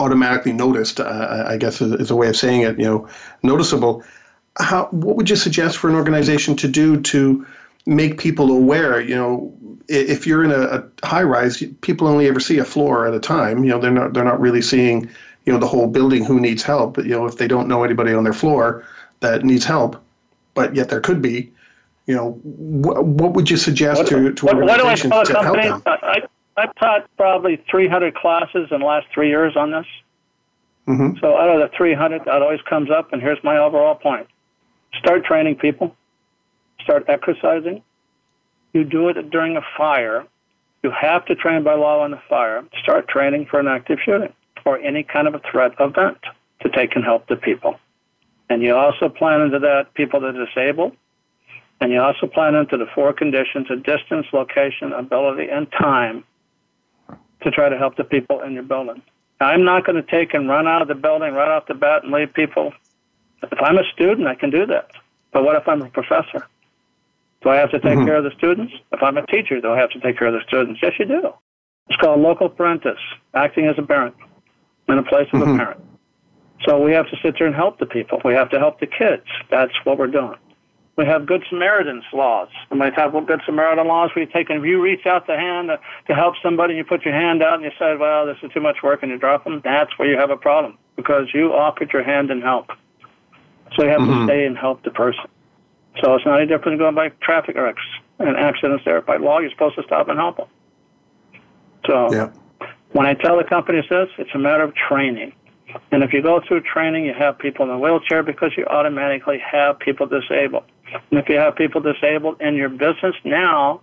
automatically 0.00 0.52
noticed, 0.52 1.00
uh, 1.00 1.44
I 1.46 1.56
guess 1.56 1.80
is 1.80 2.10
a 2.10 2.16
way 2.16 2.28
of 2.28 2.36
saying 2.36 2.62
it, 2.62 2.78
you 2.78 2.84
know, 2.84 3.08
noticeable. 3.42 4.04
How, 4.58 4.86
what 4.90 5.16
would 5.16 5.30
you 5.30 5.36
suggest 5.36 5.78
for 5.78 5.88
an 5.88 5.94
organization 5.94 6.56
to 6.56 6.68
do 6.68 7.00
to 7.02 7.46
make 7.86 8.18
people 8.18 8.50
aware? 8.50 9.00
You 9.00 9.14
know, 9.14 9.54
if 9.88 10.26
you're 10.26 10.44
in 10.44 10.50
a, 10.50 10.60
a 10.60 11.06
high 11.06 11.22
rise, 11.22 11.62
people 11.80 12.06
only 12.06 12.26
ever 12.26 12.40
see 12.40 12.58
a 12.58 12.64
floor 12.64 13.06
at 13.06 13.14
a 13.14 13.20
time. 13.20 13.64
You 13.64 13.70
know, 13.70 13.80
they're 13.80 13.90
not 13.90 14.12
they're 14.12 14.24
not 14.24 14.40
really 14.40 14.62
seeing 14.62 15.08
you 15.44 15.52
know 15.52 15.58
the 15.58 15.66
whole 15.66 15.86
building 15.86 16.24
who 16.24 16.40
needs 16.40 16.62
help. 16.62 16.94
But, 16.94 17.06
you 17.06 17.12
know, 17.12 17.26
if 17.26 17.38
they 17.38 17.48
don't 17.48 17.68
know 17.68 17.84
anybody 17.84 18.12
on 18.12 18.24
their 18.24 18.32
floor 18.32 18.84
that 19.20 19.44
needs 19.44 19.64
help, 19.64 20.02
but 20.54 20.74
yet 20.74 20.88
there 20.90 21.00
could 21.00 21.22
be, 21.22 21.52
you 22.06 22.14
know, 22.14 22.32
wh- 22.32 23.04
what 23.04 23.32
would 23.32 23.48
you 23.50 23.56
suggest 23.56 23.98
what, 23.98 24.08
to 24.08 24.32
to 24.32 24.46
what, 24.46 24.56
organizations 24.56 25.12
what 25.12 25.26
do 25.26 25.32
I 25.32 25.34
tell 25.34 25.54
to 25.54 25.68
help 25.68 25.84
them? 25.84 25.98
I, 26.02 26.22
I've 26.58 26.74
taught 26.74 27.08
probably 27.16 27.62
300 27.70 28.14
classes 28.14 28.68
in 28.70 28.80
the 28.80 28.86
last 28.86 29.06
three 29.14 29.28
years 29.28 29.56
on 29.56 29.70
this. 29.70 29.86
Mm-hmm. 30.88 31.18
So 31.20 31.36
out 31.36 31.50
of 31.50 31.70
the 31.70 31.76
300, 31.76 32.24
that 32.24 32.42
always 32.42 32.60
comes 32.62 32.90
up, 32.90 33.12
and 33.12 33.22
here's 33.22 33.42
my 33.44 33.58
overall 33.58 33.94
point. 33.94 34.26
Start 34.98 35.24
training 35.24 35.56
people. 35.56 35.94
Start 36.82 37.04
exercising. 37.08 37.82
You 38.72 38.84
do 38.84 39.08
it 39.08 39.30
during 39.30 39.56
a 39.56 39.62
fire. 39.76 40.26
You 40.82 40.90
have 40.90 41.24
to 41.26 41.34
train 41.34 41.62
by 41.62 41.74
law 41.74 42.02
on 42.02 42.10
the 42.10 42.20
fire. 42.28 42.64
Start 42.82 43.08
training 43.08 43.46
for 43.50 43.60
an 43.60 43.68
active 43.68 43.98
shooting 44.04 44.32
or 44.64 44.78
any 44.78 45.02
kind 45.02 45.28
of 45.28 45.34
a 45.34 45.40
threat 45.50 45.72
event 45.78 46.18
to 46.60 46.68
take 46.70 46.96
and 46.96 47.04
help 47.04 47.26
the 47.28 47.36
people. 47.36 47.78
And 48.50 48.62
you 48.62 48.74
also 48.74 49.08
plan 49.08 49.42
into 49.42 49.58
that 49.60 49.94
people 49.94 50.20
that 50.20 50.34
are 50.34 50.46
disabled. 50.46 50.96
And 51.80 51.92
you 51.92 52.00
also 52.00 52.26
plan 52.26 52.54
into 52.54 52.76
the 52.76 52.86
four 52.94 53.12
conditions 53.12 53.70
of 53.70 53.84
distance, 53.84 54.26
location, 54.32 54.92
ability, 54.92 55.48
and 55.48 55.70
time 55.70 56.24
to 57.42 57.50
try 57.50 57.68
to 57.68 57.78
help 57.78 57.96
the 57.96 58.04
people 58.04 58.40
in 58.42 58.52
your 58.52 58.62
building. 58.62 59.02
I'm 59.40 59.64
not 59.64 59.86
going 59.86 59.96
to 59.96 60.10
take 60.10 60.34
and 60.34 60.48
run 60.48 60.66
out 60.66 60.82
of 60.82 60.88
the 60.88 60.94
building 60.94 61.32
right 61.32 61.48
off 61.48 61.66
the 61.66 61.74
bat 61.74 62.02
and 62.02 62.12
leave 62.12 62.32
people. 62.34 62.72
If 63.42 63.60
I'm 63.60 63.78
a 63.78 63.84
student, 63.94 64.26
I 64.26 64.34
can 64.34 64.50
do 64.50 64.66
that. 64.66 64.90
But 65.32 65.44
what 65.44 65.56
if 65.56 65.68
I'm 65.68 65.82
a 65.82 65.90
professor? 65.90 66.46
Do 67.42 67.50
I 67.50 67.56
have 67.56 67.70
to 67.70 67.78
take 67.78 67.92
mm-hmm. 67.92 68.06
care 68.06 68.16
of 68.16 68.24
the 68.24 68.32
students? 68.36 68.72
If 68.92 69.02
I'm 69.02 69.16
a 69.16 69.26
teacher, 69.26 69.60
do 69.60 69.70
I 69.70 69.78
have 69.78 69.90
to 69.90 70.00
take 70.00 70.18
care 70.18 70.26
of 70.26 70.34
the 70.34 70.42
students? 70.48 70.80
Yes, 70.82 70.92
you 70.98 71.04
do. 71.04 71.32
It's 71.88 72.00
called 72.00 72.20
loco 72.20 72.48
parentis, 72.48 72.98
acting 73.34 73.66
as 73.66 73.76
a 73.78 73.82
parent 73.82 74.16
in 74.88 74.98
a 74.98 75.02
place 75.04 75.28
of 75.32 75.40
mm-hmm. 75.40 75.54
a 75.54 75.58
parent. 75.58 75.80
So 76.66 76.82
we 76.82 76.92
have 76.92 77.08
to 77.10 77.16
sit 77.22 77.36
there 77.38 77.46
and 77.46 77.54
help 77.54 77.78
the 77.78 77.86
people. 77.86 78.20
We 78.24 78.34
have 78.34 78.50
to 78.50 78.58
help 78.58 78.80
the 78.80 78.86
kids. 78.86 79.22
That's 79.50 79.72
what 79.84 79.98
we're 79.98 80.08
doing. 80.08 80.34
We 80.98 81.06
have 81.06 81.26
Good 81.26 81.44
Samaritan's 81.48 82.02
laws. 82.12 82.48
And 82.70 82.80
we 82.80 82.90
have 82.96 83.12
Good 83.12 83.40
Samaritan 83.46 83.86
laws 83.86 84.10
we 84.16 84.26
take 84.26 84.50
and 84.50 84.58
if 84.58 84.66
you 84.66 84.82
reach 84.82 85.06
out 85.06 85.28
the 85.28 85.36
hand 85.36 85.68
to, 85.68 85.78
to 86.08 86.14
help 86.14 86.34
somebody 86.42 86.72
and 86.72 86.78
you 86.78 86.84
put 86.84 87.04
your 87.04 87.14
hand 87.14 87.40
out 87.40 87.54
and 87.54 87.62
you 87.62 87.70
say, 87.78 87.96
well, 87.96 88.26
this 88.26 88.36
is 88.42 88.50
too 88.52 88.60
much 88.60 88.82
work 88.82 89.04
and 89.04 89.12
you 89.12 89.16
drop 89.16 89.44
them, 89.44 89.60
that's 89.62 89.96
where 89.96 90.10
you 90.10 90.18
have 90.18 90.30
a 90.30 90.36
problem 90.36 90.76
because 90.96 91.28
you 91.32 91.52
offered 91.52 91.92
your 91.92 92.02
hand 92.02 92.32
and 92.32 92.42
help. 92.42 92.72
So 93.76 93.84
you 93.84 93.90
have 93.90 94.00
mm-hmm. 94.00 94.26
to 94.26 94.32
stay 94.32 94.44
and 94.44 94.58
help 94.58 94.82
the 94.82 94.90
person. 94.90 95.24
So 96.02 96.16
it's 96.16 96.26
not 96.26 96.40
any 96.40 96.48
different 96.48 96.78
than 96.78 96.78
going 96.78 96.96
by 96.96 97.10
traffic 97.24 97.54
wrecks 97.54 97.82
and 98.18 98.36
accidents 98.36 98.84
there. 98.84 99.00
By 99.00 99.18
law, 99.18 99.38
you're 99.38 99.50
supposed 99.50 99.76
to 99.76 99.84
stop 99.84 100.08
and 100.08 100.18
help 100.18 100.38
them. 100.38 100.48
So 101.86 102.12
yeah. 102.12 102.32
when 102.90 103.06
I 103.06 103.14
tell 103.14 103.36
the 103.36 103.44
companies 103.44 103.84
this, 103.88 104.08
it's 104.18 104.34
a 104.34 104.38
matter 104.38 104.64
of 104.64 104.74
training. 104.74 105.32
And 105.92 106.02
if 106.02 106.12
you 106.12 106.22
go 106.22 106.40
through 106.40 106.62
training, 106.62 107.04
you 107.04 107.14
have 107.14 107.38
people 107.38 107.66
in 107.66 107.70
a 107.70 107.78
wheelchair 107.78 108.24
because 108.24 108.50
you 108.56 108.64
automatically 108.66 109.38
have 109.38 109.78
people 109.78 110.06
disabled. 110.06 110.64
And 111.10 111.18
if 111.18 111.28
you 111.28 111.36
have 111.36 111.56
people 111.56 111.80
disabled 111.80 112.40
in 112.40 112.54
your 112.54 112.68
business 112.68 113.14
now, 113.24 113.80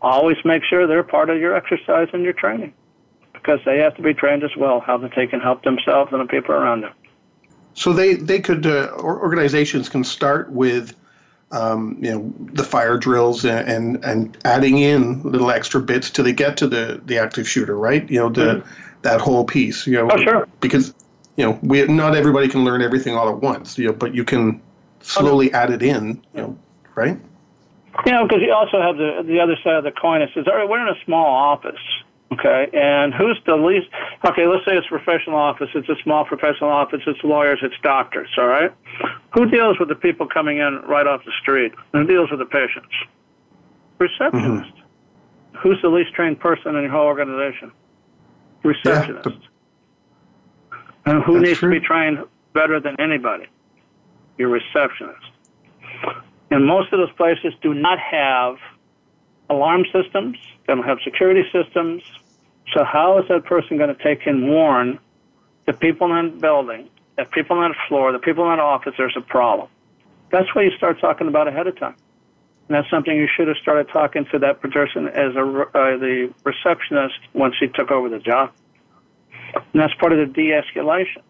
always 0.00 0.36
make 0.44 0.62
sure 0.64 0.86
they're 0.86 1.02
part 1.02 1.30
of 1.30 1.38
your 1.38 1.54
exercise 1.54 2.08
and 2.12 2.22
your 2.22 2.32
training 2.32 2.72
because 3.32 3.60
they 3.64 3.78
have 3.78 3.94
to 3.96 4.02
be 4.02 4.14
trained 4.14 4.42
as 4.42 4.54
well 4.56 4.80
how 4.80 4.98
that 4.98 5.12
they 5.14 5.26
can 5.26 5.40
help 5.40 5.62
themselves 5.62 6.12
and 6.12 6.20
the 6.20 6.26
people 6.26 6.54
around 6.54 6.82
them. 6.82 6.92
So 7.74 7.92
they 7.92 8.14
they 8.14 8.40
could 8.40 8.66
uh, 8.66 8.90
organizations 8.98 9.88
can 9.88 10.02
start 10.02 10.50
with 10.50 10.96
um, 11.52 11.98
you 12.00 12.10
know 12.10 12.32
the 12.52 12.64
fire 12.64 12.96
drills 12.96 13.44
and, 13.44 13.68
and, 13.68 14.04
and 14.04 14.38
adding 14.44 14.78
in 14.78 15.22
little 15.22 15.50
extra 15.50 15.80
bits 15.80 16.10
till 16.10 16.24
they 16.24 16.32
get 16.32 16.56
to 16.58 16.66
the 16.66 17.00
the 17.04 17.18
active 17.18 17.48
shooter, 17.48 17.76
right? 17.76 18.08
You 18.10 18.20
know 18.20 18.28
the 18.30 18.40
mm-hmm. 18.40 18.68
that 19.02 19.20
whole 19.20 19.44
piece. 19.44 19.86
You 19.86 19.94
know, 19.94 20.08
oh, 20.10 20.16
sure. 20.16 20.48
because 20.60 20.94
you 21.36 21.44
know 21.44 21.58
we 21.62 21.86
not 21.86 22.16
everybody 22.16 22.48
can 22.48 22.64
learn 22.64 22.82
everything 22.82 23.14
all 23.14 23.28
at 23.28 23.42
once. 23.42 23.78
You 23.78 23.88
know, 23.88 23.92
but 23.92 24.14
you 24.14 24.24
can 24.24 24.60
slowly 25.06 25.52
added 25.52 25.82
in. 25.82 26.22
You 26.34 26.40
know, 26.40 26.58
right? 26.94 27.18
You 28.04 28.12
know, 28.12 28.26
because 28.26 28.42
you 28.42 28.52
also 28.52 28.80
have 28.80 28.96
the 28.96 29.22
the 29.26 29.40
other 29.40 29.56
side 29.62 29.76
of 29.76 29.84
the 29.84 29.92
coin. 29.92 30.22
It 30.22 30.30
says, 30.34 30.44
all 30.46 30.56
right, 30.56 30.68
we're 30.68 30.86
in 30.86 30.94
a 30.94 31.04
small 31.04 31.26
office. 31.26 31.80
Okay, 32.32 32.68
and 32.72 33.14
who's 33.14 33.40
the 33.46 33.54
least? 33.54 33.86
Okay, 34.24 34.46
let's 34.46 34.64
say 34.64 34.76
it's 34.76 34.86
a 34.86 34.90
professional 34.90 35.36
office. 35.36 35.68
It's 35.74 35.88
a 35.88 35.94
small 36.02 36.24
professional 36.24 36.70
office. 36.70 37.00
It's 37.06 37.22
lawyers. 37.22 37.60
It's 37.62 37.76
doctors. 37.82 38.28
All 38.36 38.48
right. 38.48 38.72
Who 39.32 39.48
deals 39.48 39.78
with 39.78 39.88
the 39.88 39.94
people 39.94 40.26
coming 40.26 40.58
in 40.58 40.82
right 40.88 41.06
off 41.06 41.24
the 41.24 41.32
street? 41.40 41.72
Who 41.92 42.04
deals 42.04 42.30
with 42.30 42.40
the 42.40 42.46
patients? 42.46 42.92
Receptionist. 43.98 44.74
Mm-hmm. 44.74 45.58
Who's 45.58 45.80
the 45.82 45.88
least 45.88 46.12
trained 46.14 46.40
person 46.40 46.74
in 46.74 46.82
your 46.82 46.90
whole 46.90 47.06
organization? 47.06 47.70
Receptionist. 48.62 49.38
Yeah, 50.70 50.72
and 51.06 51.22
who 51.22 51.40
needs 51.40 51.60
true. 51.60 51.72
to 51.72 51.80
be 51.80 51.86
trained 51.86 52.18
better 52.52 52.80
than 52.80 53.00
anybody? 53.00 53.46
Your 54.38 54.48
receptionist. 54.48 55.24
And 56.50 56.66
most 56.66 56.92
of 56.92 56.98
those 56.98 57.12
places 57.16 57.54
do 57.62 57.74
not 57.74 57.98
have 57.98 58.56
alarm 59.48 59.84
systems, 59.92 60.36
they 60.66 60.74
don't 60.74 60.84
have 60.84 60.98
security 61.04 61.42
systems. 61.52 62.02
So 62.74 62.84
how 62.84 63.18
is 63.20 63.28
that 63.28 63.44
person 63.44 63.78
going 63.78 63.94
to 63.94 64.02
take 64.02 64.26
and 64.26 64.48
warn 64.48 64.98
the 65.66 65.72
people 65.72 66.14
in 66.16 66.32
the 66.32 66.36
building, 66.40 66.88
the 67.16 67.24
people 67.24 67.58
on 67.58 67.70
the 67.70 67.76
floor, 67.88 68.12
the 68.12 68.18
people 68.18 68.50
in 68.50 68.58
the 68.58 68.62
office 68.62 68.94
there's 68.98 69.16
a 69.16 69.20
problem? 69.20 69.68
That's 70.30 70.52
what 70.54 70.64
you 70.64 70.72
start 70.76 71.00
talking 71.00 71.28
about 71.28 71.48
ahead 71.48 71.66
of 71.66 71.78
time. 71.78 71.96
And 72.68 72.76
that's 72.76 72.90
something 72.90 73.16
you 73.16 73.28
should 73.36 73.46
have 73.46 73.56
started 73.58 73.88
talking 73.92 74.26
to 74.32 74.40
that 74.40 74.60
person 74.60 75.06
as 75.06 75.36
a, 75.36 75.40
uh, 75.40 75.96
the 75.98 76.34
receptionist 76.44 77.14
once 77.32 77.54
he 77.60 77.68
took 77.68 77.92
over 77.92 78.08
the 78.08 78.18
job. 78.18 78.50
And 79.54 79.80
that's 79.80 79.94
part 79.94 80.12
of 80.12 80.18
the 80.18 80.26
de-escalation. 80.26 81.22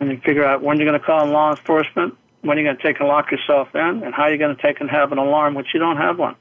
And 0.00 0.10
you 0.10 0.18
figure 0.18 0.44
out 0.44 0.62
when 0.62 0.78
you're 0.78 0.86
going 0.86 1.00
to 1.00 1.04
call 1.04 1.24
in 1.24 1.32
law 1.32 1.50
enforcement, 1.50 2.16
when 2.48 2.58
you're 2.58 2.66
going 2.66 2.76
to 2.76 2.82
take 2.82 2.98
and 2.98 3.08
lock 3.08 3.30
yourself 3.30 3.68
in, 3.74 4.02
and 4.02 4.14
how 4.14 4.26
you're 4.26 4.38
going 4.38 4.56
to 4.56 4.62
take 4.62 4.80
and 4.80 4.90
have 4.90 5.12
an 5.12 5.18
alarm, 5.18 5.54
which 5.54 5.68
you 5.72 5.78
don't 5.78 5.98
have 5.98 6.18
one. 6.18 6.34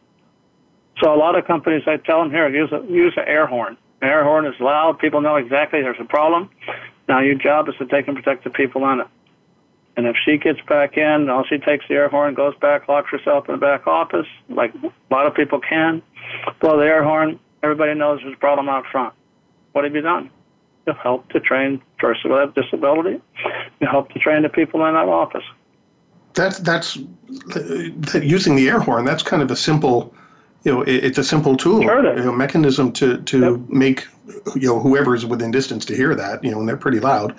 So 1.04 1.14
a 1.14 1.16
lot 1.16 1.38
of 1.38 1.46
companies, 1.46 1.84
I 1.86 1.98
tell 1.98 2.20
them 2.24 2.32
here, 2.32 2.50
use 2.50 2.72
a, 2.72 2.84
use 2.92 3.14
an 3.18 3.26
air 3.28 3.46
horn. 3.46 3.78
An 4.02 4.10
air 4.10 4.24
horn 4.24 4.46
is 4.46 4.56
loud. 4.60 4.98
People 5.00 5.22
know 5.22 5.36
exactly 5.36 5.82
there's 5.82 6.00
a 6.00 6.06
problem. 6.06 6.50
Now 7.08 7.20
your 7.20 7.36
job 7.36 7.70
is 7.70 7.76
to 7.78 7.86
take 7.86 8.08
and 8.08 8.16
protect 8.16 8.44
the 8.44 8.50
people 8.50 8.84
on 8.84 9.02
it. 9.02 9.08
And 9.96 10.06
if 10.06 10.16
she 10.24 10.38
gets 10.38 10.60
back 10.68 10.96
in, 10.96 11.30
all 11.30 11.44
she 11.44 11.58
takes 11.58 11.86
the 11.88 11.96
air 11.96 12.08
horn, 12.08 12.36
goes 12.36 12.56
back, 12.62 12.88
locks 12.88 13.10
herself 13.10 13.50
in 13.50 13.56
the 13.56 13.60
back 13.60 13.88
office, 13.88 14.28
like 14.48 14.74
a 14.76 15.14
lot 15.14 15.26
of 15.26 15.34
people 15.34 15.60
can, 15.60 16.04
blow 16.62 16.78
the 16.78 16.86
air 16.86 17.04
horn. 17.04 17.40
Everybody 17.64 17.96
knows 17.96 18.20
there's 18.22 18.36
a 18.36 18.40
problem 18.40 18.70
out 18.70 18.86
front. 18.92 19.14
What 19.72 19.84
have 19.86 19.96
you 19.96 20.02
done? 20.02 20.30
You 20.86 20.94
help 20.94 21.30
to 21.30 21.40
train 21.40 21.82
person 21.98 22.32
with 22.32 22.50
a 22.56 22.62
disability. 22.62 23.20
You 23.80 23.88
help 23.88 24.12
to 24.12 24.20
train 24.20 24.44
the 24.44 24.50
people 24.50 24.86
in 24.86 24.94
that 24.94 25.08
office. 25.08 25.44
That's 26.38 26.60
that's 26.60 26.96
using 28.14 28.56
the 28.56 28.70
air 28.70 28.80
horn. 28.80 29.06
That's 29.06 29.24
kind 29.24 29.42
of 29.42 29.50
a 29.50 29.56
simple 29.56 30.14
you 30.64 30.72
know, 30.72 30.82
it, 30.84 31.04
it's 31.04 31.18
a 31.18 31.24
simple 31.24 31.58
tool, 31.58 31.82
sure 31.82 32.18
you 32.18 32.26
know, 32.26 32.32
mechanism 32.32 32.92
to 32.94 33.18
to 33.24 33.40
yep. 33.40 33.70
make 33.70 34.08
you 34.56 34.68
know 34.68 34.80
whoever's 34.80 35.26
within 35.26 35.50
distance 35.50 35.84
to 35.86 35.96
hear 35.96 36.14
that. 36.14 36.44
You 36.44 36.52
know, 36.52 36.60
and 36.60 36.70
they're 36.70 36.78
pretty 36.78 37.00
loud. 37.00 37.36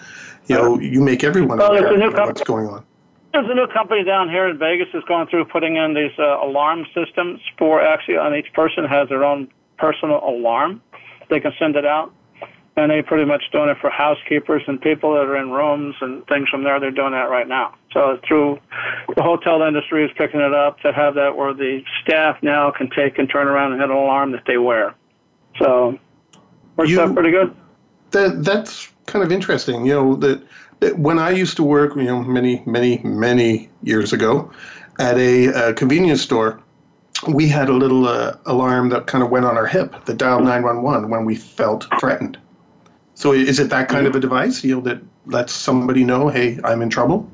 You 0.47 0.57
know, 0.57 0.81
you 0.81 1.01
make 1.01 1.23
everyone 1.23 1.59
well, 1.59 1.71
aware 1.71 2.09
of 2.09 2.15
what's 2.15 2.43
going 2.43 2.67
on. 2.67 2.85
There's 3.33 3.49
a 3.49 3.55
new 3.55 3.67
company 3.69 4.03
down 4.03 4.31
here 4.31 4.49
in 4.49 4.59
Vegas 4.59 4.89
that's 4.93 5.05
going 5.05 5.29
through 5.29 5.45
putting 5.45 5.77
in 5.77 5.95
these 5.95 6.19
uh, 6.19 6.41
alarm 6.43 6.87
systems 6.95 7.41
for 7.57 7.83
actually 7.83 8.17
and 8.17 8.35
each 8.35 8.53
person 8.53 8.85
has 8.85 9.09
their 9.11 9.25
own 9.25 9.49
personal 9.77 10.27
alarm. 10.27 10.83
They 11.29 11.39
can 11.39 11.53
send 11.59 11.77
it 11.77 11.85
out 11.85 12.13
and 12.79 12.91
they're 12.93 13.03
pretty 13.03 13.25
much 13.25 13.43
doing 13.51 13.69
it 13.69 13.77
for 13.81 13.91
housekeepers 13.91 14.63
and 14.69 14.81
people 14.81 15.13
that 15.15 15.23
are 15.23 15.37
in 15.37 15.51
rooms 15.51 15.97
and 16.01 16.25
things 16.29 16.49
from 16.49 16.63
there. 16.63 16.79
They're 16.79 16.93
doing 16.93 17.11
that 17.11 17.29
right 17.29 17.49
now. 17.49 17.75
So 17.93 18.21
through 18.27 18.61
the 19.17 19.23
hotel 19.23 19.63
industry 19.63 20.05
is 20.05 20.11
picking 20.17 20.41
it 20.41 20.55
up 20.55 20.79
to 20.81 20.93
have 20.93 21.15
that 21.15 21.37
where 21.37 21.53
the 21.53 21.83
staff 22.03 22.41
now 22.41 22.71
can 22.71 22.89
take 22.91 23.19
and 23.19 23.29
turn 23.29 23.49
around 23.49 23.73
and 23.73 23.81
hit 23.81 23.91
an 23.91 23.97
alarm 23.97 24.31
that 24.33 24.45
they 24.47 24.59
wear. 24.59 24.95
So 25.59 25.99
works 26.77 26.91
you, 26.91 27.01
out 27.01 27.15
pretty 27.15 27.33
good. 27.33 27.55
That 28.13 28.45
that's 28.45 28.89
kind 29.07 29.25
of 29.25 29.33
interesting. 29.33 29.85
You 29.85 29.95
know 29.95 30.17
that, 30.17 30.43
that 30.79 30.99
when 30.99 31.19
I 31.19 31.31
used 31.31 31.57
to 31.57 31.65
work, 31.65 31.97
you 31.97 32.05
know, 32.05 32.23
many 32.23 32.63
many 32.65 32.99
many 32.99 33.71
years 33.83 34.13
ago, 34.13 34.53
at 35.01 35.19
a, 35.19 35.47
a 35.47 35.75
convenience 35.75 36.23
store 36.23 36.63
we 37.27 37.49
had 37.49 37.69
a 37.69 37.73
little 37.73 38.07
uh, 38.07 38.37
alarm 38.47 38.91
that 38.91 39.09
kind 39.09 39.25
of 39.25 39.31
went 39.31 39.45
on 39.45 39.57
our 39.57 39.67
hip 39.67 40.05
that 40.05 40.17
dialed 40.19 40.45
911 40.45 41.11
when 41.11 41.25
we 41.25 41.35
felt 41.35 41.85
threatened. 41.99 42.39
So 43.19 43.33
is 43.33 43.59
it 43.59 43.69
that 43.71 43.89
kind 43.89 44.07
of 44.07 44.15
a 44.15 44.21
device, 44.21 44.63
you 44.63 44.77
know, 44.77 44.81
that 44.83 45.03
lets 45.27 45.53
somebody 45.53 46.05
know, 46.05 46.29
hey, 46.29 46.61
I'm 46.63 46.81
in 46.83 46.89
trouble? 46.89 47.29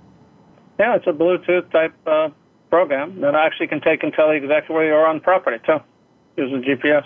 Yeah, 0.80 0.96
it's 0.96 1.06
a 1.06 1.12
Bluetooth 1.12 1.70
type 1.70 1.92
uh, 2.06 2.30
program 2.70 3.20
that 3.20 3.34
actually 3.34 3.66
can 3.66 3.82
take 3.82 4.02
and 4.02 4.10
tell 4.10 4.32
you 4.32 4.42
exactly 4.42 4.74
where 4.74 4.86
you 4.86 4.94
are 4.94 5.06
on 5.06 5.16
the 5.16 5.20
property 5.20 5.58
too, 5.66 5.80
using 6.38 6.62
GPS. 6.62 7.04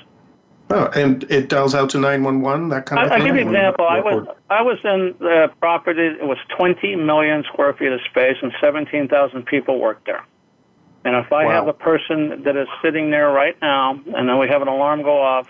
Oh, 0.70 0.84
and 0.94 1.24
it 1.24 1.48
dials 1.48 1.74
out 1.74 1.90
to 1.90 1.98
911, 1.98 2.68
that 2.68 2.86
kind 2.86 3.04
of 3.04 3.10
I, 3.10 3.16
thing? 3.16 3.22
I'll 3.22 3.26
give 3.26 3.34
you 3.34 3.48
an 3.48 3.48
example. 3.48 3.84
I 3.84 3.98
was, 3.98 4.28
I 4.48 4.62
was 4.62 4.78
in 4.84 5.16
the 5.18 5.50
property, 5.58 6.06
it 6.06 6.24
was 6.24 6.38
20 6.56 6.94
million 6.94 7.42
square 7.52 7.72
feet 7.72 7.90
of 7.90 8.00
space 8.08 8.36
and 8.42 8.52
17,000 8.60 9.44
people 9.44 9.80
worked 9.80 10.06
there. 10.06 10.24
And 11.04 11.16
if 11.16 11.32
I 11.32 11.46
wow. 11.46 11.50
have 11.50 11.66
a 11.66 11.72
person 11.72 12.44
that 12.44 12.56
is 12.56 12.68
sitting 12.80 13.10
there 13.10 13.30
right 13.30 13.56
now, 13.60 14.00
and 14.14 14.28
then 14.28 14.38
we 14.38 14.46
have 14.46 14.62
an 14.62 14.68
alarm 14.68 15.02
go 15.02 15.20
off, 15.20 15.48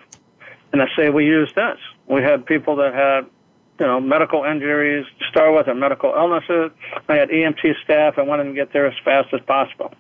and 0.73 0.81
I 0.81 0.87
say 0.97 1.11
we 1.11 1.27
use 1.27 1.53
this, 1.55 1.77
we 2.09 2.23
had 2.23 2.47
people 2.47 2.77
that 2.77 2.95
had, 2.95 3.31
you 3.79 3.87
know, 3.87 4.01
medical 4.01 4.45
injuries 4.45 5.05
to 5.19 5.25
start 5.31 5.55
with 5.55 5.69
and 5.69 5.79
medical 5.79 6.13
illnesses. 6.17 6.71
I 7.09 7.17
had 7.17 7.29
EMT 7.29 7.83
staff. 7.85 8.15
I 8.19 8.23
wanted 8.23 8.45
to 8.45 8.55
get 8.55 8.73
there 8.73 8.87
as 8.87 8.95
fast 9.05 9.29
as 9.33 9.41
possible. 9.47 9.93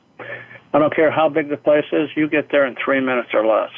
I 0.72 0.78
don't 0.78 0.94
care 0.94 1.10
how 1.10 1.28
big 1.28 1.48
the 1.48 1.56
place 1.56 1.86
is, 1.92 2.10
you 2.16 2.28
get 2.28 2.50
there 2.50 2.66
in 2.66 2.76
three 2.82 3.00
minutes 3.00 3.30
or 3.32 3.46
less. 3.46 3.70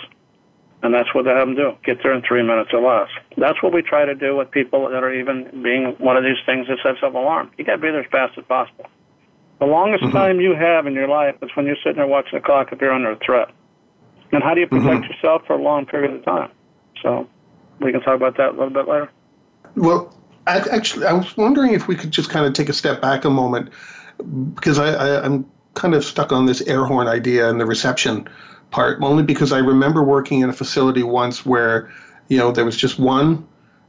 And 0.82 0.94
that's 0.94 1.14
what 1.14 1.24
they 1.24 1.30
have 1.30 1.46
them 1.46 1.56
do. 1.56 1.72
Get 1.84 1.98
there 2.02 2.14
in 2.14 2.22
three 2.22 2.42
minutes 2.42 2.70
or 2.72 2.80
less. 2.80 3.08
That's 3.36 3.62
what 3.62 3.72
we 3.72 3.82
try 3.82 4.06
to 4.06 4.14
do 4.14 4.36
with 4.36 4.50
people 4.50 4.88
that 4.88 5.04
are 5.04 5.12
even 5.12 5.62
being 5.62 5.94
one 5.98 6.16
of 6.16 6.24
these 6.24 6.40
things 6.46 6.68
that 6.68 6.78
sets 6.82 6.98
up 7.04 7.14
alarm. 7.14 7.50
You 7.58 7.64
got 7.64 7.76
to 7.76 7.82
be 7.82 7.90
there 7.90 8.00
as 8.00 8.10
fast 8.10 8.38
as 8.38 8.44
possible. 8.46 8.86
The 9.58 9.66
longest 9.66 10.04
mm-hmm. 10.04 10.16
time 10.16 10.40
you 10.40 10.54
have 10.54 10.86
in 10.86 10.94
your 10.94 11.06
life 11.06 11.36
is 11.42 11.50
when 11.54 11.66
you're 11.66 11.76
sitting 11.84 11.96
there 11.96 12.06
watching 12.06 12.38
the 12.38 12.44
clock 12.44 12.72
if 12.72 12.80
you're 12.80 12.92
under 12.92 13.12
a 13.12 13.18
threat. 13.18 13.48
And 14.32 14.42
how 14.42 14.54
do 14.54 14.60
you 14.60 14.66
protect 14.66 15.04
mm-hmm. 15.04 15.12
yourself 15.12 15.42
for 15.46 15.52
a 15.52 15.62
long 15.62 15.84
period 15.84 16.14
of 16.14 16.24
time? 16.24 16.50
So 17.02 17.28
we 17.80 17.92
can 17.92 18.00
talk 18.00 18.16
about 18.16 18.36
that 18.36 18.50
a 18.50 18.52
little 18.52 18.70
bit 18.70 18.86
later. 18.86 19.10
Well, 19.76 20.14
actually, 20.46 21.06
I 21.06 21.12
was 21.12 21.36
wondering 21.36 21.72
if 21.72 21.88
we 21.88 21.96
could 21.96 22.10
just 22.10 22.30
kind 22.30 22.46
of 22.46 22.52
take 22.52 22.68
a 22.68 22.72
step 22.72 23.00
back 23.00 23.24
a 23.24 23.30
moment 23.30 23.70
because 24.54 24.78
I, 24.78 24.92
I, 24.92 25.24
I'm 25.24 25.50
kind 25.74 25.94
of 25.94 26.04
stuck 26.04 26.32
on 26.32 26.46
this 26.46 26.60
air 26.62 26.84
horn 26.84 27.06
idea 27.06 27.48
and 27.48 27.60
the 27.60 27.66
reception 27.66 28.28
part, 28.70 29.00
only 29.02 29.22
because 29.22 29.52
I 29.52 29.58
remember 29.58 30.02
working 30.02 30.40
in 30.40 30.50
a 30.50 30.52
facility 30.52 31.02
once 31.02 31.44
where, 31.46 31.90
you 32.28 32.38
know, 32.38 32.52
there 32.52 32.64
was 32.64 32.76
just 32.76 32.98
one 32.98 33.46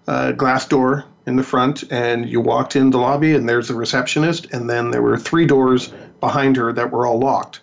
uh, 0.08 0.32
glass 0.32 0.68
door 0.68 1.06
in 1.28 1.36
the 1.36 1.44
front, 1.44 1.84
and 1.92 2.28
you 2.28 2.42
walked 2.42 2.76
in 2.76 2.90
the 2.90 2.98
lobby, 2.98 3.36
and 3.36 3.48
there's 3.48 3.68
the 3.68 3.76
receptionist, 3.76 4.52
and 4.54 4.70
then 4.70 4.90
there 4.90 5.02
were 5.02 5.18
three 5.18 5.46
doors 5.46 5.94
behind 6.20 6.56
her 6.58 6.74
that 6.74 6.92
were 6.92 7.06
all 7.06 7.20
locked. 7.20 7.62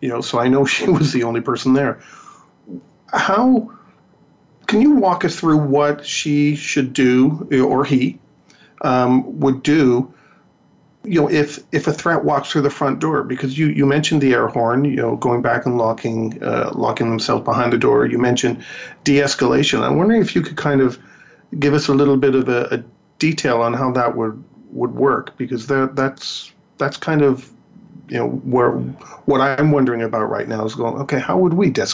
You 0.00 0.08
know, 0.08 0.20
so 0.20 0.38
I 0.38 0.48
know 0.48 0.64
she 0.64 0.88
was 0.88 1.12
the 1.12 1.24
only 1.24 1.40
person 1.40 1.72
there. 1.72 2.00
How 3.12 3.70
can 4.66 4.80
you 4.80 4.96
walk 4.96 5.24
us 5.24 5.36
through 5.36 5.58
what 5.58 6.06
she 6.06 6.56
should 6.56 6.92
do, 6.92 7.48
or 7.68 7.84
he 7.84 8.18
um, 8.82 9.40
would 9.40 9.62
do 9.62 10.14
you 11.04 11.20
know, 11.20 11.30
if 11.30 11.62
if 11.70 11.86
a 11.86 11.92
threat 11.92 12.24
walks 12.24 12.50
through 12.50 12.62
the 12.62 12.70
front 12.70 12.98
door, 12.98 13.22
because 13.22 13.58
you 13.58 13.66
you 13.68 13.84
mentioned 13.84 14.22
the 14.22 14.32
air 14.32 14.48
horn, 14.48 14.84
you 14.84 14.96
know, 14.96 15.16
going 15.16 15.42
back 15.42 15.66
and 15.66 15.76
locking 15.76 16.42
uh, 16.42 16.72
locking 16.74 17.10
themselves 17.10 17.44
behind 17.44 17.72
the 17.72 17.78
door. 17.78 18.06
You 18.06 18.18
mentioned 18.18 18.64
de-escalation. 19.04 19.82
I'm 19.82 19.98
wondering 19.98 20.22
if 20.22 20.34
you 20.34 20.40
could 20.40 20.56
kind 20.56 20.80
of 20.80 20.98
give 21.58 21.74
us 21.74 21.88
a 21.88 21.94
little 21.94 22.16
bit 22.16 22.34
of 22.34 22.48
a, 22.48 22.68
a 22.74 22.84
detail 23.18 23.60
on 23.60 23.74
how 23.74 23.92
that 23.92 24.16
would 24.16 24.42
would 24.70 24.94
work, 24.94 25.36
because 25.36 25.66
that 25.66 25.94
that's 25.94 26.52
that's 26.78 26.96
kind 26.96 27.20
of 27.20 27.50
you 28.08 28.16
know 28.16 28.28
where 28.28 28.70
what 29.26 29.42
I'm 29.42 29.72
wondering 29.72 30.02
about 30.02 30.30
right 30.30 30.48
now 30.48 30.64
is 30.64 30.74
going. 30.74 30.94
Okay, 31.02 31.20
how 31.20 31.36
would 31.36 31.52
we 31.52 31.68
de- 31.68 31.86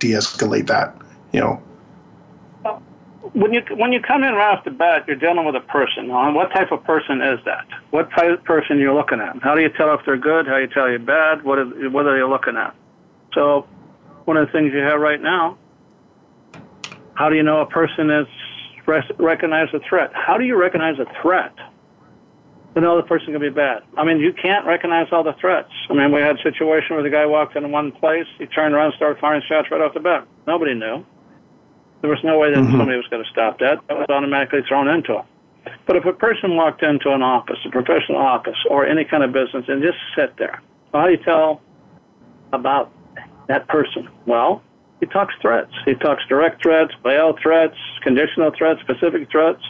de-escalate 0.00 0.66
that? 0.66 0.94
You 1.32 1.40
know 1.40 1.62
when 3.32 3.52
you 3.52 3.62
when 3.76 3.92
you 3.92 4.00
come 4.00 4.24
in 4.24 4.34
right 4.34 4.58
off 4.58 4.64
the 4.64 4.70
bat, 4.70 5.04
you're 5.06 5.16
dealing 5.16 5.44
with 5.44 5.54
a 5.54 5.60
person. 5.60 6.10
And 6.10 6.34
what 6.34 6.50
type 6.52 6.72
of 6.72 6.82
person 6.84 7.20
is 7.22 7.38
that? 7.44 7.66
What 7.90 8.10
type 8.10 8.38
of 8.38 8.44
person 8.44 8.78
you're 8.78 8.94
looking 8.94 9.20
at? 9.20 9.40
How 9.42 9.54
do 9.54 9.62
you 9.62 9.68
tell 9.68 9.94
if 9.94 10.00
they're 10.04 10.16
good? 10.16 10.46
How 10.46 10.56
do 10.56 10.62
you 10.62 10.68
tell 10.68 10.88
you're 10.88 10.98
bad? 10.98 11.44
What 11.44 11.58
are, 11.58 12.18
you 12.18 12.28
looking 12.28 12.56
at? 12.56 12.74
So, 13.34 13.66
one 14.24 14.36
of 14.36 14.46
the 14.46 14.52
things 14.52 14.72
you 14.72 14.80
have 14.80 15.00
right 15.00 15.20
now. 15.20 15.58
How 17.14 17.28
do 17.28 17.36
you 17.36 17.42
know 17.42 17.60
a 17.60 17.66
person 17.66 18.10
is 18.10 18.26
recognize 19.18 19.68
a 19.74 19.80
threat? 19.88 20.10
How 20.14 20.38
do 20.38 20.44
you 20.44 20.58
recognize 20.58 20.98
a 20.98 21.06
threat? 21.22 21.54
To 22.74 22.80
know 22.80 22.96
the 22.96 23.06
person 23.06 23.32
can 23.32 23.40
be 23.40 23.50
bad. 23.50 23.82
I 23.98 24.04
mean, 24.04 24.20
you 24.20 24.32
can't 24.32 24.64
recognize 24.64 25.08
all 25.10 25.24
the 25.24 25.34
threats. 25.40 25.70
I 25.90 25.92
mean, 25.92 26.12
we 26.12 26.20
had 26.20 26.38
a 26.38 26.42
situation 26.42 26.94
where 26.94 27.02
the 27.02 27.10
guy 27.10 27.26
walked 27.26 27.56
into 27.56 27.68
one 27.68 27.90
place, 27.90 28.26
he 28.38 28.46
turned 28.46 28.74
around 28.74 28.94
started 28.94 29.20
firing 29.20 29.42
shots 29.48 29.68
right 29.72 29.80
off 29.80 29.92
the 29.92 30.00
bat. 30.00 30.26
Nobody 30.46 30.74
knew. 30.74 31.04
There 32.00 32.10
was 32.10 32.20
no 32.24 32.38
way 32.38 32.50
that 32.50 32.58
mm-hmm. 32.58 32.78
somebody 32.78 32.96
was 32.96 33.06
going 33.08 33.22
to 33.22 33.30
stop 33.30 33.58
that. 33.58 33.78
That 33.88 33.98
was 33.98 34.06
automatically 34.08 34.60
thrown 34.66 34.88
into 34.88 35.18
it. 35.18 35.24
But 35.86 35.96
if 35.96 36.04
a 36.06 36.12
person 36.12 36.56
walked 36.56 36.82
into 36.82 37.10
an 37.10 37.22
office, 37.22 37.58
a 37.66 37.70
professional 37.70 38.18
office, 38.18 38.56
or 38.70 38.86
any 38.86 39.04
kind 39.04 39.22
of 39.22 39.32
business, 39.32 39.64
and 39.68 39.82
just 39.82 39.98
sat 40.16 40.36
there, 40.38 40.62
well, 40.92 41.02
how 41.02 41.06
do 41.08 41.12
you 41.12 41.22
tell 41.22 41.60
about 42.52 42.90
that 43.48 43.68
person? 43.68 44.08
Well, 44.26 44.62
he 45.00 45.06
talks 45.06 45.34
threats. 45.40 45.72
He 45.84 45.94
talks 45.94 46.22
direct 46.28 46.62
threats, 46.62 46.92
veiled 47.02 47.38
threats, 47.42 47.76
conditional 48.02 48.50
threats, 48.56 48.80
specific 48.80 49.30
threats. 49.30 49.62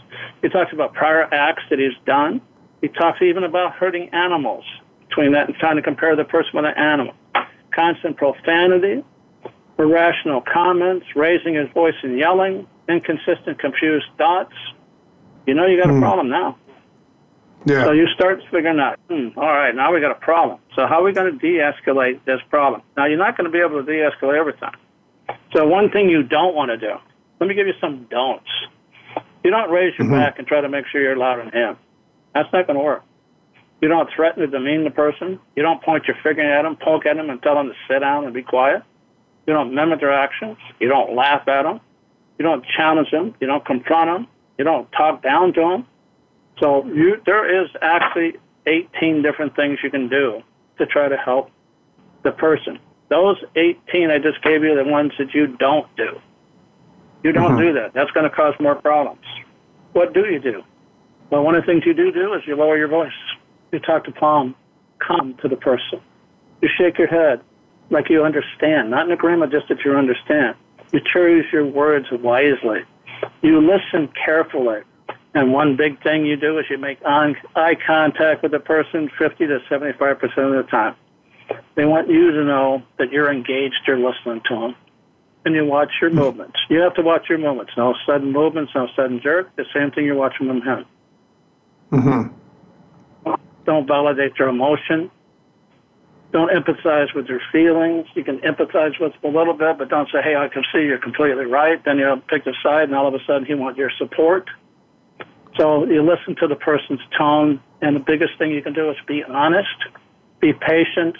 He 0.42 0.48
talks 0.48 0.72
about 0.72 0.92
prior 0.94 1.32
acts 1.32 1.62
that 1.70 1.78
he's 1.78 1.96
done. 2.04 2.40
He 2.80 2.88
talks 2.88 3.20
even 3.22 3.44
about 3.44 3.74
hurting 3.74 4.08
animals. 4.10 4.64
Between 5.08 5.32
that 5.32 5.48
and 5.48 5.56
trying 5.56 5.76
to 5.76 5.82
compare 5.82 6.14
the 6.14 6.24
person 6.24 6.50
with 6.54 6.64
an 6.64 6.76
animal. 6.76 7.14
Constant 7.74 8.16
profanity, 8.16 9.02
irrational 9.80 10.42
comments, 10.42 11.06
raising 11.16 11.54
his 11.54 11.68
voice 11.72 11.94
and 12.02 12.18
yelling, 12.18 12.66
inconsistent, 12.88 13.58
confused 13.58 14.06
thoughts, 14.18 14.54
you 15.46 15.54
know 15.54 15.66
you 15.66 15.80
got 15.80 15.90
a 15.90 15.94
hmm. 15.94 16.00
problem 16.00 16.28
now. 16.28 16.56
Yeah. 17.66 17.84
So 17.84 17.92
you 17.92 18.06
start 18.14 18.40
figuring 18.50 18.78
out, 18.78 18.98
hmm, 19.08 19.38
all 19.38 19.44
right, 19.44 19.74
now 19.74 19.92
we 19.92 20.00
got 20.00 20.12
a 20.12 20.20
problem. 20.20 20.60
So 20.76 20.86
how 20.86 21.00
are 21.00 21.04
we 21.04 21.12
going 21.12 21.32
to 21.32 21.38
de-escalate 21.38 22.24
this 22.24 22.40
problem? 22.48 22.82
Now 22.96 23.06
you're 23.06 23.18
not 23.18 23.36
going 23.36 23.44
to 23.44 23.50
be 23.50 23.58
able 23.58 23.84
to 23.84 23.86
de-escalate 23.86 24.38
every 24.38 24.54
time. 24.54 24.78
So 25.54 25.66
one 25.66 25.90
thing 25.90 26.08
you 26.08 26.22
don't 26.22 26.54
want 26.54 26.70
to 26.70 26.78
do. 26.78 26.94
Let 27.38 27.48
me 27.48 27.54
give 27.54 27.66
you 27.66 27.74
some 27.80 28.06
don'ts. 28.10 28.48
You 29.44 29.50
don't 29.50 29.70
raise 29.70 29.92
your 29.98 30.06
mm-hmm. 30.06 30.16
back 30.16 30.38
and 30.38 30.46
try 30.46 30.60
to 30.60 30.68
make 30.68 30.86
sure 30.90 31.02
you're 31.02 31.16
louder 31.16 31.44
than 31.44 31.52
him. 31.52 31.76
That's 32.34 32.50
not 32.52 32.66
going 32.66 32.78
to 32.78 32.84
work. 32.84 33.02
You 33.80 33.88
don't 33.88 34.08
threaten 34.14 34.40
to 34.42 34.46
demean 34.46 34.84
the 34.84 34.90
person. 34.90 35.40
You 35.56 35.62
don't 35.62 35.82
point 35.82 36.04
your 36.06 36.16
finger 36.22 36.42
at 36.42 36.64
him, 36.64 36.76
poke 36.76 37.06
at 37.06 37.16
him, 37.16 37.30
and 37.30 37.42
tell 37.42 37.58
him 37.58 37.68
to 37.68 37.74
sit 37.88 38.00
down 38.00 38.24
and 38.24 38.34
be 38.34 38.42
quiet. 38.42 38.82
You 39.46 39.55
don't 39.55 39.74
mimic 39.74 40.00
their 40.00 40.12
actions. 40.12 40.59
You 40.79 40.88
don't 40.88 41.14
laugh 41.14 41.46
at 41.48 41.62
them. 41.62 41.81
You 42.38 42.44
don't 42.44 42.64
challenge 42.76 43.11
them. 43.11 43.35
You 43.40 43.46
don't 43.46 43.64
confront 43.64 44.09
them. 44.09 44.26
You 44.59 44.64
don't 44.64 44.90
talk 44.92 45.22
down 45.22 45.53
to 45.55 45.61
them. 45.61 45.87
So 46.59 46.87
you, 46.87 47.20
there 47.26 47.62
is 47.62 47.70
actually 47.81 48.35
18 48.66 49.22
different 49.22 49.57
things 49.57 49.79
you 49.83 49.90
can 49.90 50.09
do 50.09 50.42
to 50.79 50.87
try 50.87 51.09
to 51.09 51.16
help 51.16 51.50
the 52.22 52.33
person. 52.33 52.79
Those 53.09 53.37
18 53.57 54.11
I 54.11 54.18
just 54.18 54.42
gave 54.42 54.62
you 54.62 54.72
are 54.72 54.85
the 54.85 54.90
ones 54.90 55.12
that 55.18 55.35
you 55.35 55.48
don't 55.48 55.87
do. 55.96 56.20
You 57.22 57.33
don't 57.33 57.53
mm-hmm. 57.53 57.61
do 57.61 57.72
that. 57.74 57.92
That's 57.92 58.11
going 58.12 58.29
to 58.29 58.35
cause 58.35 58.55
more 58.61 58.74
problems. 58.74 59.24
What 59.92 60.14
do 60.14 60.26
you 60.26 60.38
do? 60.38 60.62
Well, 61.31 61.42
one 61.42 61.55
of 61.55 61.62
the 61.62 61.66
things 61.66 61.85
you 61.85 61.94
do 61.94 62.12
do 62.12 62.35
is 62.35 62.42
you 62.46 62.57
lower 62.57 62.76
your 62.76 62.88
voice. 62.88 63.12
You 63.72 63.79
talk 63.79 64.05
to 64.05 64.12
palm, 64.12 64.55
calm 64.98 65.35
to 65.42 65.48
the 65.48 65.57
person. 65.57 66.00
You 66.61 66.68
shake 66.76 66.98
your 66.98 67.09
head 67.09 67.40
like 67.90 68.09
you 68.09 68.24
understand, 68.24 68.90
not 68.90 69.07
in 69.07 69.12
a 69.12 69.16
grammar 69.16 69.46
just 69.46 69.68
that 69.68 69.85
you 69.85 69.96
understand. 69.96 70.57
You 70.92 71.00
choose 71.00 71.44
your 71.53 71.66
words 71.66 72.07
wisely. 72.11 72.81
You 73.42 73.61
listen 73.61 74.09
carefully. 74.24 74.83
And 75.35 75.53
one 75.53 75.76
big 75.76 76.03
thing 76.03 76.26
you 76.26 76.37
do 76.37 76.59
is 76.59 76.66
you 76.68 76.79
make 76.79 76.98
eye 77.05 77.76
contact 77.87 78.42
with 78.42 78.53
the 78.53 78.59
person 78.59 79.11
50 79.16 79.46
to 79.46 79.61
75% 79.70 80.22
of 80.22 80.31
the 80.31 80.66
time. 80.68 80.96
They 81.76 81.85
want 81.85 82.09
you 82.09 82.33
to 82.33 82.44
know 82.44 82.83
that 82.98 83.12
you're 83.12 83.33
engaged, 83.33 83.76
you're 83.87 83.98
listening 83.98 84.40
to 84.48 84.55
them. 84.55 84.74
And 85.44 85.55
you 85.55 85.64
watch 85.64 85.90
your 86.00 86.11
movements. 86.11 86.59
You 86.68 86.81
have 86.81 86.94
to 86.94 87.03
watch 87.03 87.29
your 87.29 87.38
movements. 87.38 87.72
No 87.76 87.94
sudden 88.07 88.31
movements, 88.31 88.72
no 88.74 88.88
sudden 88.94 89.20
jerk. 89.22 89.55
The 89.57 89.64
same 89.74 89.90
thing 89.90 90.05
you're 90.05 90.14
watching 90.14 90.48
them 90.48 90.61
him. 90.61 90.85
Mm-hmm. 91.92 93.35
Don't 93.64 93.87
validate 93.87 94.33
their 94.37 94.48
emotion 94.48 95.11
don't 96.32 96.50
empathize 96.50 97.14
with 97.14 97.26
their 97.26 97.42
feelings. 97.50 98.06
You 98.14 98.24
can 98.24 98.38
empathize 98.38 99.00
with 99.00 99.12
them 99.20 99.34
a 99.34 99.38
little 99.38 99.54
bit, 99.54 99.78
but 99.78 99.88
don't 99.88 100.08
say, 100.12 100.22
hey, 100.22 100.36
I 100.36 100.48
can 100.48 100.62
see 100.72 100.80
you're 100.80 100.98
completely 100.98 101.46
right. 101.46 101.84
Then 101.84 101.98
you'll 101.98 102.20
pick 102.20 102.46
a 102.46 102.52
side, 102.62 102.84
and 102.84 102.94
all 102.94 103.06
of 103.06 103.14
a 103.14 103.24
sudden 103.26 103.44
he 103.44 103.54
wants 103.54 103.78
your 103.78 103.90
support. 103.98 104.48
So 105.56 105.84
you 105.86 106.02
listen 106.02 106.36
to 106.36 106.46
the 106.46 106.54
person's 106.54 107.00
tone, 107.18 107.60
and 107.82 107.96
the 107.96 108.00
biggest 108.00 108.38
thing 108.38 108.52
you 108.52 108.62
can 108.62 108.72
do 108.72 108.90
is 108.90 108.96
be 109.06 109.24
honest, 109.24 109.68
be 110.40 110.52
patient, 110.52 111.16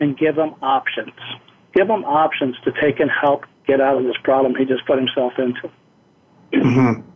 and 0.00 0.16
give 0.16 0.36
them 0.36 0.54
options. 0.62 1.18
Give 1.74 1.88
them 1.88 2.04
options 2.04 2.56
to 2.64 2.72
take 2.80 3.00
and 3.00 3.10
help 3.10 3.44
get 3.66 3.80
out 3.80 3.98
of 3.98 4.04
this 4.04 4.16
problem 4.22 4.54
he 4.54 4.64
just 4.64 4.86
put 4.86 4.98
himself 4.98 5.32
into. 5.38 5.70
Mm-hmm. 6.52 7.10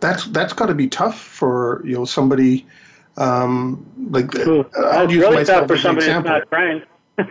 That's 0.00 0.26
that's 0.26 0.52
got 0.52 0.66
to 0.66 0.74
be 0.74 0.88
tough 0.88 1.18
for 1.18 1.82
you 1.84 1.94
know 1.94 2.04
somebody 2.04 2.66
um, 3.16 3.86
like 4.10 4.34
Ooh, 4.38 4.68
I'll 4.76 5.10
use 5.10 5.20
really 5.20 5.36
myself 5.36 5.60
tough 5.60 5.68
for 5.68 5.78
somebody 5.78 6.12
who's 6.12 6.24
not 6.24 6.48
trained. 6.50 6.86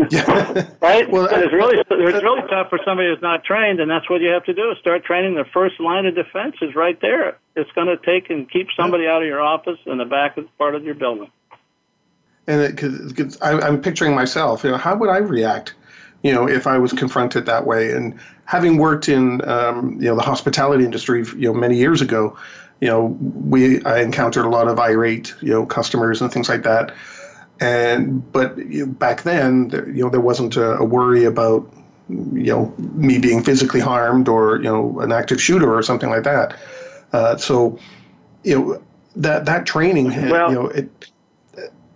yeah. 0.10 0.70
right? 0.80 1.10
Well, 1.10 1.28
it's 1.30 1.52
really 1.52 1.78
it's 1.78 1.90
really 1.90 2.48
tough 2.48 2.70
for 2.70 2.78
somebody 2.84 3.08
who's 3.08 3.22
not 3.22 3.44
trained, 3.44 3.80
and 3.80 3.90
that's 3.90 4.08
what 4.08 4.20
you 4.20 4.28
have 4.28 4.44
to 4.44 4.54
do: 4.54 4.70
is 4.70 4.78
start 4.78 5.04
training. 5.04 5.34
The 5.34 5.44
first 5.52 5.80
line 5.80 6.06
of 6.06 6.14
defense 6.14 6.56
is 6.62 6.74
right 6.74 7.00
there. 7.00 7.38
It's 7.56 7.70
going 7.72 7.88
to 7.88 7.96
take 7.98 8.30
and 8.30 8.50
keep 8.50 8.68
somebody 8.76 9.06
out 9.06 9.22
of 9.22 9.28
your 9.28 9.40
office 9.40 9.78
in 9.86 9.98
the 9.98 10.04
back 10.04 10.36
of 10.36 10.46
part 10.58 10.74
of 10.74 10.84
your 10.84 10.94
building. 10.94 11.30
And 12.46 12.74
because 12.74 13.36
I'm 13.42 13.80
picturing 13.80 14.14
myself, 14.14 14.64
you 14.64 14.70
know, 14.70 14.76
how 14.76 14.96
would 14.96 15.10
I 15.10 15.18
react, 15.18 15.74
you 16.22 16.32
know, 16.32 16.48
if 16.48 16.66
I 16.66 16.78
was 16.78 16.92
confronted 16.92 17.46
that 17.46 17.66
way? 17.66 17.92
And 17.92 18.18
having 18.44 18.78
worked 18.78 19.08
in, 19.08 19.46
um, 19.48 19.94
you 20.00 20.08
know, 20.08 20.16
the 20.16 20.22
hospitality 20.22 20.84
industry, 20.84 21.24
you 21.36 21.52
know, 21.52 21.54
many 21.54 21.76
years 21.76 22.00
ago, 22.00 22.36
you 22.80 22.88
know, 22.88 23.16
we 23.20 23.82
I 23.84 24.00
encountered 24.00 24.44
a 24.44 24.48
lot 24.48 24.68
of 24.68 24.78
irate, 24.78 25.34
you 25.40 25.50
know, 25.50 25.66
customers 25.66 26.22
and 26.22 26.32
things 26.32 26.48
like 26.48 26.62
that. 26.62 26.94
And 27.60 28.30
but 28.32 28.56
you 28.56 28.86
know, 28.86 28.92
back 28.92 29.22
then, 29.22 29.68
there, 29.68 29.88
you 29.88 30.02
know, 30.02 30.10
there 30.10 30.20
wasn't 30.20 30.56
a, 30.56 30.78
a, 30.78 30.84
worry 30.84 31.24
about 31.24 31.70
you 32.08 32.52
know 32.52 32.74
me 32.78 33.18
being 33.18 33.44
physically 33.44 33.80
harmed 33.80 34.28
or 34.28 34.56
you 34.56 34.64
know 34.64 34.98
an 35.00 35.12
active 35.12 35.42
shooter 35.42 35.72
or 35.72 35.82
something 35.82 36.08
like 36.08 36.24
that. 36.24 36.56
Uh, 37.12 37.36
so 37.36 37.78
you 38.44 38.58
know 38.58 38.82
that 39.16 39.44
that 39.44 39.66
training, 39.66 40.06
well, 40.30 40.48
you 40.48 40.54
know, 40.54 40.66
it 40.68 41.10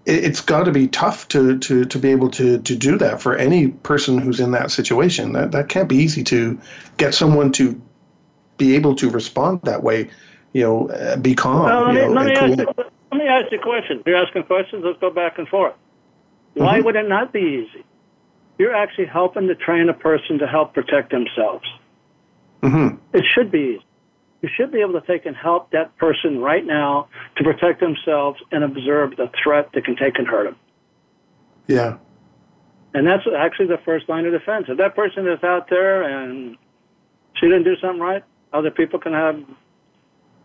it's 0.07 0.43
got 0.43 0.65
to 0.65 0.71
be 0.71 0.87
tough 0.87 1.29
to, 1.29 1.59
to, 1.61 1.87
to 1.87 1.99
be 1.99 2.11
able 2.11 2.31
to, 2.31 2.59
to 2.59 2.77
do 2.77 2.99
that 2.99 3.23
for 3.23 3.35
any 3.37 3.69
person 3.69 4.19
who's 4.19 4.39
in 4.39 4.51
that 4.51 4.71
situation. 4.71 5.33
That 5.33 5.53
that 5.53 5.71
can't 5.71 5.89
be 5.89 5.97
easy 5.97 6.23
to 6.25 6.61
get 6.99 7.15
someone 7.15 7.53
to 7.53 7.81
be 8.59 8.77
able 8.77 8.97
to 8.97 9.09
respond 9.09 9.61
that 9.63 9.83
way 9.83 10.11
you 10.55 10.63
know, 10.63 10.89
uh, 10.89 11.17
be 11.17 11.35
calm. 11.35 11.65
Well, 11.65 11.85
let, 11.85 11.95
me, 11.95 12.01
know, 12.01 12.09
let, 12.09 12.27
me 12.27 12.35
cool. 12.35 12.51
ask 12.51 12.59
you, 12.59 12.85
let 13.13 13.19
me 13.19 13.27
ask 13.29 13.53
you 13.53 13.59
a 13.59 13.63
question. 13.63 14.03
You're 14.07 14.17
asking 14.17 14.45
questions. 14.45 14.83
Let's 14.87 14.99
go 15.01 15.11
back 15.11 15.37
and 15.37 15.47
forth. 15.49 15.75
Why 16.55 16.77
mm-hmm. 16.77 16.87
would 16.87 16.97
it 16.97 17.09
not 17.09 17.33
be 17.33 17.67
easy? 17.69 17.85
You're 18.57 18.75
actually 18.75 19.07
helping 19.07 19.49
to 19.49 19.57
train 19.57 19.89
a 19.89 19.95
person 19.95 20.39
to 20.39 20.47
help 20.47 20.73
protect 20.73 21.11
themselves. 21.11 21.67
Mm-hmm. 22.63 22.97
It 23.13 23.25
should 23.35 23.51
be 23.51 23.77
easy. 23.77 23.85
you 24.43 24.49
should 24.57 24.71
be 24.71 24.81
able 24.81 24.99
to 24.99 25.07
take 25.07 25.27
and 25.27 25.37
help 25.37 25.73
that 25.73 25.97
person 25.97 26.39
right 26.39 26.65
now 26.65 27.09
to 27.37 27.45
protect 27.45 27.81
themselves 27.81 28.41
and 28.53 28.63
observe 28.63 29.17
the 29.17 29.31
threat 29.43 29.71
that 29.75 29.85
can 29.85 29.97
take 29.97 30.19
and 30.19 30.27
hurt 30.27 30.45
them. 30.45 30.57
Yeah. 31.67 31.97
And 32.95 33.07
that's 33.07 33.25
actually 33.37 33.67
the 33.67 33.81
first 33.85 34.09
line 34.09 34.25
of 34.25 34.33
defense. 34.33 34.67
If 34.69 34.79
that 34.79 34.95
person 34.95 35.27
is 35.27 35.43
out 35.43 35.69
there 35.69 36.03
and 36.05 36.57
she 37.35 37.47
didn't 37.47 37.65
do 37.65 37.75
something 37.81 38.01
right, 38.01 38.23
other 38.53 38.71
people 38.71 39.01
can 39.01 39.13
have, 39.13 39.43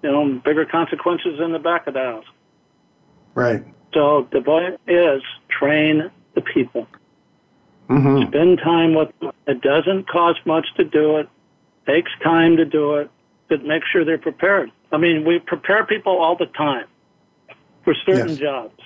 you 0.02 0.12
know, 0.12 0.42
bigger 0.44 0.66
consequences 0.66 1.40
in 1.40 1.52
the 1.52 1.60
back 1.60 1.88
of 1.88 1.94
the 1.94 2.00
house. 2.00 2.26
Right. 3.34 3.64
So 3.94 4.28
the 4.32 4.42
point 4.42 4.80
is 4.88 5.22
train 5.50 6.12
the 6.36 6.42
people. 6.42 6.88
Mm-hmm. 7.90 8.28
Spend 8.30 8.60
time 8.60 8.94
with 8.94 9.10
them. 9.20 9.32
It 9.48 9.62
doesn't 9.62 10.08
cost 10.08 10.40
much 10.46 10.68
to 10.78 10.84
do 10.84 11.18
it. 11.18 11.28
Takes 11.88 12.12
time 12.24 12.58
to 12.58 12.66
do 12.66 12.96
it. 12.96 13.10
But 13.48 13.64
make 13.64 13.82
sure 13.92 14.06
they're 14.06 14.20
prepared. 14.20 14.72
I 14.92 14.98
mean, 14.98 15.26
we 15.26 15.40
prepare 15.40 15.86
people 15.86 16.18
all 16.18 16.36
the 16.36 16.46
time 16.46 16.86
for 17.84 17.96
certain 18.06 18.30
Yes. 18.32 18.40
jobs. 18.40 18.84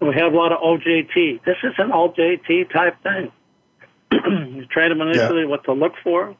And 0.00 0.08
we 0.08 0.14
have 0.16 0.32
a 0.32 0.36
lot 0.36 0.52
of 0.52 0.60
OJT. 0.60 1.44
This 1.44 1.56
is 1.62 1.74
an 1.78 1.90
OJT 1.90 2.70
type 2.72 2.96
thing. 3.02 3.30
you 4.56 4.64
train 4.66 4.88
them 4.88 5.00
initially 5.02 5.44
what 5.44 5.64
to 5.64 5.72
look 5.72 5.92
for, 6.02 6.34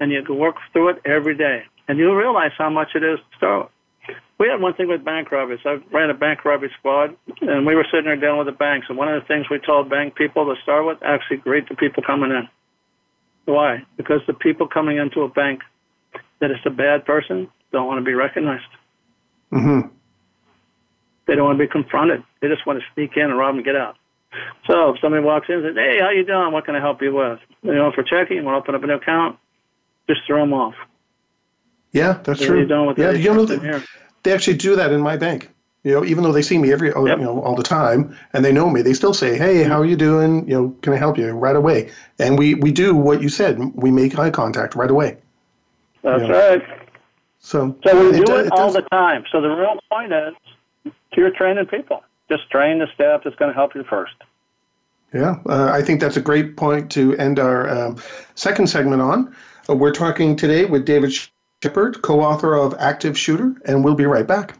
and 0.00 0.10
you 0.10 0.22
can 0.22 0.38
work 0.38 0.56
through 0.72 0.90
it 0.90 1.02
every 1.04 1.36
day. 1.36 1.64
And 1.88 1.98
you'll 1.98 2.16
realize 2.16 2.52
how 2.58 2.70
much 2.70 2.88
it 2.94 3.02
is 3.02 3.18
to 3.18 3.36
start 3.36 3.62
with. 3.64 4.16
We 4.38 4.48
had 4.48 4.60
one 4.60 4.74
thing 4.74 4.88
with 4.88 5.04
bank 5.04 5.32
robberies. 5.32 5.60
I 5.64 5.78
ran 5.90 6.10
a 6.10 6.14
bank 6.14 6.44
robbery 6.44 6.70
squad, 6.78 7.16
and 7.40 7.66
we 7.66 7.74
were 7.74 7.86
sitting 7.90 8.04
there 8.04 8.16
dealing 8.16 8.38
with 8.38 8.46
the 8.46 8.52
banks. 8.52 8.86
And 8.88 8.98
one 8.98 9.08
of 9.08 9.20
the 9.20 9.26
things 9.26 9.46
we 9.50 9.58
told 9.58 9.88
bank 9.88 10.14
people 10.14 10.44
to 10.44 10.60
start 10.62 10.84
with, 10.84 10.98
actually 11.02 11.38
greet 11.38 11.68
the 11.68 11.74
people 11.74 12.02
coming 12.02 12.30
in. 12.30 12.46
Why? 13.46 13.84
Because 13.96 14.20
the 14.26 14.34
people 14.34 14.68
coming 14.68 14.98
into 14.98 15.22
a 15.22 15.28
bank 15.28 15.62
that 16.40 16.50
is 16.50 16.58
a 16.66 16.70
bad 16.70 17.06
person 17.06 17.48
don't 17.72 17.86
want 17.86 17.98
to 17.98 18.04
be 18.04 18.12
recognized. 18.12 18.64
Mm-hmm. 19.52 19.88
They 21.26 21.34
don't 21.34 21.44
want 21.44 21.58
to 21.58 21.64
be 21.64 21.70
confronted. 21.70 22.22
They 22.40 22.48
just 22.48 22.66
want 22.66 22.78
to 22.80 22.84
sneak 22.94 23.16
in 23.16 23.24
and 23.24 23.38
rob 23.38 23.54
and 23.54 23.64
get 23.64 23.76
out. 23.76 23.96
So 24.66 24.90
if 24.90 25.00
somebody 25.00 25.24
walks 25.24 25.48
in 25.48 25.56
and 25.56 25.64
says, 25.64 25.76
"Hey, 25.76 25.98
how 26.00 26.10
you 26.10 26.24
doing? 26.24 26.52
What 26.52 26.66
can 26.66 26.76
I 26.76 26.80
help 26.80 27.00
you 27.00 27.14
with?" 27.14 27.38
You 27.62 27.74
know, 27.74 27.90
for 27.92 28.02
checking, 28.02 28.44
want 28.44 28.54
to 28.54 28.58
open 28.58 28.74
up 28.74 28.82
an 28.82 28.90
account, 28.90 29.38
just 30.08 30.20
throw 30.26 30.40
them 30.40 30.52
off. 30.52 30.74
Yeah, 31.96 32.18
that's 32.24 32.42
are 32.42 32.46
true. 32.46 32.60
you 32.60 32.66
doing 32.66 32.86
with 32.86 32.98
yeah, 32.98 33.10
you 33.12 33.32
know, 33.32 33.46
they, 33.46 33.82
they 34.22 34.32
actually 34.32 34.56
do 34.58 34.76
that 34.76 34.92
in 34.92 35.00
my 35.00 35.16
bank. 35.16 35.50
You 35.82 35.92
know, 35.92 36.04
even 36.04 36.24
though 36.24 36.32
they 36.32 36.42
see 36.42 36.58
me 36.58 36.72
every, 36.72 36.88
Yep. 36.88 36.96
you 37.18 37.24
know, 37.24 37.40
all 37.42 37.54
the 37.54 37.62
time, 37.62 38.14
and 38.32 38.44
they 38.44 38.52
know 38.52 38.68
me, 38.68 38.82
they 38.82 38.92
still 38.92 39.14
say, 39.14 39.38
"Hey, 39.38 39.62
how 39.62 39.80
are 39.80 39.84
you 39.84 39.96
doing? 39.96 40.46
You 40.48 40.54
know, 40.54 40.76
can 40.82 40.92
I 40.92 40.96
help 40.96 41.16
you?" 41.16 41.30
Right 41.32 41.54
away, 41.56 41.90
and 42.18 42.36
we 42.38 42.54
we 42.54 42.70
do 42.72 42.94
what 42.94 43.22
you 43.22 43.28
said. 43.28 43.58
We 43.74 43.90
make 43.90 44.18
eye 44.18 44.30
contact 44.30 44.74
right 44.74 44.90
away. 44.90 45.16
That's 46.02 46.22
Yeah. 46.24 46.32
right. 46.36 46.62
So, 47.38 47.76
So 47.86 48.04
we 48.10 48.18
do 48.18 48.24
do- 48.24 48.36
it 48.36 48.46
it 48.46 48.52
all 48.52 48.66
does- 48.72 48.74
the 48.74 48.82
time. 48.90 49.24
So 49.30 49.40
the 49.40 49.48
real 49.48 49.78
point 49.90 50.12
is, 50.12 50.92
you're 51.16 51.30
training 51.30 51.66
people. 51.66 52.02
Just 52.28 52.50
train 52.50 52.80
the 52.80 52.88
staff 52.94 53.22
that's 53.22 53.36
going 53.36 53.50
to 53.52 53.54
help 53.54 53.74
you 53.76 53.84
first. 53.84 54.14
Yeah, 55.14 55.36
uh, 55.46 55.70
I 55.72 55.80
think 55.82 56.00
that's 56.00 56.16
a 56.16 56.20
great 56.20 56.56
point 56.56 56.90
to 56.92 57.16
end 57.16 57.38
our 57.38 57.68
um, 57.70 57.96
second 58.34 58.66
segment 58.66 59.00
on. 59.00 59.32
Uh, 59.70 59.76
we're 59.76 59.92
talking 59.92 60.34
today 60.34 60.64
with 60.64 60.84
David 60.84 61.12
Shepherd, 61.62 62.02
co-author 62.02 62.54
of 62.54 62.74
Active 62.78 63.18
Shooter, 63.18 63.54
and 63.64 63.82
we'll 63.82 63.94
be 63.94 64.04
right 64.04 64.26
back. 64.26 64.58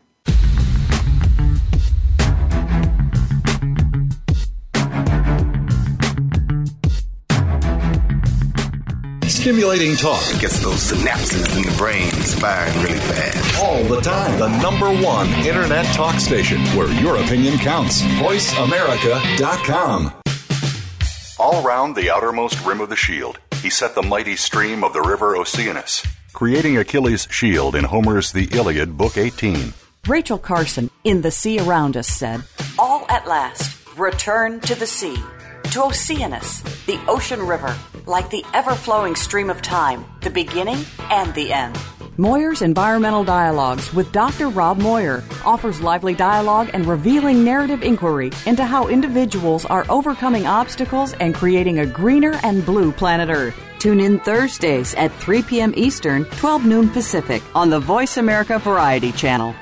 Stimulating 9.26 9.97
talk 9.97 10.22
Gets 10.40 10.61
those 10.61 10.90
synapses 10.90 11.57
in 11.57 11.62
the 11.62 11.76
brain 11.76 12.11
firing 12.11 12.74
really 12.82 12.99
fast. 12.99 13.62
all 13.62 13.82
the 13.84 14.01
time. 14.01 14.38
The 14.38 14.49
number 14.61 14.88
one 15.05 15.28
internet 15.47 15.84
talk 15.94 16.18
station 16.20 16.61
where 16.76 16.90
your 17.01 17.16
opinion 17.16 17.59
counts. 17.59 18.03
VoiceAmerica.com. 18.03 20.12
All 21.38 21.62
round 21.62 21.94
the 21.97 22.11
outermost 22.11 22.64
rim 22.64 22.80
of 22.80 22.88
the 22.88 22.97
shield, 22.97 23.38
he 23.62 23.70
set 23.70 23.94
the 23.94 24.03
mighty 24.03 24.34
stream 24.36 24.82
of 24.82 24.92
the 24.92 25.03
river 25.03 25.36
Oceanus, 25.36 26.05
creating 26.37 26.76
Achilles' 26.76 27.26
shield 27.30 27.74
in 27.74 27.82
Homer's 27.82 28.30
The 28.30 28.47
Iliad, 28.53 28.95
Book 28.99 29.16
18. 29.16 29.72
Rachel 30.07 30.37
Carson 30.37 30.91
in 31.03 31.22
The 31.22 31.30
Sea 31.30 31.61
Around 31.61 31.97
Us 31.97 32.09
said, 32.09 32.43
All 32.78 33.07
at 33.09 33.26
last, 33.26 33.74
return 33.97 34.61
to 34.61 34.74
the 34.74 34.87
sea, 34.87 35.16
to 35.70 35.84
Oceanus, 35.84 36.61
the 36.84 37.01
ocean 37.09 37.41
river, 37.41 37.74
like 38.05 38.28
the 38.28 38.45
ever 38.53 38.74
flowing 38.74 39.14
stream 39.16 39.49
of 39.49 39.62
time, 39.62 40.05
the 40.20 40.28
beginning 40.28 40.84
and 41.11 41.34
the 41.34 41.55
end. 41.55 41.78
Moyer's 42.18 42.61
Environmental 42.61 43.24
Dialogues 43.24 43.95
with 43.95 44.12
Dr. 44.12 44.51
Rob 44.51 44.76
Moyer 44.76 45.24
offers 45.43 45.80
lively 45.80 46.14
dialogue 46.14 46.68
and 46.74 46.84
revealing 46.84 47.45
narrative 47.45 47.82
inquiry 47.82 48.30
into 48.45 48.62
how 48.62 48.89
individuals 48.89 49.64
are 49.64 49.87
overcoming 49.89 50.47
obstacles 50.47 51.14
and 51.14 51.34
creating 51.34 51.78
a 51.78 51.87
greener 51.87 52.39
and 52.43 52.64
blue 52.66 52.93
planet 52.93 53.30
Earth. 53.30 53.59
Tune 53.79 54.01
in 54.01 54.18
Thursdays 54.20 54.95
at 54.95 55.12
3 55.14 55.43
p.m. 55.43 55.74
Eastern, 55.77 56.24
12 56.24 56.64
noon 56.66 56.89
Pacific 56.91 57.43
on 57.55 57.70
the 57.70 57.81
Voice 57.81 58.16
America 58.16 58.59
Variety 58.59 59.12
Channel. 59.12 59.55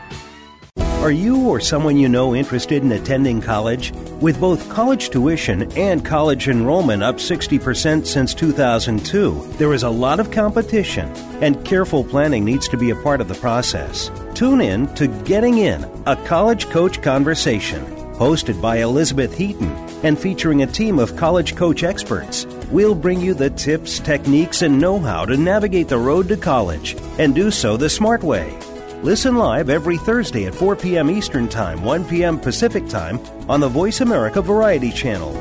Are 1.04 1.12
you 1.12 1.50
or 1.50 1.60
someone 1.60 1.98
you 1.98 2.08
know 2.08 2.34
interested 2.34 2.82
in 2.82 2.90
attending 2.90 3.42
college? 3.42 3.92
With 4.22 4.40
both 4.40 4.70
college 4.70 5.10
tuition 5.10 5.70
and 5.72 6.02
college 6.02 6.48
enrollment 6.48 7.02
up 7.02 7.16
60% 7.16 8.06
since 8.06 8.32
2002, 8.32 9.52
there 9.58 9.74
is 9.74 9.82
a 9.82 9.90
lot 9.90 10.18
of 10.18 10.30
competition, 10.30 11.10
and 11.42 11.62
careful 11.62 12.04
planning 12.04 12.42
needs 12.42 12.68
to 12.68 12.78
be 12.78 12.88
a 12.88 12.96
part 12.96 13.20
of 13.20 13.28
the 13.28 13.34
process. 13.34 14.10
Tune 14.32 14.62
in 14.62 14.86
to 14.94 15.08
Getting 15.24 15.58
In, 15.58 15.84
a 16.06 16.16
college 16.24 16.70
coach 16.70 17.02
conversation, 17.02 17.84
hosted 18.14 18.62
by 18.62 18.78
Elizabeth 18.78 19.36
Heaton 19.36 19.72
and 20.04 20.18
featuring 20.18 20.62
a 20.62 20.66
team 20.66 20.98
of 20.98 21.16
college 21.16 21.54
coach 21.54 21.82
experts. 21.82 22.46
We'll 22.70 22.94
bring 22.94 23.20
you 23.20 23.34
the 23.34 23.50
tips, 23.50 23.98
techniques, 24.00 24.62
and 24.62 24.80
know 24.80 24.98
how 24.98 25.24
to 25.26 25.36
navigate 25.36 25.88
the 25.88 25.98
road 25.98 26.28
to 26.28 26.36
college 26.36 26.96
and 27.18 27.34
do 27.34 27.50
so 27.50 27.76
the 27.76 27.90
smart 27.90 28.22
way. 28.22 28.58
Listen 29.02 29.36
live 29.36 29.68
every 29.68 29.98
Thursday 29.98 30.46
at 30.46 30.54
4 30.54 30.76
p.m. 30.76 31.10
Eastern 31.10 31.48
Time, 31.48 31.84
1 31.84 32.06
p.m. 32.06 32.40
Pacific 32.40 32.88
Time 32.88 33.20
on 33.48 33.60
the 33.60 33.68
Voice 33.68 34.00
America 34.00 34.40
Variety 34.40 34.90
Channel. 34.90 35.32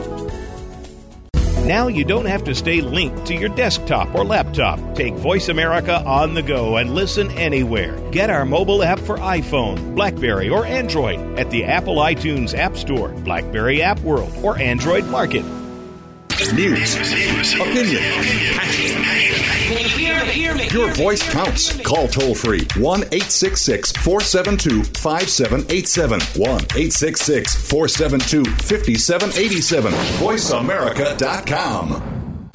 Now 1.65 1.87
you 1.87 2.03
don't 2.03 2.25
have 2.25 2.43
to 2.43 2.53
stay 2.53 2.81
linked 2.81 3.25
to 3.27 3.35
your 3.35 3.47
desktop 3.47 4.13
or 4.13 4.25
laptop. 4.25 4.95
Take 4.95 5.13
Voice 5.13 5.47
America 5.47 6.03
on 6.05 6.33
the 6.33 6.41
go 6.41 6.75
and 6.75 6.93
listen 6.93 7.31
anywhere. 7.31 7.97
Get 8.11 8.29
our 8.29 8.43
mobile 8.43 8.83
app 8.83 8.99
for 8.99 9.17
iPhone, 9.17 9.95
Blackberry, 9.95 10.49
or 10.49 10.65
Android 10.65 11.39
at 11.39 11.49
the 11.51 11.63
Apple 11.63 11.95
iTunes 11.95 12.53
App 12.53 12.75
Store, 12.75 13.09
Blackberry 13.09 13.81
App 13.81 14.01
World, 14.01 14.33
or 14.43 14.59
Android 14.59 15.05
Market. 15.05 15.45
News, 16.51 16.95
opinion. 17.53 18.03
Your 20.71 20.91
voice 20.93 21.23
counts. 21.31 21.79
Call 21.81 22.07
toll 22.07 22.35
free 22.35 22.67
1 22.77 22.99
866 22.99 23.91
472 23.93 24.83
5787. 24.83 26.19
1 26.19 26.49
866 26.49 27.69
472 27.69 28.43
5787. 28.43 29.93
VoiceAmerica.com. 29.93 32.49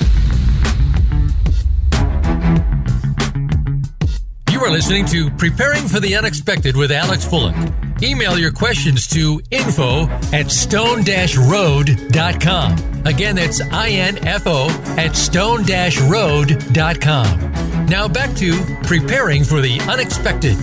You 4.50 4.60
are 4.64 4.70
listening 4.70 5.06
to 5.06 5.30
Preparing 5.30 5.86
for 5.88 6.00
the 6.00 6.14
Unexpected 6.16 6.76
with 6.76 6.90
Alex 6.90 7.24
Fullick. 7.24 7.87
Email 8.02 8.38
your 8.38 8.52
questions 8.52 9.06
to 9.08 9.42
info 9.50 10.06
at 10.32 10.50
stone-road.com. 10.50 12.72
Again, 13.04 13.36
that's 13.36 13.60
I-N-F-O 13.60 14.68
at 14.96 15.14
stone-road.com. 15.16 17.86
Now 17.86 18.06
back 18.06 18.36
to 18.36 18.56
Preparing 18.84 19.42
for 19.44 19.60
the 19.60 19.80
Unexpected. 19.88 20.56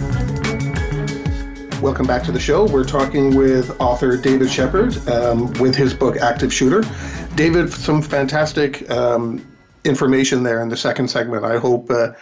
Welcome 1.82 2.08
back 2.08 2.24
to 2.24 2.32
the 2.32 2.40
show. 2.40 2.66
We're 2.66 2.86
talking 2.86 3.36
with 3.36 3.82
author 3.82 4.16
David 4.16 4.50
Shepherd 4.50 4.96
um, 5.10 5.52
with 5.54 5.76
his 5.76 5.94
book 5.94 6.16
Active 6.18 6.54
Shooter. 6.54 6.84
David, 7.36 7.70
some 7.72 8.02
fantastic 8.02 8.90
um, 8.90 9.46
information 9.84 10.44
there 10.44 10.62
in 10.62 10.70
the 10.70 10.78
second 10.78 11.10
segment. 11.10 11.44
I 11.44 11.58
hope 11.58 11.92
uh, 11.92 12.14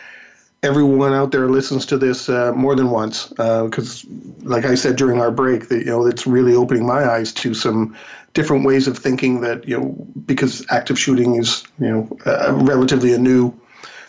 everyone 0.64 1.14
out 1.14 1.32
there 1.32 1.48
listens 1.50 1.86
to 1.88 1.98
this 1.98 2.30
uh, 2.30 2.54
more 2.54 2.76
than 2.76 2.90
once 2.90 3.28
because, 3.28 4.06
like 4.42 4.66
I 4.66 4.76
said 4.76 4.96
during 4.96 5.20
our 5.20 5.32
break, 5.32 5.68
that 5.70 5.80
you 5.80 5.86
know 5.86 6.08
it's 6.08 6.26
really 6.26 6.56
opening 6.56 6.86
my 6.88 7.06
eyes 7.06 7.32
to 7.34 7.54
some 7.54 7.96
different 8.34 8.66
ways 8.66 8.88
of 8.88 8.98
thinking. 8.98 9.42
That 9.42 9.68
you 9.68 9.80
know 9.80 9.90
because 10.26 10.66
active 10.70 10.98
shooting 10.98 11.36
is 11.36 11.64
you 11.80 11.90
know 11.90 12.18
uh, 12.26 12.54
relatively 12.54 13.14
a 13.14 13.18
new 13.20 13.54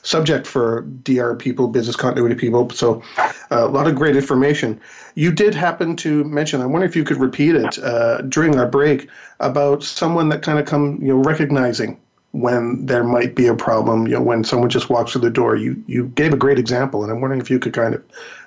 subject 0.03 0.47
for 0.47 0.83
DR 1.03 1.35
people, 1.35 1.67
business 1.67 1.97
continuity 1.97 2.39
people. 2.39 2.71
So, 2.71 3.03
uh, 3.19 3.33
a 3.51 3.69
lot 3.69 3.87
of 3.87 3.97
great 3.97 4.17
information. 4.17 4.81
You 5.15 5.33
did 5.33 5.55
happen 5.55 5.97
to 5.97 6.25
mention. 6.25 6.61
I 6.61 6.67
wonder 6.67 6.87
if 6.87 6.95
you 6.95 7.05
could 7.05 7.17
repeat 7.17 7.57
it 7.57 7.79
uh, 7.79 8.21
during 8.23 8.59
our 8.59 8.69
break 8.69 9.09
about 9.41 9.83
someone 9.83 10.29
that 10.29 10.43
kind 10.43 10.59
of 10.59 10.67
come, 10.67 10.99
you 11.01 11.09
know, 11.09 11.23
recognizing 11.23 11.99
when 12.35 12.85
there 12.85 13.05
might 13.05 13.37
be 13.37 13.47
a 13.47 13.55
problem, 13.55 14.09
you 14.09 14.15
know, 14.15 14.21
when 14.21 14.43
someone 14.43 14.69
just 14.69 14.91
walks 14.91 15.13
through 15.13 15.21
the 15.21 15.31
door. 15.31 15.55
You 15.55 15.83
you 15.87 16.09
gave 16.09 16.33
a 16.33 16.37
great 16.37 16.59
example, 16.59 17.05
and 17.05 17.13
I'm 17.13 17.21
wondering 17.21 17.41
if 17.41 17.49
you 17.49 17.61
could 17.61 17.73
kind 17.73 17.95
of 17.95 18.05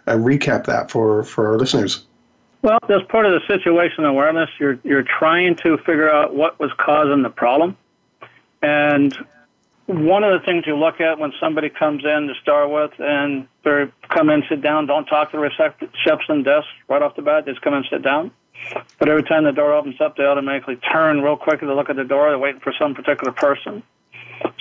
uh, 0.07 0.13
recap 0.15 0.65
that 0.65 0.91
for 0.91 1.23
for 1.23 1.47
our 1.47 1.57
listeners. 1.57 2.05
Well, 2.61 2.79
as 2.89 3.01
part 3.07 3.25
of 3.25 3.31
the 3.31 3.47
situation 3.47 4.03
awareness, 4.03 4.49
you're 4.59 4.77
you're 4.83 5.05
trying 5.05 5.55
to 5.63 5.77
figure 5.77 6.11
out 6.11 6.35
what 6.35 6.59
was 6.59 6.69
causing 6.77 7.23
the 7.23 7.29
problem, 7.29 7.77
and 8.61 9.17
one 9.85 10.25
of 10.25 10.37
the 10.37 10.45
things 10.45 10.65
you 10.67 10.75
look 10.75 10.99
at 10.99 11.17
when 11.17 11.31
somebody 11.39 11.69
comes 11.69 12.03
in 12.03 12.27
to 12.27 12.33
start 12.41 12.69
with 12.69 12.91
and 12.99 13.47
they 13.63 13.85
come 14.09 14.29
in, 14.29 14.43
sit 14.49 14.61
down, 14.61 14.85
don't 14.85 15.05
talk 15.05 15.31
to 15.31 15.37
the 15.37 15.41
reception 15.41 16.43
desk 16.43 16.67
right 16.89 17.01
off 17.01 17.15
the 17.15 17.21
bat, 17.21 17.45
just 17.45 17.61
come 17.61 17.73
in, 17.73 17.85
sit 17.89 18.01
down. 18.01 18.31
But 18.99 19.09
every 19.09 19.23
time 19.23 19.43
the 19.43 19.51
door 19.51 19.73
opens 19.73 19.99
up, 20.01 20.17
they 20.17 20.23
automatically 20.23 20.77
turn 20.77 21.21
real 21.21 21.37
quick 21.37 21.59
to 21.61 21.73
look 21.73 21.89
at 21.89 21.95
the 21.95 22.03
door. 22.03 22.29
They're 22.29 22.39
waiting 22.39 22.61
for 22.61 22.73
some 22.77 22.95
particular 22.95 23.31
person. 23.31 23.83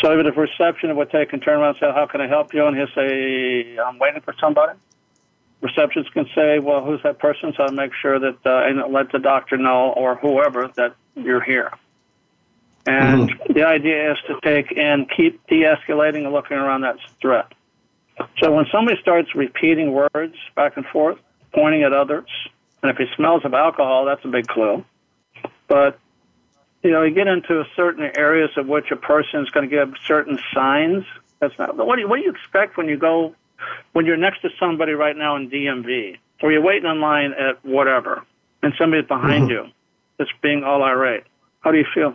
So 0.01 0.13
even 0.13 0.27
if 0.27 0.37
reception 0.37 0.95
would 0.97 1.11
take 1.11 1.33
and 1.33 1.43
turn 1.43 1.61
around 1.61 1.77
and 1.77 1.79
say, 1.81 1.93
"How 1.93 2.07
can 2.07 2.21
I 2.21 2.27
help 2.27 2.55
you?" 2.55 2.67
and 2.67 2.77
he'll 2.77 2.95
say, 2.95 3.77
"I'm 3.79 3.99
waiting 3.99 4.21
for 4.21 4.35
somebody." 4.41 4.79
Receptions 5.61 6.09
can 6.11 6.27
say, 6.35 6.59
"Well, 6.59 6.85
who's 6.85 7.03
that 7.03 7.19
person?" 7.19 7.53
So 7.57 7.65
I 7.65 7.71
make 7.71 7.93
sure 7.95 8.19
that 8.19 8.39
uh, 8.47 8.67
and 8.67 8.93
let 8.93 9.13
the 9.13 9.19
doctor 9.19 9.57
know 9.57 9.93
or 9.93 10.17
whoever 10.17 10.69
that 10.77 10.95
you're 11.15 11.43
here. 11.43 11.73
And 12.87 13.31
mm-hmm. 13.31 13.53
the 13.53 13.65
idea 13.65 14.13
is 14.13 14.19
to 14.29 14.39
take 14.43 14.77
and 14.79 15.11
keep 15.11 15.45
de-escalating 15.49 16.25
and 16.25 16.33
looking 16.33 16.57
around 16.57 16.83
that 16.83 16.99
threat. 17.21 17.53
So 18.39 18.53
when 18.53 18.67
somebody 18.71 19.01
starts 19.01 19.35
repeating 19.35 19.93
words 19.93 20.37
back 20.55 20.77
and 20.77 20.87
forth, 20.87 21.19
pointing 21.53 21.83
at 21.83 21.93
others, 21.93 22.29
and 22.87 22.97
if 22.97 22.99
he 22.99 23.13
smells 23.17 23.45
of 23.45 23.53
alcohol, 23.53 24.05
that's 24.05 24.25
a 24.25 24.29
big 24.29 24.47
clue. 24.47 24.85
But 25.67 25.99
you 26.83 26.93
know, 26.93 27.03
you 27.03 27.13
get 27.13 27.27
into 27.27 27.65
certain 27.75 28.13
areas 28.17 28.51
of 28.57 28.69
which 28.69 28.93
a 28.93 28.97
person 28.97 29.43
is 29.43 29.51
going 29.51 29.69
to 29.69 29.75
give 29.75 29.95
certain 30.07 30.39
signs. 30.55 31.05
That's 31.41 31.59
not. 31.59 31.77
What 31.77 31.97
do 31.97 32.03
you, 32.03 32.09
what 32.09 32.19
do 32.19 32.23
you 32.23 32.31
expect 32.31 32.77
when 32.77 32.87
you 32.87 32.97
go 32.97 33.35
when 33.93 34.07
you're 34.07 34.17
next 34.17 34.43
to 34.43 34.51
somebody 34.61 34.93
right 34.93 35.17
now 35.17 35.35
in 35.35 35.51
DMV, 35.51 36.19
or 36.43 36.53
you're 36.53 36.63
waiting 36.63 36.89
in 36.89 37.01
line 37.01 37.33
at 37.33 37.65
whatever, 37.65 38.25
and 38.63 38.73
somebody's 38.79 39.09
behind 39.09 39.49
mm-hmm. 39.49 39.67
you, 39.67 39.73
that's 40.17 40.31
being 40.43 40.63
all 40.63 40.85
irate? 40.85 41.25
How 41.61 41.73
do 41.73 41.79
you 41.79 41.87
feel? 41.93 42.15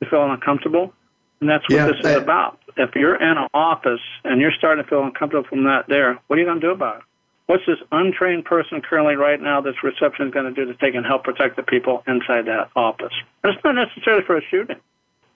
You 0.00 0.08
feel 0.10 0.28
uncomfortable, 0.28 0.92
and 1.40 1.48
that's 1.48 1.62
what 1.68 1.76
yeah, 1.76 1.86
this 1.86 2.00
is 2.04 2.16
about. 2.16 2.58
If 2.76 2.96
you're 2.96 3.14
in 3.14 3.38
an 3.38 3.48
office 3.54 4.00
and 4.24 4.40
you're 4.40 4.52
starting 4.58 4.82
to 4.82 4.90
feel 4.90 5.04
uncomfortable 5.04 5.48
from 5.48 5.64
that, 5.64 5.84
there, 5.88 6.18
what 6.26 6.36
are 6.36 6.40
you 6.40 6.46
going 6.46 6.60
to 6.60 6.66
do 6.66 6.72
about 6.72 6.98
it? 6.98 7.02
What's 7.48 7.64
this 7.66 7.78
untrained 7.90 8.44
person 8.44 8.82
currently 8.82 9.16
right 9.16 9.40
now 9.40 9.62
this 9.62 9.82
reception 9.82 10.26
is 10.26 10.34
going 10.34 10.44
to 10.44 10.52
do 10.52 10.70
to 10.70 10.78
take 10.78 10.94
and 10.94 11.06
help 11.06 11.24
protect 11.24 11.56
the 11.56 11.62
people 11.62 12.02
inside 12.06 12.44
that 12.44 12.68
office? 12.76 13.14
And 13.42 13.54
it's 13.54 13.64
not 13.64 13.74
necessarily 13.74 14.22
for 14.22 14.36
a 14.36 14.42
shooting. 14.50 14.76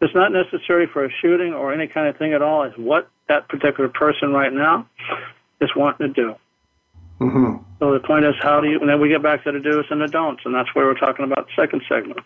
It's 0.02 0.14
not 0.14 0.30
necessary 0.30 0.86
for 0.86 1.06
a 1.06 1.10
shooting 1.22 1.54
or 1.54 1.72
any 1.72 1.86
kind 1.86 2.08
of 2.08 2.18
thing 2.18 2.34
at 2.34 2.42
all. 2.42 2.64
It's 2.64 2.76
what 2.76 3.08
that 3.28 3.48
particular 3.48 3.88
person 3.88 4.30
right 4.30 4.52
now 4.52 4.86
is 5.62 5.70
wanting 5.74 6.12
to 6.12 6.12
do. 6.12 6.34
Mm-hmm. 7.18 7.62
So 7.78 7.94
the 7.94 8.00
point 8.00 8.26
is, 8.26 8.34
how 8.42 8.60
do 8.60 8.68
you? 8.68 8.78
And 8.78 8.90
then 8.90 9.00
we 9.00 9.08
get 9.08 9.22
back 9.22 9.44
to 9.44 9.52
the 9.52 9.60
do's 9.60 9.86
and 9.88 10.02
the 10.02 10.08
don'ts, 10.08 10.42
and 10.44 10.54
that's 10.54 10.74
where 10.74 10.84
we're 10.84 10.98
talking 10.98 11.24
about 11.24 11.46
the 11.46 11.62
second 11.62 11.80
segment. 11.88 12.20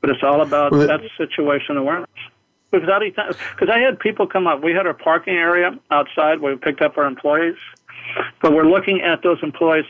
But 0.00 0.08
it's 0.08 0.22
all 0.22 0.40
about 0.40 0.72
well, 0.72 0.86
that 0.86 1.02
situation 1.18 1.76
awareness. 1.76 2.08
Because 2.70 2.88
because 3.26 3.68
I 3.68 3.78
had 3.78 3.98
people 3.98 4.26
come 4.26 4.46
up. 4.46 4.62
We 4.62 4.72
had 4.72 4.86
our 4.86 4.94
parking 4.94 5.34
area 5.34 5.78
outside 5.90 6.40
where 6.40 6.54
we 6.54 6.58
picked 6.58 6.80
up 6.80 6.96
our 6.96 7.04
employees 7.04 7.56
but 8.40 8.52
we're 8.52 8.68
looking 8.68 9.00
at 9.02 9.22
those 9.22 9.38
employees. 9.42 9.86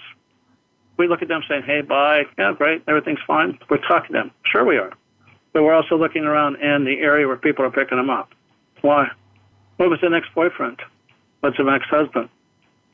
We 0.97 1.09
look 1.09 1.23
at 1.23 1.29
them 1.29 1.43
saying, 1.49 1.63
hey, 1.65 1.83
bye. 1.83 2.25
Yeah, 2.39 2.55
great. 2.57 2.83
Everything's 2.89 3.21
fine. 3.27 3.59
We're 3.69 3.87
talking 3.87 4.09
to 4.09 4.13
them. 4.13 4.31
Sure, 4.45 4.65
we 4.65 4.79
are. 4.79 4.93
But 5.53 5.63
we're 5.63 5.75
also 5.75 5.97
looking 5.97 6.25
around 6.25 6.57
in 6.57 6.85
the 6.85 6.99
area 7.01 7.27
where 7.27 7.37
people 7.37 7.65
are 7.65 7.71
picking 7.71 7.99
them 7.99 8.11
up. 8.11 8.31
Why? 8.81 9.09
What 9.77 9.91
was 9.91 9.99
an 10.03 10.15
ex 10.15 10.27
boyfriend? 10.35 10.81
What's 11.41 11.59
an 11.59 11.69
ex 11.69 11.85
husband? 11.87 12.29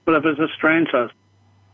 What 0.05 0.17
if 0.17 0.25
it's 0.25 0.41
a 0.41 0.49
strange 0.57 0.89
husband? 0.89 1.19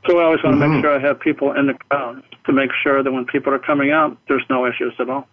So 0.07 0.19
I 0.19 0.25
always 0.25 0.43
want 0.43 0.59
to 0.59 0.65
mm-hmm. 0.65 0.75
make 0.75 0.85
sure 0.85 0.95
I 0.95 1.01
have 1.01 1.19
people 1.21 1.53
in 1.53 1.67
the 1.67 1.75
crowd 1.75 2.23
to 2.45 2.53
make 2.53 2.71
sure 2.83 3.03
that 3.03 3.11
when 3.11 3.27
people 3.27 3.53
are 3.53 3.59
coming 3.59 3.91
out, 3.91 4.17
there's 4.29 4.45
no 4.49 4.67
issues 4.67 4.95
at 4.99 5.09
all. 5.11 5.27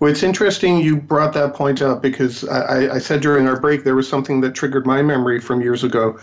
Well, 0.00 0.10
it's 0.10 0.22
interesting 0.22 0.78
you 0.78 0.96
brought 0.96 1.32
that 1.34 1.54
point 1.54 1.80
up 1.80 2.02
because 2.02 2.44
I, 2.48 2.94
I, 2.94 2.98
said 2.98 3.20
during 3.20 3.46
our 3.46 3.60
break 3.60 3.84
there 3.84 3.94
was 3.94 4.08
something 4.08 4.40
that 4.40 4.54
triggered 4.54 4.86
my 4.86 5.02
memory 5.02 5.40
from 5.40 5.60
years 5.60 5.84
ago. 5.84 6.18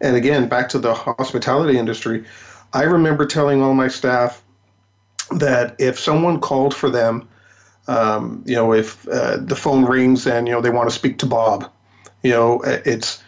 And 0.00 0.16
again, 0.16 0.48
back 0.48 0.68
to 0.70 0.78
the 0.78 0.94
hospitality 0.94 1.78
industry, 1.78 2.24
I 2.72 2.82
remember 2.82 3.26
telling 3.26 3.62
all 3.62 3.74
my 3.74 3.88
staff 3.88 4.42
that 5.30 5.74
if 5.78 5.98
someone 5.98 6.40
called 6.40 6.74
for 6.74 6.90
them, 6.90 7.28
um, 7.88 8.42
you 8.46 8.54
know, 8.54 8.72
if 8.72 9.06
uh, 9.08 9.38
the 9.38 9.56
phone 9.56 9.84
rings 9.84 10.26
and 10.26 10.48
you 10.48 10.52
know 10.52 10.60
they 10.60 10.70
want 10.70 10.88
to 10.88 10.94
speak 10.94 11.18
to 11.18 11.26
Bob, 11.26 11.70
you 12.22 12.30
know, 12.30 12.60
it's 12.64 13.22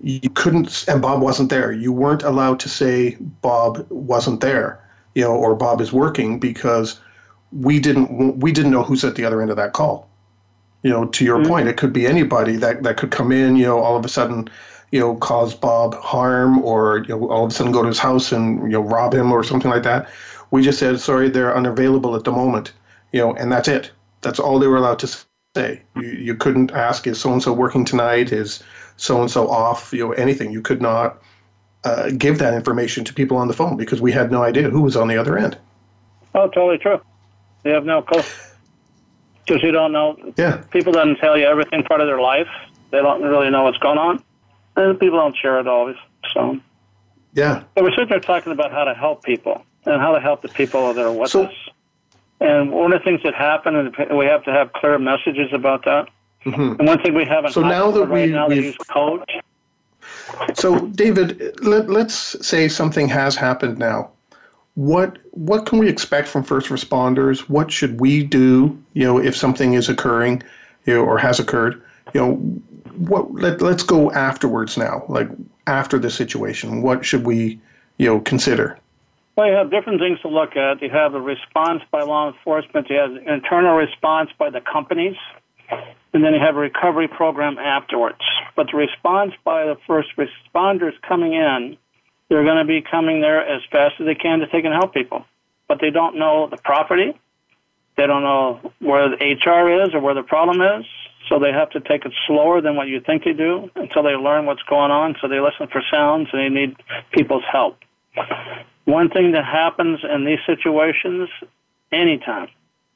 you 0.00 0.30
couldn't, 0.30 0.84
and 0.86 1.00
Bob 1.00 1.22
wasn't 1.22 1.50
there. 1.50 1.72
You 1.72 1.92
weren't 1.92 2.22
allowed 2.22 2.60
to 2.60 2.68
say 2.68 3.16
Bob 3.20 3.86
wasn't 3.90 4.40
there, 4.40 4.82
you 5.14 5.22
know, 5.22 5.34
or 5.34 5.54
Bob 5.54 5.80
is 5.80 5.92
working 5.92 6.38
because 6.38 7.00
we 7.52 7.78
didn't 7.80 8.38
we 8.38 8.52
didn't 8.52 8.70
know 8.70 8.82
who's 8.82 9.04
at 9.04 9.16
the 9.16 9.24
other 9.24 9.40
end 9.40 9.50
of 9.50 9.56
that 9.56 9.72
call. 9.72 10.08
You 10.82 10.90
know, 10.90 11.06
to 11.06 11.24
your 11.24 11.38
mm-hmm. 11.38 11.48
point, 11.48 11.68
it 11.68 11.76
could 11.76 11.92
be 11.92 12.06
anybody 12.06 12.56
that 12.56 12.82
that 12.82 12.96
could 12.96 13.10
come 13.10 13.32
in. 13.32 13.56
You 13.56 13.66
know, 13.66 13.80
all 13.80 13.96
of 13.96 14.04
a 14.04 14.08
sudden 14.08 14.48
you 14.94 15.00
know, 15.00 15.16
cause 15.16 15.56
Bob 15.56 15.96
harm 15.96 16.62
or 16.62 16.98
you 17.08 17.08
know, 17.08 17.28
all 17.28 17.44
of 17.44 17.50
a 17.50 17.54
sudden 17.54 17.72
go 17.72 17.82
to 17.82 17.88
his 17.88 17.98
house 17.98 18.30
and 18.30 18.62
you 18.62 18.78
know 18.78 18.80
rob 18.80 19.12
him 19.12 19.32
or 19.32 19.42
something 19.42 19.68
like 19.68 19.82
that. 19.82 20.08
We 20.52 20.62
just 20.62 20.78
said 20.78 21.00
sorry, 21.00 21.28
they're 21.28 21.54
unavailable 21.54 22.14
at 22.14 22.22
the 22.22 22.30
moment, 22.30 22.72
you 23.10 23.20
know, 23.20 23.34
and 23.34 23.50
that's 23.50 23.66
it. 23.66 23.90
That's 24.20 24.38
all 24.38 24.60
they 24.60 24.68
were 24.68 24.76
allowed 24.76 25.00
to 25.00 25.08
say. 25.56 25.82
You 25.96 26.02
you 26.02 26.36
couldn't 26.36 26.70
ask 26.70 27.08
is 27.08 27.20
so 27.20 27.32
and 27.32 27.42
so 27.42 27.52
working 27.52 27.84
tonight? 27.84 28.30
Is 28.30 28.62
so 28.96 29.20
and 29.20 29.28
so 29.28 29.48
off? 29.48 29.92
You 29.92 30.06
know, 30.06 30.12
anything. 30.12 30.52
You 30.52 30.62
could 30.62 30.80
not 30.80 31.20
uh, 31.82 32.10
give 32.10 32.38
that 32.38 32.54
information 32.54 33.02
to 33.06 33.12
people 33.12 33.36
on 33.36 33.48
the 33.48 33.54
phone 33.54 33.76
because 33.76 34.00
we 34.00 34.12
had 34.12 34.30
no 34.30 34.44
idea 34.44 34.70
who 34.70 34.82
was 34.82 34.94
on 34.94 35.08
the 35.08 35.16
other 35.16 35.36
end. 35.36 35.58
Oh, 36.36 36.46
totally 36.46 36.78
true. 36.78 37.00
You 37.64 37.72
have 37.72 37.84
no 37.84 38.00
clue 38.00 38.22
because 39.44 39.60
you 39.60 39.72
don't 39.72 39.90
know. 39.90 40.16
Yeah. 40.36 40.58
People 40.70 40.92
don't 40.92 41.16
tell 41.16 41.36
you 41.36 41.46
everything 41.46 41.82
part 41.82 42.00
of 42.00 42.06
their 42.06 42.20
life. 42.20 42.48
They 42.92 42.98
don't 42.98 43.22
really 43.22 43.50
know 43.50 43.64
what's 43.64 43.78
going 43.78 43.98
on. 43.98 44.22
And 44.76 44.98
people 44.98 45.18
don't 45.18 45.36
share 45.36 45.58
it 45.60 45.66
always. 45.66 45.96
So, 46.32 46.58
yeah. 47.34 47.64
But 47.74 47.84
we're 47.84 47.90
sitting 47.90 48.08
there 48.08 48.20
talking 48.20 48.52
about 48.52 48.72
how 48.72 48.84
to 48.84 48.94
help 48.94 49.22
people 49.22 49.64
and 49.84 50.00
how 50.00 50.12
to 50.12 50.20
help 50.20 50.42
the 50.42 50.48
people 50.48 50.92
that 50.92 51.04
are 51.04 51.12
with 51.12 51.30
so, 51.30 51.44
us. 51.44 51.54
And 52.40 52.72
one 52.72 52.92
of 52.92 53.00
the 53.00 53.04
things 53.04 53.22
that 53.22 53.34
happen, 53.34 53.76
and 53.76 54.18
we 54.18 54.26
have 54.26 54.44
to 54.44 54.52
have 54.52 54.72
clear 54.72 54.98
messages 54.98 55.52
about 55.52 55.84
that. 55.84 56.08
Mm-hmm. 56.44 56.80
And 56.80 56.86
one 56.86 57.00
thing 57.02 57.14
we 57.14 57.24
haven't 57.24 57.52
so 57.52 57.62
now 57.62 57.90
that 57.90 58.06
right 58.06 58.26
we, 58.26 58.32
now 58.32 58.48
we've, 58.48 58.64
use 58.64 58.76
coach. 58.76 59.30
So, 60.54 60.86
David, 60.88 61.58
let, 61.64 61.88
let's 61.88 62.46
say 62.46 62.68
something 62.68 63.08
has 63.08 63.34
happened 63.36 63.78
now. 63.78 64.10
What 64.74 65.18
what 65.30 65.66
can 65.66 65.78
we 65.78 65.88
expect 65.88 66.26
from 66.28 66.42
first 66.42 66.68
responders? 66.68 67.40
What 67.48 67.70
should 67.70 68.00
we 68.00 68.24
do? 68.24 68.76
You 68.92 69.04
know, 69.04 69.18
if 69.18 69.36
something 69.36 69.74
is 69.74 69.88
occurring, 69.88 70.42
you 70.84 70.94
know, 70.94 71.04
or 71.04 71.16
has 71.16 71.38
occurred. 71.38 71.80
You 72.12 72.20
know, 72.20 72.62
what 72.96 73.32
let, 73.34 73.60
let's 73.60 73.82
go 73.82 74.10
afterwards 74.12 74.76
now 74.76 75.04
like 75.08 75.28
after 75.66 75.98
the 75.98 76.10
situation. 76.10 76.82
What 76.82 77.04
should 77.04 77.24
we 77.24 77.60
you 77.98 78.06
know 78.06 78.20
consider? 78.20 78.78
Well 79.36 79.48
you 79.48 79.54
have 79.54 79.70
different 79.70 80.00
things 80.00 80.20
to 80.20 80.28
look 80.28 80.56
at. 80.56 80.82
You 80.82 80.90
have 80.90 81.14
a 81.14 81.20
response 81.20 81.82
by 81.90 82.02
law 82.02 82.28
enforcement 82.28 82.88
you 82.90 82.96
have 82.96 83.10
an 83.10 83.28
internal 83.28 83.76
response 83.76 84.30
by 84.38 84.50
the 84.50 84.60
companies 84.60 85.16
and 86.12 86.22
then 86.24 86.32
you 86.34 86.40
have 86.40 86.56
a 86.56 86.60
recovery 86.60 87.08
program 87.08 87.58
afterwards. 87.58 88.20
But 88.54 88.68
the 88.70 88.76
response 88.76 89.32
by 89.44 89.64
the 89.64 89.76
first 89.86 90.10
responders 90.16 90.92
coming 91.06 91.32
in 91.34 91.76
they're 92.28 92.44
going 92.44 92.58
to 92.58 92.64
be 92.64 92.80
coming 92.80 93.20
there 93.20 93.46
as 93.46 93.62
fast 93.70 93.96
as 94.00 94.06
they 94.06 94.14
can 94.14 94.38
to 94.40 94.46
take 94.46 94.64
and 94.64 94.72
help 94.72 94.94
people. 94.94 95.24
But 95.68 95.80
they 95.80 95.90
don't 95.90 96.18
know 96.18 96.48
the 96.48 96.56
property. 96.56 97.12
They 97.96 98.06
don't 98.06 98.22
know 98.22 98.72
where 98.80 99.08
the 99.08 99.16
hr 99.16 99.84
is 99.84 99.94
or 99.94 100.00
where 100.00 100.14
the 100.14 100.22
problem 100.22 100.60
is 100.60 100.86
so 101.28 101.38
they 101.38 101.52
have 101.52 101.70
to 101.70 101.80
take 101.80 102.04
it 102.04 102.12
slower 102.26 102.60
than 102.60 102.76
what 102.76 102.88
you 102.88 103.00
think 103.00 103.24
they 103.24 103.32
do 103.32 103.70
until 103.76 104.02
they 104.02 104.14
learn 104.14 104.46
what's 104.46 104.62
going 104.62 104.90
on. 104.90 105.16
So 105.20 105.28
they 105.28 105.40
listen 105.40 105.68
for 105.68 105.82
sounds 105.90 106.28
and 106.32 106.40
they 106.40 106.48
need 106.48 106.76
people's 107.12 107.44
help. 107.50 107.78
One 108.84 109.08
thing 109.08 109.32
that 109.32 109.44
happens 109.44 110.00
in 110.04 110.24
these 110.24 110.40
situations, 110.46 111.28
anytime, 111.90 112.48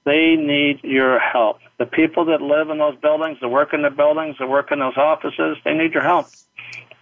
they 0.05 0.37
need 0.37 0.81
your 0.83 1.19
help. 1.19 1.59
The 1.79 1.87
people 1.87 2.27
that 2.27 2.43
live 2.43 2.71
in 2.71 2.79
those 2.79 2.97
buildings, 2.97 3.39
that 3.41 3.49
work 3.49 3.73
in 3.73 3.83
the 3.83 3.91
buildings, 3.91 4.37
that 4.39 4.49
work 4.49 4.71
in 4.71 4.79
those 4.79 4.97
offices, 4.97 5.57
they 5.65 5.75
need 5.75 5.95
your 5.95 6.03
help. 6.03 6.27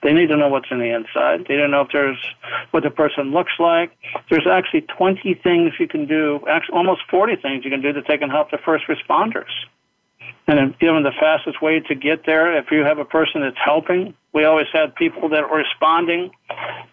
They 0.03 0.13
need 0.13 0.29
to 0.29 0.37
know 0.37 0.49
what's 0.49 0.71
in 0.71 0.79
the 0.79 0.95
inside. 0.95 1.47
They 1.49 1.57
don't 1.57 1.71
know 1.71 1.81
if 1.81 1.89
there's 1.93 2.19
what 2.71 2.85
the 2.85 2.91
person 2.91 3.33
looks 3.33 3.53
like. 3.59 3.91
There's 4.31 4.47
actually 4.47 4.83
20 4.83 5.35
things 5.43 5.73
you 5.81 5.89
can 5.89 6.07
do, 6.07 6.41
actually 6.49 6.77
almost 6.77 7.01
40 7.11 7.37
things 7.37 7.65
you 7.65 7.71
can 7.71 7.83
do 7.83 7.93
to 7.93 8.03
take 8.03 8.23
and 8.23 8.31
help 8.31 8.51
the 8.51 8.59
first 8.59 8.85
responders. 8.87 9.51
And 10.49 10.79
given 10.79 11.03
the 11.03 11.13
fastest 11.19 11.61
way 11.61 11.81
to 11.81 11.95
get 11.95 12.25
there, 12.25 12.57
if 12.57 12.71
you 12.71 12.85
have 12.85 12.99
a 12.99 13.05
person 13.05 13.41
that's 13.41 13.59
helping, 13.63 14.15
we 14.33 14.45
always 14.45 14.69
have 14.73 14.95
people 14.95 15.29
that 15.31 15.43
are 15.43 15.57
responding. 15.57 16.31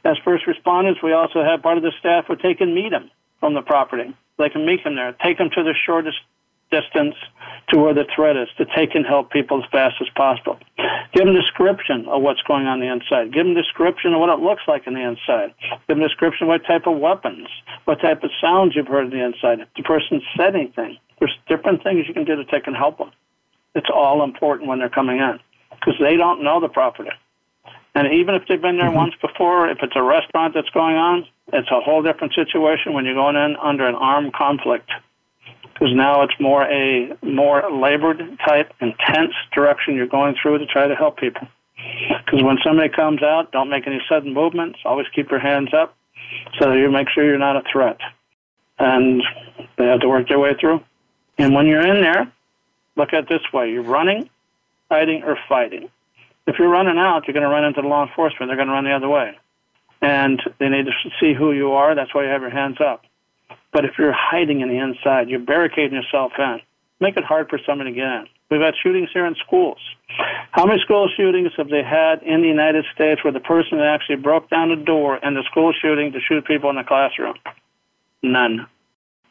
As 0.04 0.18
first 0.24 0.46
responders, 0.46 1.02
we 1.04 1.14
also 1.14 1.44
have 1.44 1.62
part 1.62 1.78
of 1.78 1.84
the 1.84 1.92
staff 2.00 2.26
who 2.28 2.36
take 2.36 2.62
and 2.62 2.74
meet 2.74 2.90
them 2.90 3.12
from 3.40 3.54
the 3.54 3.62
property. 3.62 4.16
They 4.40 4.50
can 4.50 4.66
meet 4.66 4.84
them 4.84 4.96
there, 4.96 5.16
take 5.24 5.38
them 5.38 5.50
to 5.54 5.64
the 5.64 5.76
shortest 5.86 6.18
distance 6.72 7.14
to 7.70 7.78
where 7.78 7.94
the 7.94 8.06
threat 8.16 8.36
is 8.36 8.50
to 8.58 8.66
take 8.76 8.96
and 8.96 9.06
help 9.06 9.30
people 9.30 9.62
as 9.64 9.70
fast 9.72 9.96
as 10.02 10.10
possible. 10.16 10.58
Give 11.14 11.26
them 11.26 11.36
description 11.36 12.08
of 12.08 12.24
what's 12.24 12.42
going 12.42 12.66
on 12.66 12.80
the 12.80 12.92
inside. 12.92 13.32
Give 13.32 13.46
them 13.46 13.54
description 13.54 14.14
of 14.14 14.20
what 14.20 14.30
it 14.30 14.40
looks 14.40 14.64
like 14.68 14.88
on 14.88 14.96
the 14.96 15.06
inside. 15.06 15.54
Give 15.88 15.98
them 15.98 16.00
description 16.00 16.46
of 16.46 16.50
what 16.50 16.66
type 16.66 16.88
of 16.88 16.98
weapons, 16.98 17.48
what 17.86 18.02
type 18.02 18.24
of 18.24 18.32
sounds 18.42 18.76
you've 18.76 18.88
heard 18.88 19.06
on 19.06 19.12
the 19.12 19.24
inside. 19.24 19.60
If 19.60 19.68
the 19.78 19.84
person 19.84 20.22
said 20.36 20.56
anything, 20.56 20.98
there's 21.20 21.38
different 21.48 21.84
things 21.84 22.08
you 22.08 22.14
can 22.14 22.26
do 22.26 22.36
to 22.36 22.46
take 22.46 22.66
and 22.66 22.76
help 22.76 22.98
them. 22.98 23.12
It's 23.76 23.90
all 23.94 24.24
important 24.24 24.70
when 24.70 24.80
they're 24.80 24.90
coming 24.90 25.18
in 25.18 25.40
because 25.72 25.96
they 26.00 26.16
don't 26.16 26.44
know 26.44 26.60
the 26.60 26.70
property. 26.70 27.10
And 27.96 28.12
even 28.14 28.36
if 28.36 28.44
they've 28.48 28.62
been 28.62 28.78
there 28.78 28.88
mm-hmm. 28.88 28.98
once 28.98 29.14
before, 29.22 29.70
if 29.70 29.78
it's 29.82 29.94
a 29.96 30.02
restaurant 30.02 30.54
that's 30.56 30.70
going 30.70 30.96
on, 30.96 31.26
it's 31.52 31.70
a 31.70 31.80
whole 31.80 32.02
different 32.02 32.34
situation 32.34 32.94
when 32.94 33.06
you're 33.06 33.14
going 33.14 33.36
in 33.36 33.56
under 33.58 33.88
an 33.88 33.96
armed 33.96 34.34
conflict 34.34 34.90
because 35.74 35.94
now 35.96 36.24
it's 36.24 36.34
more 36.40 36.64
a 36.64 37.18
more 37.22 37.70
labored 37.72 38.22
type, 38.48 38.72
intense 38.80 39.34
direction 39.54 39.96
you're 39.96 40.08
going 40.08 40.36
through 40.42 40.60
to 40.60 40.66
try 40.66 40.88
to 40.88 40.96
help 40.96 41.18
people. 41.18 41.48
Because 42.26 42.44
when 42.44 42.58
somebody 42.66 42.90
comes 42.90 43.22
out, 43.22 43.52
don't 43.52 43.70
make 43.70 43.86
any 43.88 44.02
sudden 44.08 44.34
movements. 44.34 44.80
Always 44.86 45.08
keep 45.14 45.30
your 45.30 45.40
hands 45.40 45.74
up 45.74 45.96
so 46.60 46.72
you 46.74 46.90
make 46.90 47.10
sure 47.10 47.26
you're 47.26 47.38
not 47.38 47.58
a 47.58 47.64
threat. 47.72 47.98
And 48.80 49.22
they 49.78 49.86
have 49.86 50.00
to 50.02 50.10
work 50.10 50.28
their 50.30 50.40
way 50.40 50.56
through. 50.60 50.82
And 51.38 51.54
when 51.54 51.68
you're 51.68 51.86
in 51.86 52.02
there, 52.02 52.32
look 52.96 53.14
at 53.14 53.24
it 53.24 53.30
this 53.30 53.54
way 53.54 53.72
you're 53.72 53.84
running, 53.84 54.30
hiding, 54.90 55.24
or 55.24 55.38
fighting. 55.48 55.90
If 56.46 56.60
you're 56.60 56.70
running 56.70 56.98
out, 56.98 57.28
you're 57.28 57.34
going 57.34 57.44
to 57.44 57.50
run 57.50 57.64
into 57.64 57.82
the 57.82 57.88
law 57.88 58.06
enforcement. 58.06 58.50
They're 58.50 58.58
going 58.58 58.68
to 58.68 58.74
run 58.74 58.84
the 58.84 58.92
other 58.92 59.10
way. 59.10 59.38
And 60.02 60.42
they 60.60 60.68
need 60.68 60.86
to 60.86 60.92
see 61.20 61.34
who 61.34 61.54
you 61.54 61.72
are. 61.72 61.96
That's 61.96 62.14
why 62.14 62.24
you 62.24 62.30
have 62.30 62.42
your 62.42 62.52
hands 62.52 62.78
up. 62.82 63.06
But 63.72 63.86
if 63.86 63.98
you're 63.98 64.14
hiding 64.14 64.60
in 64.60 64.68
the 64.68 64.78
inside, 64.78 65.30
you're 65.30 65.40
barricading 65.40 65.94
yourself 65.94 66.34
in. 66.38 66.60
Make 67.00 67.18
it 67.18 67.24
hard 67.24 67.50
for 67.50 67.60
somebody 67.66 67.92
to 67.92 67.96
get 67.96 68.06
in. 68.06 68.28
We've 68.50 68.62
had 68.62 68.76
shootings 68.82 69.10
here 69.14 69.26
in 69.26 69.36
schools. 69.36 69.80
How 70.52 70.66
many 70.66 70.80
school 70.82 71.10
shootings 71.18 71.54
have 71.58 71.70
they 71.70 71.82
had 71.82 72.22
in 72.22 72.42
the 72.42 72.48
United 72.48 72.86
States 72.94 73.24
where 73.24 73.34
the 73.34 73.40
person 73.40 73.80
actually 73.80 74.18
broke 74.18 74.50
down 74.50 74.70
a 74.72 74.76
door 74.76 75.18
in 75.18 75.34
the 75.34 75.44
school 75.50 75.74
shooting 75.74 76.12
to 76.12 76.20
shoot 76.20 76.46
people 76.46 76.70
in 76.70 76.76
the 76.76 76.84
classroom? 76.84 77.36
None. 78.22 78.68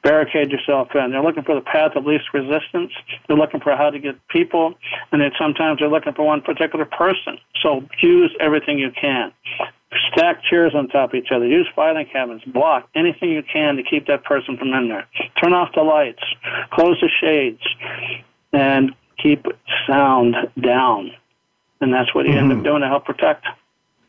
Barricade 0.03 0.51
yourself 0.51 0.89
in. 0.95 1.13
They're 1.13 1.23
looking 1.23 1.45
for 1.45 1.55
the 1.55 1.61
path 1.61 1.93
of 1.95 2.05
least 2.05 2.25
resistance. 2.35 2.93
They're 3.27 3.37
looking 3.37 3.61
for 3.61 3.77
how 3.77 3.91
to 3.91 3.99
get 3.99 4.17
people, 4.29 4.75
and 5.13 5.23
then 5.23 5.31
sometimes 5.39 5.79
they're 5.79 5.89
looking 5.89 6.13
for 6.13 6.27
one 6.27 6.41
particular 6.41 6.85
person. 6.85 7.39
So 7.63 7.85
use 8.01 8.35
everything 8.41 8.79
you 8.79 8.91
can 8.91 9.33
stack 10.13 10.43
chairs 10.45 10.75
on 10.75 10.89
top 10.89 11.11
of 11.11 11.15
each 11.15 11.31
other, 11.31 11.47
use 11.47 11.69
filing 11.75 12.07
cabinets, 12.07 12.45
block 12.47 12.89
anything 12.95 13.31
you 13.31 13.43
can 13.43 13.77
to 13.77 13.83
keep 13.83 14.07
that 14.07 14.25
person 14.25 14.57
from 14.57 14.73
in 14.73 14.89
there. 14.89 15.07
Turn 15.43 15.53
off 15.53 15.75
the 15.75 15.83
lights, 15.83 16.23
close 16.71 16.99
the 17.01 17.09
shades, 17.21 17.63
and 18.53 18.95
keep 19.19 19.47
sound 19.87 20.35
down. 20.61 21.13
And 21.81 21.93
that's 21.93 22.15
what 22.15 22.27
you 22.27 22.33
mm-hmm. 22.33 22.39
end 22.39 22.53
up 22.53 22.57
mm-hmm. 22.59 22.65
doing 22.65 22.81
to 22.83 22.89
help 22.89 23.05
protect. 23.05 23.47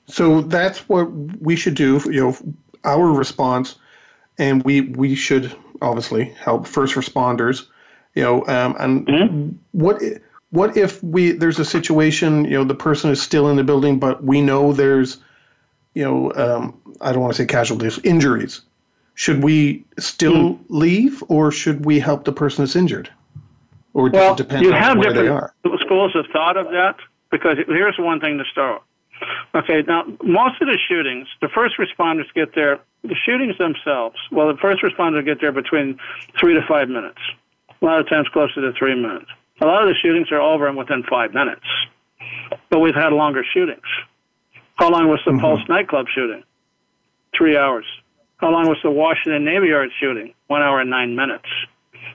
So 0.05 0.41
that's 0.41 0.87
what 0.89 1.11
we 1.41 1.55
should 1.55 1.75
do. 1.75 2.01
You 2.05 2.21
know, 2.21 2.37
our 2.83 3.07
response, 3.11 3.75
and 4.37 4.63
we 4.63 4.81
we 4.81 5.15
should 5.15 5.55
obviously 5.83 6.25
help 6.25 6.67
first 6.67 6.95
responders. 6.95 7.67
You 8.15 8.23
know, 8.23 8.45
um, 8.47 8.75
and 8.79 9.07
mm-hmm. 9.07 9.49
what 9.71 10.01
what 10.49 10.77
if 10.77 11.03
we 11.03 11.31
there's 11.31 11.59
a 11.59 11.65
situation 11.65 12.45
you 12.45 12.51
know 12.51 12.63
the 12.63 12.75
person 12.75 13.09
is 13.09 13.21
still 13.21 13.49
in 13.49 13.55
the 13.55 13.63
building, 13.63 13.99
but 13.99 14.23
we 14.23 14.41
know 14.41 14.73
there's 14.73 15.17
you 15.93 16.03
know, 16.03 16.33
um, 16.33 16.81
I 17.01 17.11
don't 17.11 17.21
want 17.21 17.33
to 17.33 17.41
say 17.41 17.45
casualties, 17.45 17.99
injuries. 18.03 18.61
Should 19.15 19.43
we 19.43 19.85
still 19.99 20.53
hmm. 20.53 20.75
leave, 20.75 21.23
or 21.27 21.51
should 21.51 21.85
we 21.85 21.99
help 21.99 22.25
the 22.25 22.31
person 22.31 22.63
that's 22.63 22.75
injured? 22.75 23.09
Or 23.93 24.09
does 24.09 24.19
well, 24.19 24.33
it 24.33 24.37
depend 24.37 24.65
you 24.65 24.73
on 24.73 24.81
have 24.81 24.97
where 24.97 25.13
they 25.13 25.27
are? 25.27 25.53
Schools 25.81 26.13
have 26.15 26.25
thought 26.33 26.57
of 26.57 26.71
that 26.71 26.95
because 27.29 27.57
here's 27.67 27.97
one 27.99 28.19
thing 28.19 28.39
to 28.39 28.45
start. 28.45 28.81
Okay, 29.55 29.83
now 29.87 30.03
most 30.23 30.61
of 30.61 30.67
the 30.67 30.77
shootings, 30.89 31.27
the 31.41 31.49
first 31.49 31.75
responders 31.77 32.31
get 32.33 32.55
there. 32.55 32.79
The 33.03 33.15
shootings 33.25 33.57
themselves, 33.57 34.15
well, 34.31 34.47
the 34.47 34.57
first 34.57 34.81
responders 34.83 35.25
get 35.25 35.41
there 35.41 35.51
between 35.51 35.99
three 36.39 36.53
to 36.53 36.61
five 36.67 36.89
minutes. 36.89 37.19
A 37.81 37.85
lot 37.85 37.99
of 37.99 38.09
times 38.09 38.27
closer 38.29 38.61
to 38.61 38.71
three 38.77 38.95
minutes. 38.95 39.25
A 39.61 39.65
lot 39.65 39.83
of 39.83 39.89
the 39.89 39.95
shootings 40.01 40.31
are 40.31 40.41
over 40.41 40.67
in 40.67 40.75
within 40.75 41.03
five 41.03 41.33
minutes, 41.33 41.65
but 42.69 42.79
we've 42.79 42.95
had 42.95 43.13
longer 43.13 43.43
shootings. 43.53 43.85
How 44.75 44.89
long 44.89 45.07
was 45.07 45.19
the 45.25 45.31
mm-hmm. 45.31 45.41
Pulse 45.41 45.61
nightclub 45.69 46.07
shooting? 46.13 46.43
Three 47.37 47.55
hours. 47.55 47.85
How 48.37 48.49
long 48.49 48.67
was 48.67 48.77
the 48.83 48.91
Washington 48.91 49.45
Navy 49.45 49.67
Yard 49.67 49.89
shooting? 49.99 50.33
One 50.47 50.61
hour 50.61 50.81
and 50.81 50.89
nine 50.89 51.15
minutes. 51.15 51.47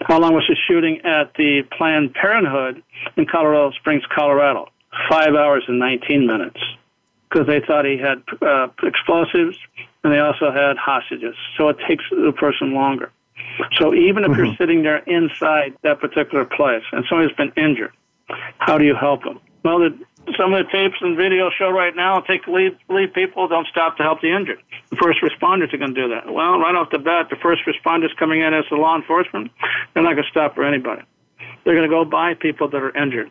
How 0.06 0.18
long 0.18 0.34
was 0.34 0.44
the 0.48 0.56
shooting 0.68 1.00
at 1.04 1.34
the 1.34 1.62
Planned 1.76 2.14
Parenthood 2.14 2.82
in 3.16 3.26
Colorado 3.26 3.72
Springs, 3.72 4.02
Colorado? 4.14 4.68
Five 5.10 5.34
hours 5.34 5.64
and 5.68 5.78
19 5.78 6.26
minutes. 6.26 6.60
Because 7.28 7.46
they 7.46 7.60
thought 7.60 7.84
he 7.84 7.98
had 7.98 8.22
uh, 8.40 8.68
explosives 8.82 9.58
and 10.02 10.12
they 10.12 10.18
also 10.18 10.50
had 10.50 10.76
hostages. 10.76 11.34
So 11.56 11.68
it 11.68 11.76
takes 11.86 12.04
the 12.10 12.32
person 12.32 12.72
longer. 12.72 13.10
So 13.76 13.94
even 13.94 14.24
if 14.24 14.30
mm-hmm. 14.30 14.44
you're 14.44 14.56
sitting 14.56 14.82
there 14.82 14.98
inside 14.98 15.74
that 15.82 16.00
particular 16.00 16.44
place 16.44 16.84
and 16.92 17.04
somebody's 17.08 17.36
been 17.36 17.52
injured, 17.56 17.92
how 18.58 18.78
do 18.78 18.84
you 18.84 18.94
help 18.94 19.24
them? 19.24 19.40
Well, 19.64 19.80
the 19.80 19.98
some 20.36 20.52
of 20.52 20.64
the 20.64 20.70
tapes 20.70 20.96
and 21.00 21.16
videos 21.16 21.52
show 21.52 21.70
right 21.70 21.94
now 21.96 22.20
take 22.20 22.46
leave 22.46 22.76
leave 22.88 23.12
people 23.14 23.48
don't 23.48 23.66
stop 23.68 23.96
to 23.96 24.02
help 24.02 24.20
the 24.20 24.34
injured. 24.34 24.60
The 24.90 24.96
first 24.96 25.20
responders 25.20 25.72
are 25.72 25.78
going 25.78 25.94
to 25.94 26.00
do 26.00 26.08
that. 26.10 26.32
Well, 26.32 26.58
right 26.58 26.74
off 26.74 26.90
the 26.90 26.98
bat, 26.98 27.28
the 27.30 27.36
first 27.36 27.62
responders 27.66 28.14
coming 28.16 28.40
in 28.40 28.52
as 28.52 28.64
the 28.70 28.76
law 28.76 28.96
enforcement, 28.96 29.50
they're 29.94 30.02
not 30.02 30.14
going 30.14 30.24
to 30.24 30.30
stop 30.30 30.54
for 30.54 30.64
anybody. 30.64 31.02
They're 31.64 31.74
going 31.74 31.88
to 31.88 31.94
go 31.94 32.04
by 32.04 32.34
people 32.34 32.68
that 32.68 32.82
are 32.82 32.96
injured 32.96 33.30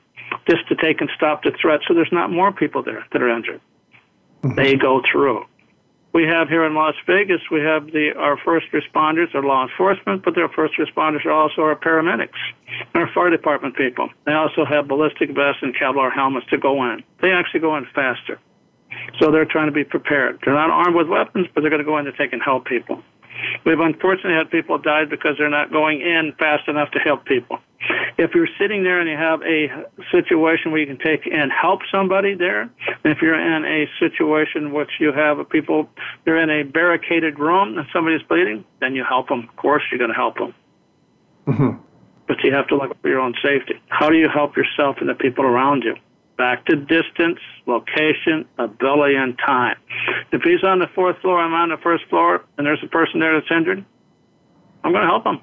just 0.50 0.68
to 0.70 0.76
take 0.76 1.02
and 1.02 1.10
stop 1.16 1.44
the 1.44 1.52
threat, 1.60 1.82
so 1.88 1.94
there's 1.94 2.12
not 2.12 2.32
more 2.32 2.52
people 2.52 2.84
there 2.84 3.06
that 3.12 3.22
are 3.22 3.30
injured. 3.30 3.62
Mm-hmm. 4.44 4.56
They 4.56 4.76
go 4.76 5.02
through 5.12 5.46
we 6.18 6.24
have 6.24 6.50
here 6.50 6.66
in 6.66 6.74
Las 6.74 6.96
Vegas, 7.06 7.42
we 7.52 7.60
have 7.62 7.86
the 7.92 8.10
our 8.18 8.38
first 8.38 8.66
responders 8.74 9.36
are 9.36 9.44
law 9.44 9.68
enforcement, 9.68 10.26
but 10.26 10.34
their 10.34 10.50
first 10.50 10.74
responders 10.80 11.24
are 11.26 11.32
also 11.32 11.62
our 11.62 11.76
paramedics, 11.76 12.42
and 12.96 13.04
our 13.04 13.10
fire 13.14 13.30
department 13.30 13.76
people. 13.76 14.10
They 14.26 14.34
also 14.34 14.66
have 14.66 14.88
ballistic 14.88 15.30
vests 15.30 15.62
and 15.62 15.76
Kevlar 15.76 16.12
helmets 16.12 16.48
to 16.50 16.58
go 16.58 16.84
in. 16.92 17.04
They 17.22 17.32
actually 17.32 17.60
go 17.60 17.78
in 17.78 17.86
faster. 17.94 18.40
So 19.20 19.30
they're 19.30 19.46
trying 19.46 19.68
to 19.68 19.72
be 19.72 19.84
prepared. 19.84 20.40
They're 20.44 20.56
not 20.56 20.72
armed 20.72 20.96
with 20.96 21.08
weapons, 21.08 21.48
but 21.54 21.62
they're 21.62 21.70
going 21.70 21.86
to 21.86 21.86
go 21.86 22.00
in 22.00 22.06
to 22.06 22.14
take 22.14 22.34
and 22.34 22.42
help 22.42 22.66
people. 22.66 23.04
We've 23.66 23.80
unfortunately 23.80 24.36
had 24.36 24.50
people 24.50 24.78
die 24.78 25.06
because 25.06 25.36
they're 25.38 25.50
not 25.50 25.72
going 25.72 26.02
in 26.02 26.34
fast 26.38 26.68
enough 26.68 26.92
to 26.92 27.00
help 27.00 27.26
people. 27.26 27.60
If 28.18 28.32
you're 28.34 28.50
sitting 28.60 28.84
there 28.84 29.00
and 29.00 29.10
you 29.10 29.16
have 29.16 29.42
a 29.44 29.86
situation 30.12 30.72
where 30.72 30.82
you 30.82 30.88
can 30.88 30.98
take 30.98 31.28
and 31.32 31.52
help 31.52 31.82
somebody 31.92 32.34
there, 32.34 32.62
and 32.62 32.72
if 33.06 33.22
you're 33.22 33.40
in 33.40 33.66
a 33.66 33.86
situation 34.00 34.74
which 34.74 34.90
you 35.00 35.12
have 35.12 35.48
people, 35.50 35.90
they're 36.26 36.42
in 36.42 36.50
a 36.50 36.64
barricaded 36.64 37.38
room 37.38 37.78
and 37.78 37.88
somebody's 37.94 38.24
bleeding, 38.24 38.66
then 38.80 38.96
you 38.96 39.04
help 39.04 39.30
them. 39.30 39.48
Of 39.50 39.56
course, 39.56 39.84
you're 39.92 40.00
going 40.00 40.12
to 40.12 40.16
help 40.16 40.38
them. 40.38 40.54
Mm-hmm. 41.46 41.82
But 42.28 42.44
you 42.44 42.54
have 42.54 42.68
to 42.68 42.76
look 42.76 43.00
for 43.02 43.08
your 43.08 43.20
own 43.20 43.36
safety. 43.44 43.80
How 43.88 44.10
do 44.10 44.18
you 44.18 44.28
help 44.28 44.58
yourself 44.58 44.98
and 45.00 45.08
the 45.08 45.14
people 45.14 45.46
around 45.46 45.84
you? 45.84 45.96
Back 46.38 46.66
to 46.66 46.76
distance, 46.76 47.40
location, 47.66 48.46
ability, 48.58 49.16
and 49.16 49.38
time. 49.40 49.76
If 50.32 50.44
he's 50.44 50.64
on 50.64 50.80
the 50.80 50.88
fourth 50.94 51.18
floor, 51.20 51.40
I'm 51.40 51.54
on 51.54 51.70
the 51.70 51.78
first 51.78 52.06
floor, 52.06 52.46
and 52.58 52.66
there's 52.66 52.84
a 52.84 52.88
person 52.88 53.20
there 53.20 53.34
that's 53.34 53.52
injured, 53.52 53.84
I'm 54.84 54.92
going 54.92 55.04
to 55.04 55.10
help 55.10 55.26
him. 55.26 55.42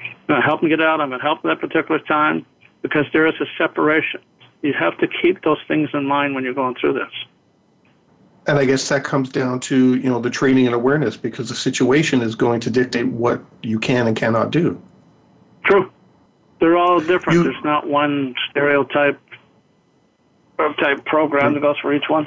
I'm 0.00 0.26
going 0.28 0.40
to 0.40 0.46
help 0.46 0.62
him 0.62 0.68
get 0.68 0.80
out. 0.80 1.00
I'm 1.00 1.08
going 1.08 1.20
to 1.20 1.26
help 1.26 1.44
him 1.44 1.50
at 1.50 1.60
that 1.60 1.68
particular 1.68 2.00
time 2.00 2.46
because 2.82 3.04
there 3.12 3.26
is 3.26 3.34
a 3.40 3.46
separation. 3.58 4.20
You 4.62 4.72
have 4.78 4.96
to 4.98 5.08
keep 5.08 5.42
those 5.42 5.58
things 5.66 5.90
in 5.92 6.06
mind 6.06 6.34
when 6.34 6.44
you're 6.44 6.54
going 6.54 6.76
through 6.80 6.94
this. 6.94 7.12
And 8.46 8.58
I 8.58 8.64
guess 8.64 8.88
that 8.88 9.04
comes 9.04 9.28
down 9.28 9.60
to 9.60 9.96
you 9.96 10.08
know 10.08 10.18
the 10.18 10.30
training 10.30 10.66
and 10.66 10.74
awareness 10.74 11.16
because 11.16 11.50
the 11.50 11.54
situation 11.54 12.22
is 12.22 12.34
going 12.34 12.60
to 12.60 12.70
dictate 12.70 13.06
what 13.06 13.42
you 13.62 13.78
can 13.78 14.06
and 14.06 14.16
cannot 14.16 14.50
do. 14.50 14.80
True. 15.64 15.90
They're 16.58 16.76
all 16.76 17.00
different. 17.00 17.38
You, 17.38 17.44
There's 17.44 17.64
not 17.64 17.86
one 17.86 18.34
stereotype 18.50 19.20
type 20.74 21.04
program 21.04 21.54
that 21.54 21.60
goes 21.60 21.78
for 21.80 21.92
each 21.92 22.08
one. 22.08 22.26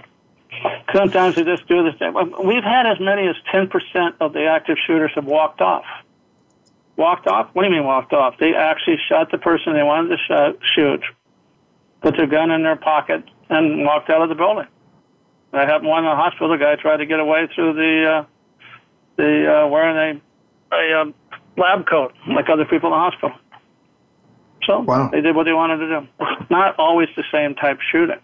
Sometimes 0.93 1.36
they 1.36 1.43
just 1.43 1.67
do 1.67 1.84
this. 1.84 1.95
We've 2.43 2.63
had 2.63 2.86
as 2.86 2.99
many 2.99 3.27
as 3.27 3.36
10% 3.53 4.13
of 4.19 4.34
the 4.34 4.45
active 4.45 4.77
shooters 4.86 5.11
have 5.15 5.25
walked 5.25 5.61
off. 5.61 5.86
Walked 6.95 7.27
off? 7.27 7.49
What 7.53 7.63
do 7.63 7.69
you 7.69 7.75
mean 7.75 7.86
walked 7.86 8.13
off? 8.13 8.38
They 8.39 8.53
actually 8.53 8.97
shot 9.09 9.31
the 9.31 9.39
person 9.39 9.73
they 9.73 9.81
wanted 9.81 10.19
to 10.27 10.55
shoot, 10.75 11.03
put 12.01 12.15
their 12.15 12.27
gun 12.27 12.51
in 12.51 12.61
their 12.61 12.75
pocket, 12.75 13.23
and 13.49 13.84
walked 13.84 14.09
out 14.11 14.21
of 14.21 14.29
the 14.29 14.36
building. 14.36 14.67
That 15.51 15.67
happened 15.67 15.89
one 15.89 16.03
in 16.03 16.09
the 16.09 16.15
hospital. 16.15 16.49
The 16.49 16.57
guy 16.57 16.75
tried 16.75 16.97
to 16.97 17.05
get 17.05 17.19
away 17.19 17.47
through 17.53 17.73
the 17.73 18.11
uh, 18.11 18.25
the 19.17 19.63
uh, 19.63 19.67
wearing 19.67 20.21
a 20.71 20.75
a 20.75 21.01
um, 21.01 21.13
lab 21.57 21.88
coat 21.88 22.13
like 22.27 22.49
other 22.49 22.65
people 22.65 22.89
in 22.89 22.93
the 22.93 22.97
hospital. 22.97 23.38
So 24.66 24.82
wow. 24.82 25.09
they 25.09 25.22
did 25.22 25.36
what 25.36 25.45
they 25.45 25.53
wanted 25.53 25.78
to 25.78 25.88
do. 25.88 26.07
It's 26.39 26.49
not 26.49 26.78
always 26.78 27.09
the 27.16 27.24
same 27.32 27.55
type 27.55 27.80
shooting. 27.91 28.20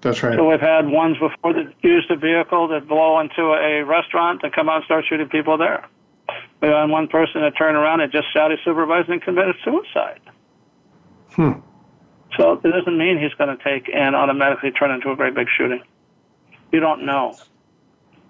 That's 0.00 0.22
right. 0.22 0.36
So 0.36 0.48
we've 0.48 0.60
had 0.60 0.88
ones 0.88 1.16
before 1.18 1.54
that 1.54 1.72
used 1.82 2.10
a 2.10 2.16
vehicle 2.16 2.68
that 2.68 2.86
blow 2.86 3.18
into 3.20 3.42
a 3.52 3.82
restaurant 3.84 4.40
and 4.42 4.52
come 4.52 4.68
out 4.68 4.76
and 4.76 4.84
start 4.84 5.04
shooting 5.08 5.28
people 5.28 5.56
there. 5.56 5.86
We 6.60 6.68
had 6.68 6.90
one 6.90 7.08
person 7.08 7.40
that 7.42 7.56
turned 7.56 7.76
around 7.76 8.00
and 8.00 8.12
just 8.12 8.32
shot 8.32 8.50
his 8.50 8.60
supervisor 8.64 9.12
and 9.12 9.22
committed 9.22 9.56
suicide. 9.64 10.20
Hmm. 11.32 11.52
So 12.36 12.52
it 12.52 12.62
doesn't 12.62 12.98
mean 12.98 13.18
he's 13.18 13.34
going 13.34 13.56
to 13.56 13.62
take 13.62 13.90
and 13.94 14.14
automatically 14.14 14.70
turn 14.72 14.90
into 14.90 15.10
a 15.10 15.16
great 15.16 15.34
big 15.34 15.46
shooting. 15.56 15.82
You 16.72 16.80
don't 16.80 17.06
know. 17.06 17.36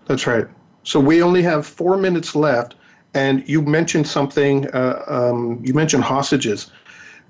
That's 0.06 0.26
right. 0.26 0.46
So 0.82 1.00
we 1.00 1.22
only 1.22 1.42
have 1.42 1.66
four 1.66 1.96
minutes 1.96 2.34
left, 2.34 2.74
and 3.14 3.48
you 3.48 3.62
mentioned 3.62 4.06
something. 4.06 4.68
Uh, 4.68 5.02
um, 5.06 5.60
you 5.64 5.72
mentioned 5.74 6.04
hostages. 6.04 6.70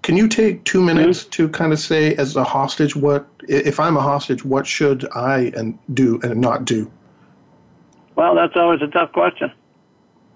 Can 0.05 0.19
you 0.19 0.29
take 0.29 0.63
two 0.65 0.83
minutes 0.83 1.21
mm-hmm. 1.21 1.31
to 1.31 1.49
kind 1.49 1.73
of 1.73 1.79
say, 1.79 2.15
as 2.17 2.37
a 2.37 2.45
hostage, 2.45 2.95
what 2.95 3.27
if 3.49 3.81
I'm 3.81 3.97
a 3.97 4.03
hostage, 4.03 4.45
what 4.45 4.67
should 4.67 5.09
I 5.15 5.51
and 5.57 5.79
do 5.95 6.21
and 6.23 6.43
not 6.43 6.67
do? 6.67 6.93
Well, 8.15 8.35
that's 8.35 8.53
always 8.55 8.83
a 8.83 8.87
tough 8.89 9.13
question. 9.13 9.51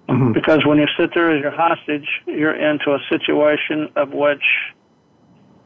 Mm-hmm. 0.08 0.32
Because 0.32 0.64
when 0.64 0.78
you 0.78 0.86
sit 0.98 1.10
there 1.12 1.30
as 1.36 1.42
your 1.42 1.50
hostage, 1.50 2.08
you're 2.26 2.54
into 2.54 2.94
a 2.94 2.98
situation 3.10 3.90
of 3.94 4.14
which 4.14 4.42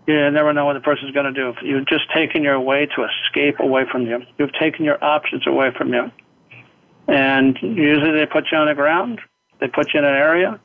you 0.09 0.31
never 0.33 0.53
know 0.53 0.65
what 0.65 0.75
the 0.75 0.81
person's 0.81 1.13
going 1.13 1.33
to 1.33 1.53
do. 1.53 1.55
You've 1.65 1.87
just 1.87 2.11
taken 2.13 2.43
your 2.43 2.59
way 2.59 2.87
to 2.97 3.07
escape 3.07 3.61
away 3.61 3.85
from 3.89 4.03
you. 4.07 4.25
You've 4.37 4.53
taken 4.55 4.85
your 4.85 5.03
options 5.03 5.47
away 5.47 5.71
from 5.79 5.95
you. 5.95 6.11
And 7.07 7.57
usually 7.63 8.11
they 8.19 8.27
put 8.27 8.47
you 8.51 8.59
on 8.59 8.67
the 8.67 8.75
ground, 8.75 9.21
they 9.61 9.69
put 9.69 9.95
you 9.95 10.01
in 10.01 10.05
an 10.05 10.15
area, 10.15 10.59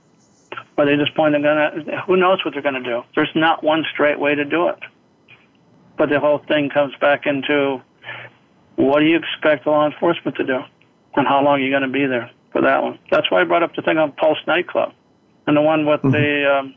or 0.77 0.85
they 0.85 0.95
just 0.95 1.15
point 1.15 1.35
a 1.35 1.41
gun 1.41 1.57
at 1.57 2.05
Who 2.05 2.17
knows 2.17 2.43
what 2.43 2.53
they're 2.53 2.63
going 2.63 2.81
to 2.81 2.83
do? 2.83 3.03
There's 3.15 3.31
not 3.35 3.63
one 3.63 3.83
straight 3.91 4.19
way 4.19 4.35
to 4.35 4.45
do 4.45 4.67
it. 4.69 4.79
But 5.97 6.09
the 6.09 6.19
whole 6.19 6.39
thing 6.47 6.69
comes 6.69 6.93
back 7.01 7.25
into 7.25 7.81
what 8.75 8.99
do 8.99 9.05
you 9.05 9.17
expect 9.17 9.65
law 9.65 9.85
enforcement 9.85 10.37
to 10.37 10.43
do? 10.43 10.59
And 11.15 11.27
how 11.27 11.43
long 11.43 11.55
are 11.55 11.59
you 11.59 11.71
going 11.71 11.81
to 11.81 11.89
be 11.89 12.05
there 12.05 12.29
for 12.51 12.61
that 12.61 12.83
one? 12.83 12.99
That's 13.09 13.29
why 13.31 13.41
I 13.41 13.43
brought 13.43 13.63
up 13.63 13.75
the 13.75 13.81
thing 13.81 13.97
on 13.97 14.11
Pulse 14.11 14.37
nightclub 14.45 14.93
and 15.47 15.57
the 15.57 15.61
one 15.61 15.85
with 15.85 16.01
mm-hmm. 16.01 16.11
the 16.11 16.59
um, 16.59 16.75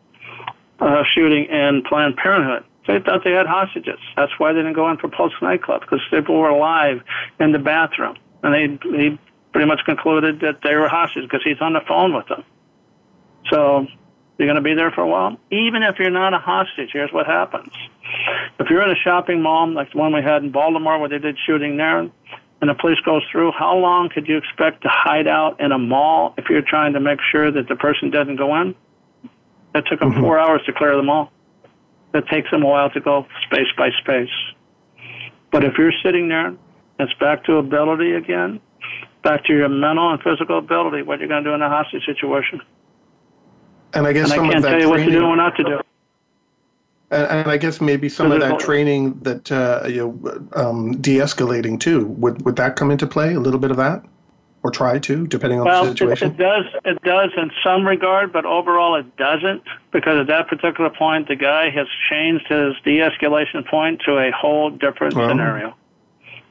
uh, 0.80 1.04
shooting 1.04 1.44
in 1.44 1.82
Planned 1.82 2.16
Parenthood. 2.16 2.64
They 2.86 2.98
thought 2.98 3.22
they 3.22 3.32
had 3.32 3.46
hostages. 3.46 3.98
That's 4.16 4.32
why 4.38 4.52
they 4.52 4.60
didn't 4.60 4.72
go 4.72 4.90
in 4.90 4.96
for 4.96 5.08
Pulse 5.08 5.34
nightclub 5.42 5.82
because 5.82 6.00
people 6.10 6.38
were 6.38 6.48
alive 6.48 7.02
in 7.38 7.52
the 7.52 7.58
bathroom, 7.58 8.16
and 8.42 8.54
they 8.54 8.98
he 8.98 9.18
pretty 9.52 9.66
much 9.66 9.80
concluded 9.84 10.40
that 10.40 10.60
they 10.62 10.74
were 10.74 10.88
hostages 10.88 11.28
because 11.28 11.42
he's 11.44 11.60
on 11.60 11.74
the 11.74 11.82
phone 11.86 12.14
with 12.14 12.26
them. 12.28 12.42
So 13.48 13.86
you're 14.38 14.46
going 14.46 14.56
to 14.56 14.62
be 14.62 14.74
there 14.74 14.90
for 14.90 15.02
a 15.02 15.08
while. 15.08 15.38
Even 15.50 15.82
if 15.82 15.98
you're 15.98 16.10
not 16.10 16.34
a 16.34 16.38
hostage, 16.38 16.90
here's 16.92 17.12
what 17.12 17.26
happens. 17.26 17.72
If 18.58 18.68
you're 18.70 18.82
in 18.82 18.90
a 18.90 18.96
shopping 18.96 19.42
mall 19.42 19.72
like 19.72 19.92
the 19.92 19.98
one 19.98 20.14
we 20.14 20.22
had 20.22 20.42
in 20.42 20.50
Baltimore 20.50 20.98
where 20.98 21.08
they 21.08 21.18
did 21.18 21.36
shooting 21.46 21.76
there, 21.76 21.98
and 22.60 22.68
the 22.68 22.74
police 22.74 23.00
goes 23.00 23.22
through, 23.30 23.52
how 23.52 23.76
long 23.76 24.10
could 24.10 24.28
you 24.28 24.36
expect 24.36 24.82
to 24.82 24.88
hide 24.90 25.26
out 25.26 25.60
in 25.60 25.72
a 25.72 25.78
mall 25.78 26.34
if 26.36 26.46
you're 26.50 26.62
trying 26.62 26.92
to 26.92 27.00
make 27.00 27.18
sure 27.30 27.50
that 27.50 27.68
the 27.68 27.76
person 27.76 28.10
doesn't 28.10 28.36
go 28.36 28.54
in? 28.60 28.74
It 29.74 29.84
took 29.88 30.00
them 30.00 30.12
mm-hmm. 30.12 30.20
four 30.20 30.38
hours 30.38 30.62
to 30.66 30.72
clear 30.72 30.96
the 30.96 31.02
mall. 31.02 31.32
It 32.12 32.26
takes 32.28 32.50
them 32.50 32.62
a 32.62 32.66
while 32.66 32.90
to 32.90 33.00
go 33.00 33.26
space 33.44 33.68
by 33.76 33.90
space. 34.00 34.28
But 35.52 35.64
if 35.64 35.78
you're 35.78 35.92
sitting 36.02 36.28
there, 36.28 36.54
it's 36.98 37.14
back 37.14 37.44
to 37.44 37.56
ability 37.56 38.12
again, 38.12 38.60
back 39.22 39.44
to 39.44 39.52
your 39.54 39.68
mental 39.68 40.10
and 40.10 40.22
physical 40.22 40.58
ability, 40.58 41.02
what 41.02 41.18
you're 41.18 41.28
going 41.28 41.44
to 41.44 41.50
do 41.50 41.54
in 41.54 41.62
a 41.62 41.68
hostage 41.68 42.04
situation. 42.04 42.60
And 43.92 44.06
I 44.06 44.12
guess 44.12 44.30
and 44.30 44.40
I 44.40 44.50
can't 44.50 44.64
tell 44.64 44.80
you 44.80 44.88
training, 44.88 44.88
what 44.88 44.96
to 44.98 45.10
do 45.10 45.26
and 45.26 45.36
not 45.36 45.56
to 45.56 45.64
do. 45.64 45.80
And, 47.10 47.26
and 47.26 47.50
I 47.50 47.56
guess 47.56 47.80
maybe 47.80 48.08
some 48.08 48.30
of 48.30 48.40
that 48.40 48.60
training 48.60 49.18
that 49.20 49.50
uh, 49.50 49.86
you 49.88 50.20
know, 50.22 50.48
um, 50.52 51.00
de-escalating 51.00 51.80
too 51.80 52.06
would 52.06 52.44
would 52.44 52.56
that 52.56 52.76
come 52.76 52.90
into 52.90 53.06
play? 53.06 53.34
A 53.34 53.40
little 53.40 53.60
bit 53.60 53.70
of 53.70 53.76
that 53.78 54.04
or 54.62 54.70
try 54.70 54.98
to, 54.98 55.26
depending 55.26 55.58
on 55.58 55.66
well, 55.66 55.84
the 55.84 55.90
situation? 55.90 56.28
It, 56.28 56.34
it 56.34 56.36
does. 56.36 56.64
It 56.84 57.02
does 57.02 57.30
in 57.36 57.50
some 57.64 57.86
regard, 57.86 58.32
but 58.32 58.44
overall 58.44 58.94
it 58.96 59.16
doesn't 59.16 59.62
because 59.90 60.20
at 60.20 60.26
that 60.26 60.48
particular 60.48 60.90
point, 60.90 61.28
the 61.28 61.36
guy 61.36 61.70
has 61.70 61.86
changed 62.10 62.46
his 62.46 62.74
de-escalation 62.84 63.66
point 63.66 64.02
to 64.04 64.18
a 64.18 64.30
whole 64.32 64.70
different 64.70 65.16
oh. 65.16 65.28
scenario. 65.28 65.74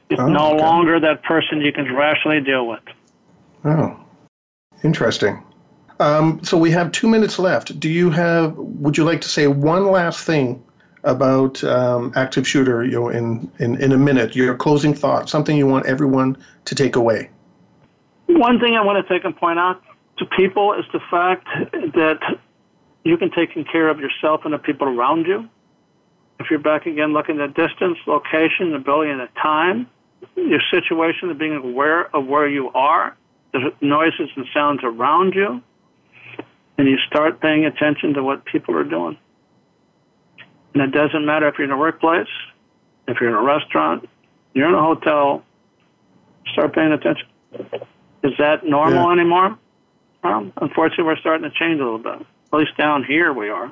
It's 0.08 0.20
oh, 0.20 0.26
no 0.26 0.54
okay. 0.54 0.62
longer 0.62 0.98
that 1.00 1.22
person 1.22 1.60
you 1.60 1.72
can 1.72 1.94
rationally 1.94 2.40
deal 2.40 2.66
with. 2.66 2.82
Oh, 3.64 4.00
interesting. 4.82 5.42
Um, 6.00 6.42
so 6.42 6.56
we 6.56 6.70
have 6.70 6.92
two 6.92 7.08
minutes 7.08 7.38
left. 7.38 7.78
Do 7.78 7.90
you 7.90 8.10
have? 8.10 8.56
Would 8.56 8.96
you 8.96 9.04
like 9.04 9.20
to 9.20 9.28
say 9.28 9.46
one 9.46 9.90
last 9.90 10.24
thing 10.24 10.64
about 11.04 11.62
um, 11.62 12.12
active 12.16 12.48
shooter? 12.48 12.82
You 12.82 12.92
know, 12.92 13.08
in, 13.10 13.52
in 13.58 13.80
in 13.80 13.92
a 13.92 13.98
minute, 13.98 14.34
your 14.34 14.54
closing 14.54 14.94
thought, 14.94 15.28
something 15.28 15.56
you 15.56 15.66
want 15.66 15.84
everyone 15.84 16.38
to 16.64 16.74
take 16.74 16.96
away. 16.96 17.28
One 18.26 18.58
thing 18.58 18.76
I 18.76 18.84
want 18.84 19.06
to 19.06 19.12
take 19.12 19.24
and 19.24 19.36
point 19.36 19.58
out 19.58 19.82
to 20.18 20.24
people 20.24 20.72
is 20.72 20.86
the 20.92 21.00
fact 21.10 21.46
that 21.72 22.38
you 23.04 23.18
can 23.18 23.30
take 23.30 23.52
care 23.70 23.88
of 23.88 24.00
yourself 24.00 24.42
and 24.44 24.54
the 24.54 24.58
people 24.58 24.88
around 24.88 25.26
you. 25.26 25.48
If 26.38 26.46
you're 26.50 26.60
back 26.60 26.86
again 26.86 27.12
looking 27.12 27.38
at 27.40 27.52
distance, 27.54 27.98
location, 28.06 28.74
ability, 28.74 29.10
and 29.10 29.20
the 29.20 29.28
time, 29.42 29.86
your 30.34 30.62
situation, 30.70 31.30
of 31.30 31.36
being 31.36 31.56
aware 31.56 32.14
of 32.16 32.26
where 32.26 32.48
you 32.48 32.70
are, 32.70 33.14
the 33.52 33.72
noises 33.82 34.30
and 34.36 34.46
sounds 34.54 34.80
around 34.82 35.34
you, 35.34 35.62
and 36.80 36.88
you 36.88 36.96
start 37.06 37.42
paying 37.42 37.66
attention 37.66 38.14
to 38.14 38.22
what 38.22 38.42
people 38.46 38.74
are 38.74 38.84
doing. 38.84 39.18
And 40.72 40.82
it 40.82 40.92
doesn't 40.92 41.26
matter 41.26 41.46
if 41.46 41.58
you're 41.58 41.66
in 41.66 41.70
a 41.70 41.76
workplace, 41.76 42.26
if 43.06 43.18
you're 43.20 43.28
in 43.28 43.36
a 43.36 43.42
restaurant, 43.42 44.08
you're 44.54 44.66
in 44.66 44.74
a 44.74 44.82
hotel, 44.82 45.44
start 46.54 46.74
paying 46.74 46.92
attention. 46.92 47.28
Is 48.24 48.32
that 48.38 48.64
normal 48.64 49.04
yeah. 49.04 49.12
anymore? 49.12 49.58
Well, 50.24 50.50
unfortunately, 50.56 51.04
we're 51.04 51.18
starting 51.18 51.50
to 51.50 51.54
change 51.54 51.80
a 51.80 51.84
little 51.84 51.98
bit. 51.98 52.26
At 52.50 52.58
least 52.58 52.74
down 52.78 53.04
here 53.04 53.30
we 53.30 53.50
are. 53.50 53.70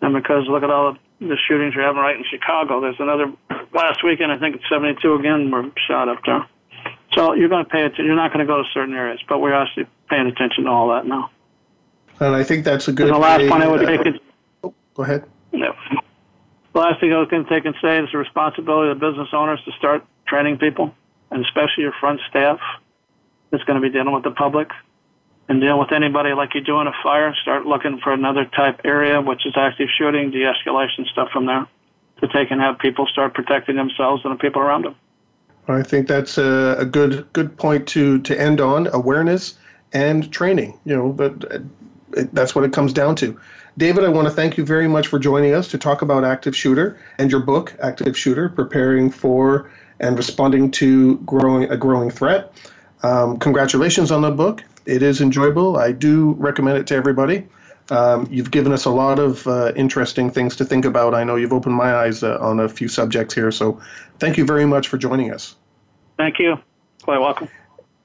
And 0.00 0.14
because 0.14 0.46
look 0.48 0.62
at 0.62 0.70
all 0.70 0.96
the, 1.20 1.36
shootings 1.46 1.74
you're 1.74 1.84
having 1.84 2.00
right 2.00 2.16
in 2.16 2.24
Chicago. 2.30 2.80
There's 2.80 2.96
another 3.00 3.30
last 3.74 4.02
weekend. 4.02 4.32
I 4.32 4.38
think 4.38 4.56
it's 4.56 4.64
72 4.70 5.14
again 5.14 5.50
were 5.50 5.70
shot 5.86 6.08
up 6.08 6.24
there. 6.24 6.46
So 7.12 7.34
you're 7.34 7.50
going 7.50 7.66
to 7.66 7.70
pay 7.70 7.82
attention. 7.82 8.06
You're 8.06 8.16
not 8.16 8.32
going 8.32 8.46
to 8.46 8.50
go 8.50 8.62
to 8.62 8.68
certain 8.72 8.94
areas, 8.94 9.20
but 9.28 9.40
we're 9.40 9.52
actually 9.52 9.88
paying 10.08 10.26
attention 10.26 10.64
to 10.64 10.70
all 10.70 10.88
that 10.88 11.04
now. 11.04 11.28
And 12.20 12.36
I 12.36 12.44
think 12.44 12.64
that's 12.64 12.86
a 12.86 12.92
good. 12.92 13.06
And 13.06 13.16
the 13.16 13.18
last 13.18 13.48
point 13.48 13.62
I 13.62 13.68
would 13.68 13.86
take 13.86 14.06
is. 14.06 14.20
Oh, 14.62 14.74
go 14.94 15.02
ahead. 15.02 15.24
Yeah. 15.52 15.72
The 16.72 16.78
last 16.78 17.00
thing 17.00 17.12
I 17.12 17.18
was 17.18 17.28
going 17.28 17.44
to 17.44 17.50
take 17.50 17.64
and 17.64 17.74
say 17.82 17.98
is 17.98 18.08
the 18.12 18.18
responsibility 18.18 18.90
of 18.90 19.00
the 19.00 19.06
business 19.10 19.28
owners 19.32 19.60
to 19.64 19.72
start 19.72 20.04
training 20.26 20.58
people, 20.58 20.94
and 21.30 21.44
especially 21.44 21.82
your 21.82 21.94
front 21.98 22.20
staff 22.28 22.60
that's 23.50 23.64
going 23.64 23.80
to 23.80 23.86
be 23.86 23.92
dealing 23.92 24.14
with 24.14 24.22
the 24.22 24.30
public 24.30 24.70
and 25.48 25.60
deal 25.60 25.80
with 25.80 25.90
anybody 25.90 26.32
like 26.32 26.54
you 26.54 26.60
do 26.60 26.80
in 26.80 26.86
a 26.86 26.92
fire. 27.02 27.34
Start 27.42 27.66
looking 27.66 27.98
for 27.98 28.12
another 28.12 28.44
type 28.44 28.82
area, 28.84 29.20
which 29.20 29.44
is 29.44 29.54
active 29.56 29.88
shooting, 29.98 30.30
de-escalation 30.30 31.06
stuff 31.10 31.30
from 31.32 31.46
there, 31.46 31.66
to 32.20 32.28
take 32.28 32.52
and 32.52 32.60
have 32.60 32.78
people 32.78 33.06
start 33.06 33.34
protecting 33.34 33.74
themselves 33.74 34.24
and 34.24 34.32
the 34.32 34.38
people 34.38 34.62
around 34.62 34.84
them. 34.84 34.94
I 35.66 35.82
think 35.82 36.06
that's 36.06 36.38
a, 36.38 36.76
a 36.78 36.84
good 36.84 37.26
good 37.32 37.56
point 37.56 37.88
to 37.88 38.20
to 38.20 38.40
end 38.40 38.60
on 38.60 38.88
awareness 38.92 39.58
and 39.92 40.30
training. 40.32 40.78
You 40.84 40.96
know, 40.96 41.08
but 41.12 41.62
that's 42.32 42.54
what 42.54 42.64
it 42.64 42.72
comes 42.72 42.92
down 42.92 43.16
to. 43.16 43.38
David, 43.78 44.04
I 44.04 44.08
want 44.08 44.26
to 44.26 44.34
thank 44.34 44.56
you 44.56 44.64
very 44.64 44.88
much 44.88 45.06
for 45.06 45.18
joining 45.18 45.54
us 45.54 45.68
to 45.68 45.78
talk 45.78 46.02
about 46.02 46.24
active 46.24 46.56
shooter 46.56 46.98
and 47.18 47.30
your 47.30 47.40
book, 47.40 47.74
Active 47.82 48.16
Shooter: 48.16 48.48
Preparing 48.48 49.10
for 49.10 49.70
and 50.00 50.16
Responding 50.16 50.70
to 50.72 51.18
Growing 51.18 51.70
a 51.70 51.76
Growing 51.76 52.10
Threat. 52.10 52.52
Um, 53.02 53.38
congratulations 53.38 54.10
on 54.10 54.22
the 54.22 54.30
book. 54.30 54.64
It 54.86 55.02
is 55.02 55.20
enjoyable. 55.20 55.76
I 55.76 55.92
do 55.92 56.32
recommend 56.32 56.78
it 56.78 56.86
to 56.88 56.94
everybody. 56.94 57.46
Um, 57.90 58.26
you've 58.30 58.50
given 58.50 58.72
us 58.72 58.84
a 58.84 58.90
lot 58.90 59.18
of 59.18 59.46
uh, 59.46 59.72
interesting 59.74 60.30
things 60.30 60.56
to 60.56 60.64
think 60.64 60.84
about. 60.84 61.14
I 61.14 61.24
know 61.24 61.36
you've 61.36 61.52
opened 61.52 61.74
my 61.74 61.94
eyes 61.94 62.22
uh, 62.22 62.38
on 62.40 62.60
a 62.60 62.68
few 62.68 62.88
subjects 62.88 63.34
here. 63.34 63.50
So 63.50 63.80
thank 64.18 64.36
you 64.36 64.44
very 64.44 64.64
much 64.64 64.88
for 64.88 64.96
joining 64.96 65.32
us. 65.32 65.56
Thank 66.16 66.38
you. 66.38 66.58
Quite 67.02 67.18
welcome. 67.18 67.48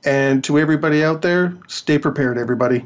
And 0.06 0.44
to 0.46 0.58
everybody 0.60 1.04
out 1.04 1.22
there, 1.22 1.56
stay 1.68 1.98
prepared, 1.98 2.38
everybody. 2.38 2.86